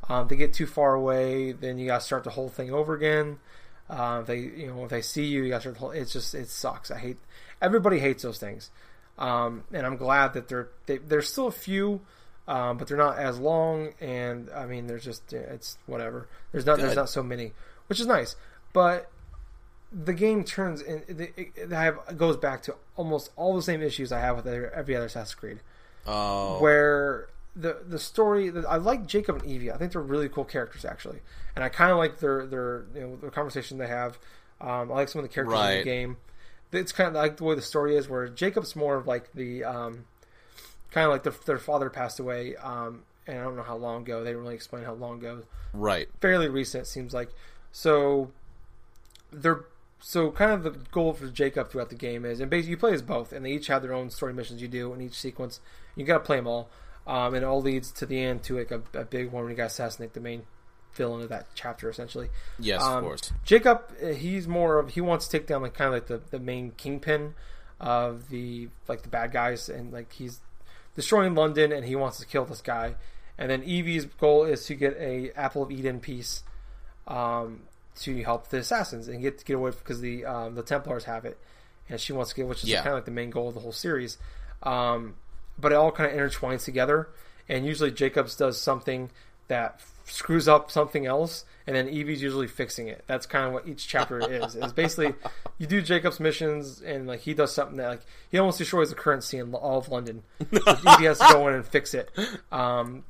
[0.09, 3.39] Um, they get too far away, then you gotta start the whole thing over again.
[3.89, 5.91] Uh, they, you know, if they see you, you gotta start the whole.
[5.91, 6.91] It's just it sucks.
[6.91, 7.19] I hate.
[7.61, 8.71] Everybody hates those things,
[9.19, 12.01] um, and I'm glad that they're they, there's still a few,
[12.47, 13.95] um, but they're not as long.
[14.01, 16.29] And I mean, there's just it's whatever.
[16.53, 17.53] There's not there's not so many,
[17.87, 18.37] which is nice.
[18.73, 19.11] But
[19.91, 23.83] the game turns and it, it, it have, goes back to almost all the same
[23.83, 25.61] issues I have with every every other Assassin's Creed
[26.09, 26.59] Oh.
[26.60, 29.70] where the the story I like Jacob and Evie.
[29.70, 31.18] I think they're really cool characters actually,
[31.55, 34.18] and I kind of like their their you know the conversation they have.
[34.60, 36.16] Um, I like some of the characters in the game.
[36.72, 39.64] It's kind of like the way the story is, where Jacob's more of like the
[39.64, 40.05] um,
[40.90, 44.02] kind of like their, their father passed away, um, and I don't know how long
[44.02, 44.22] ago.
[44.22, 46.09] They didn't really explain how long ago Right.
[46.20, 47.30] fairly recent, it seems like.
[47.72, 48.30] So
[49.32, 49.64] they're
[50.01, 52.93] so kind of the goal for Jacob throughout the game is, and basically you play
[52.93, 55.61] as both, and they each have their own story missions you do in each sequence.
[55.97, 56.70] You got to play them all,
[57.07, 59.51] um, and it all leads to the end to like a, a big one when
[59.51, 60.43] you got to assassinate the main
[60.95, 62.29] villain of that chapter, essentially.
[62.59, 63.33] Yes, Um, of course.
[63.45, 66.20] Jacob, uh, he's more of he wants to take down like kind of like the,
[66.31, 67.35] the main kingpin
[67.81, 70.41] of the like the bad guys, and like he's
[70.95, 72.95] destroying London, and he wants to kill this guy.
[73.37, 76.43] And then Evie's goal is to get a Apple of Eden piece
[77.07, 77.61] um,
[78.03, 81.39] to help the assassins and get get away because the um, the Templars have it,
[81.89, 82.79] and she wants to get, which is Yeah.
[82.79, 84.19] kind of like the main goal of the whole series.
[84.62, 85.15] Um,
[85.59, 87.09] but it all kind of intertwines together,
[87.49, 89.11] and usually Jacobs does something
[89.49, 93.05] that screws up something else, and then Evie's usually fixing it.
[93.07, 94.55] That's kind of what each chapter is.
[94.57, 95.15] Is basically
[95.59, 98.01] you do Jacob's missions, and like he does something that like
[98.31, 100.23] he almost destroys the currency in all of London.
[100.51, 102.11] But Evie has to go in and fix it.
[102.53, 103.05] Um,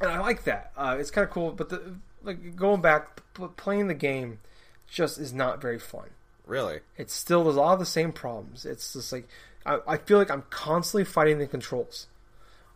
[0.00, 0.72] and I like that.
[0.76, 3.22] Uh, it's kind of cool, but the, like going back,
[3.56, 4.38] playing the game
[4.86, 6.10] just is not very fun.
[6.46, 6.80] Really?
[6.96, 8.64] It still has of the same problems.
[8.64, 9.28] It's just like
[9.66, 12.06] I, I feel like I'm constantly fighting the controls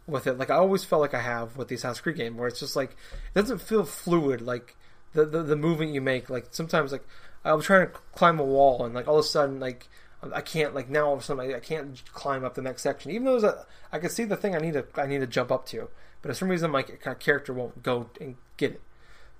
[0.07, 0.39] with it.
[0.39, 2.77] Like I always felt like I have with the Assassin's Creed game, where it's just
[2.77, 2.91] like
[3.35, 4.43] it doesn't feel fluid.
[4.43, 4.77] Like
[5.15, 6.29] the the, the movement you make.
[6.29, 7.07] Like sometimes like
[7.45, 9.89] I'm trying to climb a wall, and like all of a sudden like
[10.33, 12.83] I can't like now all of a sudden I, I can't climb up the next
[12.83, 15.21] section, even though there's a, I can see the thing I need to I need
[15.21, 15.89] to jump up to,
[16.21, 18.81] but for some reason my character won't go and get it.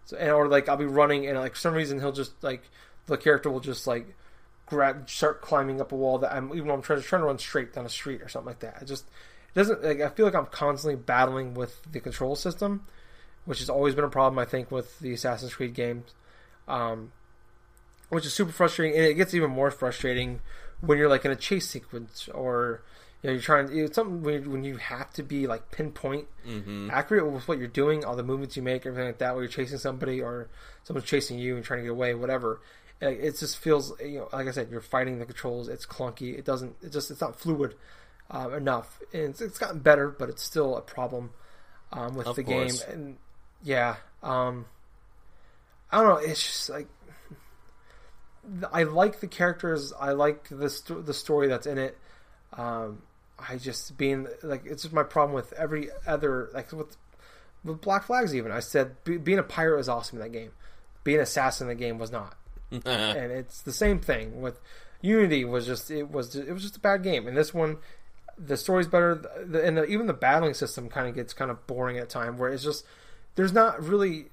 [0.05, 2.69] So, and, or like I'll be running and like for some reason he'll just like
[3.07, 4.15] the character will just like
[4.67, 7.27] grab start climbing up a wall that I'm even though I'm trying to trying to
[7.27, 8.83] run straight down a street or something like that.
[8.83, 9.05] It just
[9.55, 12.85] it doesn't like I feel like I'm constantly battling with the control system,
[13.45, 16.15] which has always been a problem I think with the Assassin's Creed games.
[16.69, 17.13] Um,
[18.09, 20.41] which is super frustrating and it gets even more frustrating
[20.81, 22.83] when you're like in a chase sequence or
[23.23, 23.69] You know, you're trying.
[23.77, 26.27] It's something when, when you have to be like pinpoint
[26.91, 29.35] accurate with what you're doing, all the movements you make, everything like that.
[29.35, 30.49] Where you're chasing somebody or
[30.85, 32.61] someone's chasing you and trying to get away, whatever.
[33.01, 35.69] Uh, It just feels, you know, like I said, you're fighting the controls.
[35.69, 36.37] It's clunky.
[36.37, 36.75] It doesn't.
[36.83, 37.11] It just.
[37.13, 37.75] It's not fluid
[38.31, 38.99] uh, enough.
[39.13, 41.31] And it's, it's gotten better, but it's still a problem
[41.93, 42.83] um, with Of the course.
[42.83, 42.93] game.
[42.93, 43.17] And
[43.63, 44.67] yeah, um,
[45.93, 46.17] I don't know.
[46.17, 46.89] It's just like
[48.73, 49.93] I like the characters.
[49.93, 51.97] I like the sto- the story that's in it.
[52.53, 53.03] Um,
[53.49, 56.97] I just being like it's just my problem with every other like with
[57.65, 58.35] with Black Flags.
[58.35, 60.51] Even I said be, being a pirate was awesome in that game.
[61.05, 62.37] Being an assassin in the game was not,
[62.71, 64.61] and it's the same thing with
[65.01, 65.45] Unity.
[65.45, 67.27] Was just it was it was just a bad game.
[67.27, 67.79] And this one,
[68.39, 71.67] the story's better, the, and the, even the battling system kind of gets kind of
[71.67, 72.39] boring at time.
[72.39, 72.85] Where it's just
[73.35, 74.27] there's not really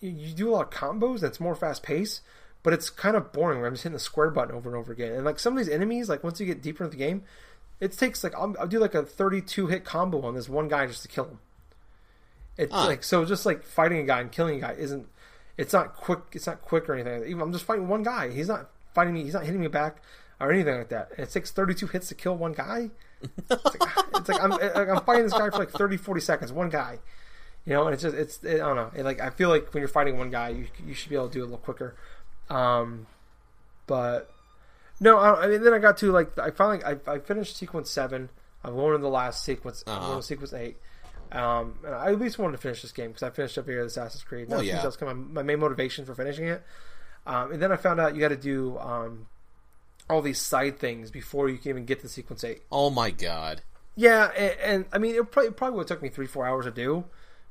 [0.00, 1.20] you, you do a lot of combos.
[1.20, 2.22] That's more fast paced
[2.66, 4.90] but it's kind of boring where I'm just hitting the square button over and over
[4.92, 5.12] again.
[5.12, 7.22] And like some of these enemies, like once you get deeper into the game,
[7.80, 10.86] it takes like I'll, I'll do like a 32 hit combo on this one guy
[10.86, 11.38] just to kill him.
[12.56, 12.86] It's Ah.
[12.86, 15.06] like so just like fighting a guy and killing a guy isn't
[15.58, 17.22] it's not quick it's not quick or anything.
[17.28, 18.30] Even I'm just fighting one guy.
[18.30, 19.22] He's not fighting me.
[19.24, 20.02] He's not hitting me back
[20.40, 21.10] or anything like that.
[21.16, 22.90] And it takes 32 hits to kill one guy.
[23.50, 26.52] It's like, it's like I'm I'm fighting this guy for like 30 40 seconds.
[26.52, 26.98] One guy.
[27.64, 28.90] You know, and it's just it's it, I don't know.
[28.94, 31.28] It, like I feel like when you're fighting one guy, you you should be able
[31.28, 31.96] to do it a little quicker.
[32.48, 33.06] Um,
[33.86, 34.30] but
[35.00, 37.90] no, I, I mean, then I got to like I finally I, I finished sequence
[37.90, 38.30] seven.
[38.64, 39.84] I'm going to the last sequence.
[39.86, 40.06] I'm Uh-huh.
[40.08, 40.76] going to sequence eight.
[41.32, 43.78] Um, and I at least wanted to finish this game because I finished up here
[43.78, 44.48] with Assassin's Creed.
[44.48, 44.82] Well, That- yeah.
[44.82, 46.62] That's kind of my main motivation for finishing it.
[47.26, 49.26] Um, and then I found out you got to do um,
[50.08, 52.62] all these side things before you can even get to sequence eight.
[52.70, 53.62] oh my god.
[53.96, 56.46] Yeah, and, and I mean, it probably, it probably would have took me three, four
[56.46, 57.04] hours to do,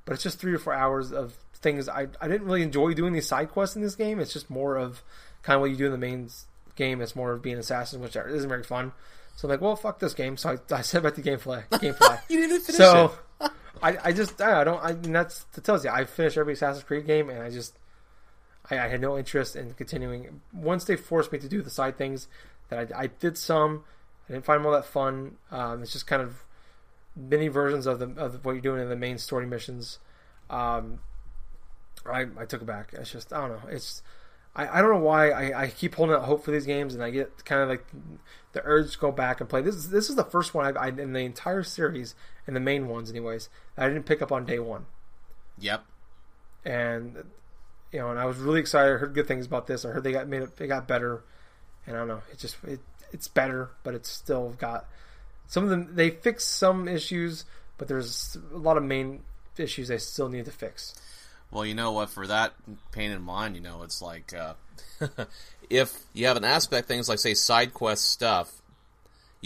[0.06, 1.90] but it's just three or four hours of things.
[1.90, 4.20] I, I didn't really enjoy doing these side quests in this game.
[4.20, 5.02] It's just more of
[5.44, 6.30] kind of what you do in the main
[6.76, 7.02] game.
[7.02, 8.94] It's more of being an assassin, which isn't very fun.
[9.36, 10.38] So I'm like, well, fuck this game.
[10.38, 11.68] So I, I set back to gameplay.
[11.70, 12.20] Gameplay.
[12.30, 13.52] You didn't finish so it.
[13.82, 16.84] I, I just I don't I mean that's that tells you I finished every Assassin's
[16.84, 17.78] Creed game and I just
[18.70, 20.42] I, I had no interest in continuing.
[20.54, 22.28] Once they forced me to do the side things,
[22.70, 23.84] that I, I did some.
[24.28, 25.36] I didn't find them all that fun.
[25.52, 26.44] Um, it's just kind of
[27.16, 30.00] mini versions of the of what you're doing in the main story missions.
[30.50, 31.00] Um,
[32.06, 32.94] I I took it back.
[32.94, 33.70] It's just I don't know.
[33.70, 34.02] It's
[34.56, 37.04] I, I don't know why I, I keep holding out hope for these games and
[37.04, 37.86] I get kind of like
[38.54, 39.62] the urge to go back and play.
[39.62, 42.16] This is this is the first one I've, I in the entire series
[42.48, 44.86] and the main ones anyways that I didn't pick up on day one
[45.60, 45.84] Yep.
[46.64, 47.24] and
[47.92, 48.94] you know, and I was really excited.
[48.94, 49.86] I heard good things about this.
[49.86, 51.24] I heard they got made it, it got better,
[51.88, 52.22] and I don't know.
[52.32, 52.80] It just it
[53.14, 54.86] it's better, but it's still got
[55.48, 55.96] some of them.
[55.96, 57.46] They fixed some issues,
[57.78, 59.22] but there's a lot of main
[59.58, 60.94] issues they still need to fix.
[61.52, 62.10] Well, you know what?
[62.10, 62.54] For that
[62.92, 64.54] pain in mind, you know, it's like uh,
[65.70, 68.62] if you have an aspect things like say side quest stuff,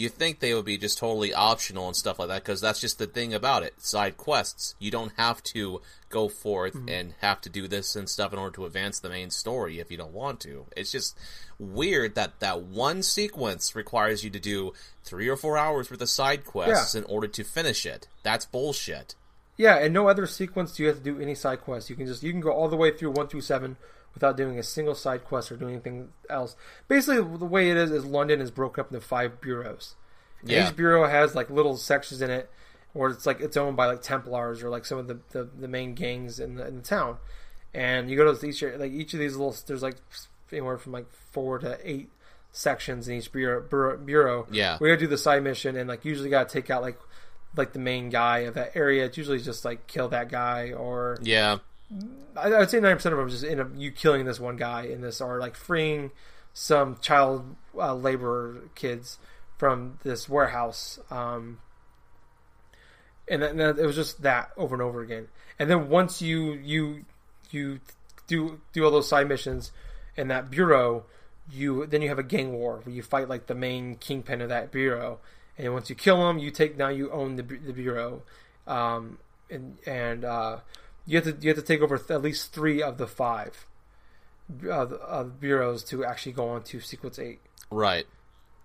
[0.00, 2.98] you think they would be just totally optional and stuff like that because that's just
[2.98, 3.80] the thing about it.
[3.82, 8.32] Side quests, you don't have to go forth and have to do this and stuff
[8.32, 10.64] in order to advance the main story if you don't want to.
[10.74, 11.18] It's just
[11.58, 14.72] weird that that one sequence requires you to do
[15.04, 18.08] three or four hours worth of side quests in order to finish it.
[18.22, 19.14] That's bullshit.
[19.60, 21.90] Yeah, and no other sequence do you have to do any side quests.
[21.90, 23.76] You can just you can go all the way through one through seven
[24.14, 26.56] without doing a single side quest or doing anything else.
[26.88, 29.96] Basically, the way it is is London is broken up into five bureaus.
[30.42, 30.66] Yeah.
[30.66, 32.50] Each bureau has like little sections in it,
[32.94, 35.68] or it's like it's owned by like Templars or like some of the the, the
[35.68, 37.18] main gangs in the, in the town.
[37.74, 39.96] And you go to each like each of these little there's like
[40.50, 42.10] anywhere from like four to eight
[42.50, 43.98] sections in each bureau bureau.
[43.98, 44.46] bureau.
[44.50, 44.78] Yeah.
[44.80, 46.98] we gotta do the side mission and like usually gotta take out like
[47.56, 49.04] like the main guy of that area.
[49.06, 51.58] It's usually just like kill that guy or Yeah.
[52.36, 54.56] I, I would say ninety percent of them just end up you killing this one
[54.56, 56.12] guy in this, or like freeing
[56.52, 59.18] some child uh, labor kids
[59.58, 60.98] from this warehouse.
[61.10, 61.58] Um,
[63.28, 65.28] and then, then it was just that over and over again.
[65.58, 67.04] And then once you you
[67.50, 67.80] you
[68.26, 69.72] do do all those side missions
[70.16, 71.04] in that bureau,
[71.50, 74.48] you then you have a gang war where you fight like the main kingpin of
[74.48, 75.18] that bureau.
[75.60, 78.22] And once you kill them, you take now you own the, the bureau,
[78.66, 79.18] um,
[79.50, 80.60] and and uh,
[81.06, 83.66] you have to you have to take over th- at least three of the five
[84.70, 87.40] uh, the- uh, bureaus to actually go on to sequence eight.
[87.70, 88.06] Right.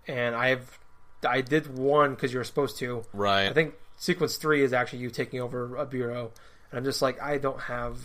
[0.08, 0.78] And I've
[1.26, 3.04] I did one because you were supposed to.
[3.12, 3.48] Right.
[3.50, 6.32] I think sequence three is actually you taking over a bureau,
[6.70, 7.98] and I'm just like I don't have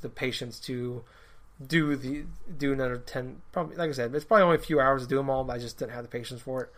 [0.00, 1.04] the patience to
[1.64, 2.24] do the
[2.58, 3.42] do another ten.
[3.52, 5.44] Probably like I said, it's probably only a few hours to do them all.
[5.44, 6.72] But I just didn't have the patience for it.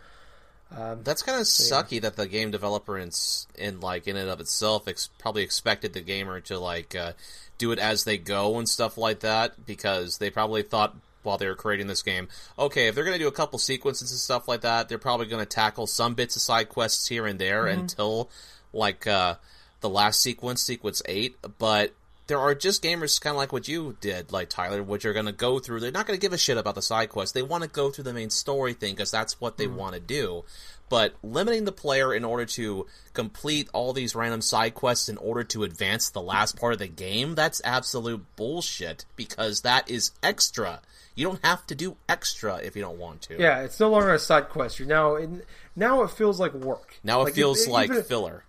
[0.71, 3.11] That's kind of sucky that the game developer in,
[3.57, 7.13] in like in and of itself ex- probably expected the gamer to like uh,
[7.57, 11.47] do it as they go and stuff like that because they probably thought while they
[11.47, 12.27] were creating this game.
[12.57, 15.25] Okay, if they're going to do a couple sequences and stuff like that, they're probably
[15.25, 17.81] going to tackle some bits of side quests here and there Mm-hmm.
[17.81, 18.29] until
[18.73, 19.35] like uh,
[19.81, 21.35] the last sequence, sequence eight.
[21.57, 21.93] But
[22.27, 25.25] there are just gamers kind of like what you did, like Tyler, which are going
[25.27, 25.79] to go through.
[25.79, 27.33] They're not going to give a shit about the side quests.
[27.33, 29.75] They want to go through the main story thing because that's what they Mm-hmm.
[29.77, 30.43] want to do.
[30.89, 35.43] But limiting the player in order to complete all these random side quests in order
[35.45, 40.81] to advance the last part of the game, that's absolute bullshit because that is extra.
[41.13, 43.37] You don't have to do extra if you don't want to.
[43.37, 44.79] Yeah, it's no longer a side quest.
[44.79, 45.41] You're now in,
[45.75, 46.97] now it feels like work.
[47.03, 48.43] Now it Like, feels if- like filler.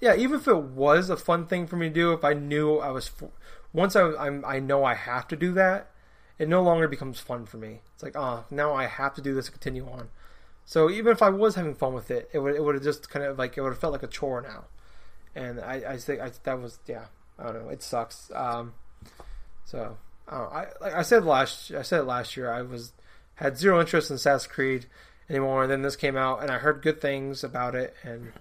[0.00, 2.78] Yeah, even if it was a fun thing for me to do, if I knew
[2.78, 3.30] I was, f-
[3.72, 5.90] once I I'm, I know I have to do that,
[6.38, 7.80] it no longer becomes fun for me.
[7.94, 10.08] It's like, ah, now I have to do this to continue on.
[10.64, 13.10] So even if I was having fun with it, it would it would have just
[13.10, 14.64] kind of like it would have felt like a chore now.
[15.34, 17.06] And I I think I, that was yeah
[17.38, 18.30] I don't know it sucks.
[18.34, 18.74] Um,
[19.64, 19.96] so
[20.28, 22.92] I, I like I said last I said last year I was
[23.36, 24.86] had zero interest in Assassin's Creed
[25.28, 25.62] anymore.
[25.62, 28.32] And then this came out and I heard good things about it and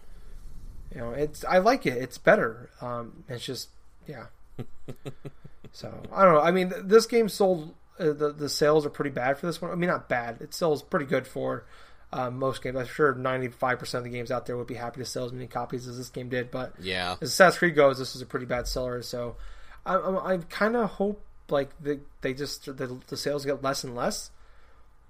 [0.94, 1.98] you know it's i like it.
[1.98, 2.70] It's better.
[2.82, 3.70] Um it's just
[4.08, 4.26] yeah.
[5.74, 6.42] So i don't know.
[6.42, 9.62] I mean th- this game sold uh, the the sales are pretty bad for this
[9.62, 9.72] one.
[9.72, 10.42] I mean not bad.
[10.42, 11.66] It sells pretty good for
[12.12, 12.76] uh, most games.
[12.78, 15.48] I'm sure 95% of the games out there would be happy to sell as many
[15.48, 17.16] copies as this game did but Yeah.
[17.22, 19.02] as assassin's creed goes this is a pretty bad seller.
[19.02, 19.38] So
[19.86, 23.84] i, I, I kind of hope like the, they just the, the sales get less
[23.86, 24.30] and less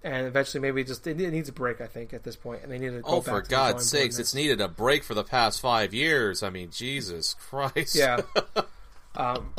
[0.04, 2.80] and eventually maybe just it, needs a break i think at this point and they
[2.80, 5.62] need to go Oh, back for God's sakes, it's needed a break for the past
[5.62, 6.44] five years.
[6.44, 7.96] I mean, Jesus Christ.
[7.96, 8.22] Yeah.
[9.16, 9.54] um,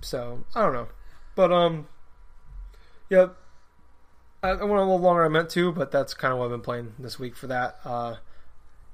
[0.00, 0.88] so I don't know,
[1.34, 1.88] but um,
[3.10, 3.28] yeah,
[4.42, 6.46] I, I went a little longer than I meant to, but that's kind of what
[6.46, 7.80] I've been playing this week for that.
[7.84, 8.16] Uh,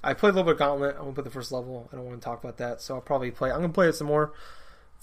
[0.02, 0.96] I played a little bit of Gauntlet.
[0.98, 1.88] I won't put the first level.
[1.92, 3.50] I don't want to talk about that, so I'll probably play.
[3.50, 4.32] I'm gonna play it some more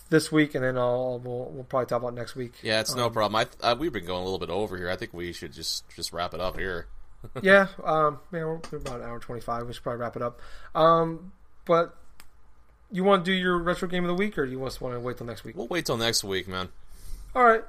[0.10, 2.54] this week, and then I'll we'll, we'll probably talk about next week.
[2.62, 3.48] Yeah, it's no Um, problem.
[3.64, 4.90] I uh, we've been going a little bit over here.
[4.90, 6.88] I think we should just just wrap it up here.
[7.42, 9.66] yeah, um, yeah, we're we're about an hour twenty five.
[9.68, 10.42] We should probably wrap it up.
[10.74, 11.32] Um,
[11.66, 11.96] but
[12.92, 15.00] you want to do your retro game of the week, or do you want to
[15.00, 15.56] wait till next week?
[15.56, 16.70] We'll wait till next week, man.
[17.36, 17.64] All right.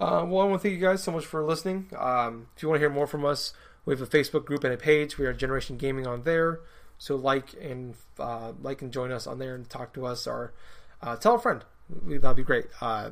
[0.00, 1.90] Uh, well, I want to thank you guys so much for listening.
[1.98, 3.52] Um, if you want to hear more from us,
[3.84, 5.18] we have a Facebook group and a page.
[5.18, 6.60] We are Generation Gaming on there.
[6.98, 10.52] So like and uh, like and join us on there and talk to us or
[11.02, 11.64] uh, tell a friend.
[12.06, 12.66] That'd be great.
[12.80, 13.10] Uh,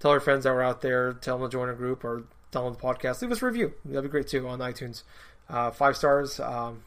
[0.00, 1.12] tell our friends that we're out there.
[1.14, 3.22] Tell them to join our group or download the podcast.
[3.22, 3.74] Leave us a review.
[3.84, 5.02] That'd be great too on iTunes.
[5.48, 6.40] Uh, five stars.
[6.40, 6.82] Um,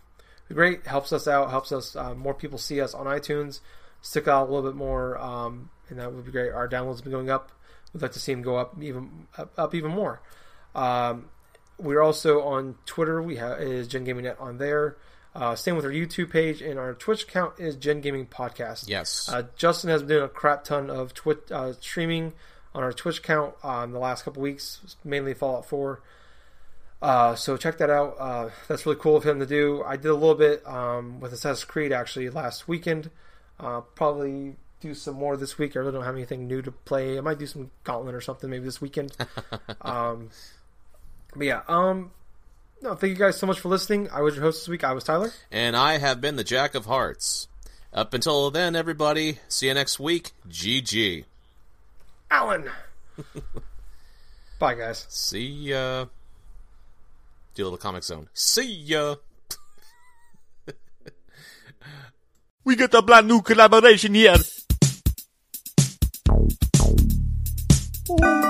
[0.51, 0.85] great.
[0.85, 1.49] Helps us out.
[1.49, 1.95] Helps us.
[1.95, 3.59] Uh, more people see us on iTunes.
[4.01, 6.51] Stick out a little bit more, um, and that would be great.
[6.51, 7.51] Our downloads have been going up.
[7.93, 10.21] We'd like to see them go up even up, up even more.
[10.73, 11.29] Um,
[11.77, 13.21] we're also on Twitter.
[13.21, 14.97] We have is Gen Gaming Net on there.
[15.33, 18.87] Uh, same with our YouTube page and our Twitch account is Gen Gaming Podcast.
[18.87, 19.29] Yes.
[19.31, 22.33] Uh, Justin has been doing a crap ton of Twitch uh, streaming
[22.75, 26.01] on our Twitch account um, the last couple weeks, mainly Fallout 4.
[27.01, 28.15] Uh, so check that out.
[28.19, 29.83] Uh, that's really cool of him to do.
[29.85, 33.09] I did a little bit um, with Assassin's Creed actually last weekend.
[33.59, 35.75] Uh, probably do some more this week.
[35.75, 37.17] I really don't have anything new to play.
[37.17, 39.15] I might do some Gauntlet or something maybe this weekend.
[39.81, 40.29] um,
[41.35, 42.11] but yeah, um,
[42.81, 44.09] no, thank you guys so much for listening.
[44.11, 44.83] I was your host this week.
[44.83, 45.31] I was Tyler.
[45.51, 47.47] and I have been the Jack of Hearts.
[47.93, 49.39] Up until then, everybody.
[49.49, 50.31] See you next week.
[50.49, 51.25] GG.
[52.29, 52.69] Alan.
[54.59, 55.05] Bye, guys.
[55.09, 56.05] See ya.
[57.53, 58.29] Do a little comic zone.
[58.33, 59.15] See ya.
[62.63, 64.35] We got a brand new collaboration here.
[68.09, 68.40] Ooh.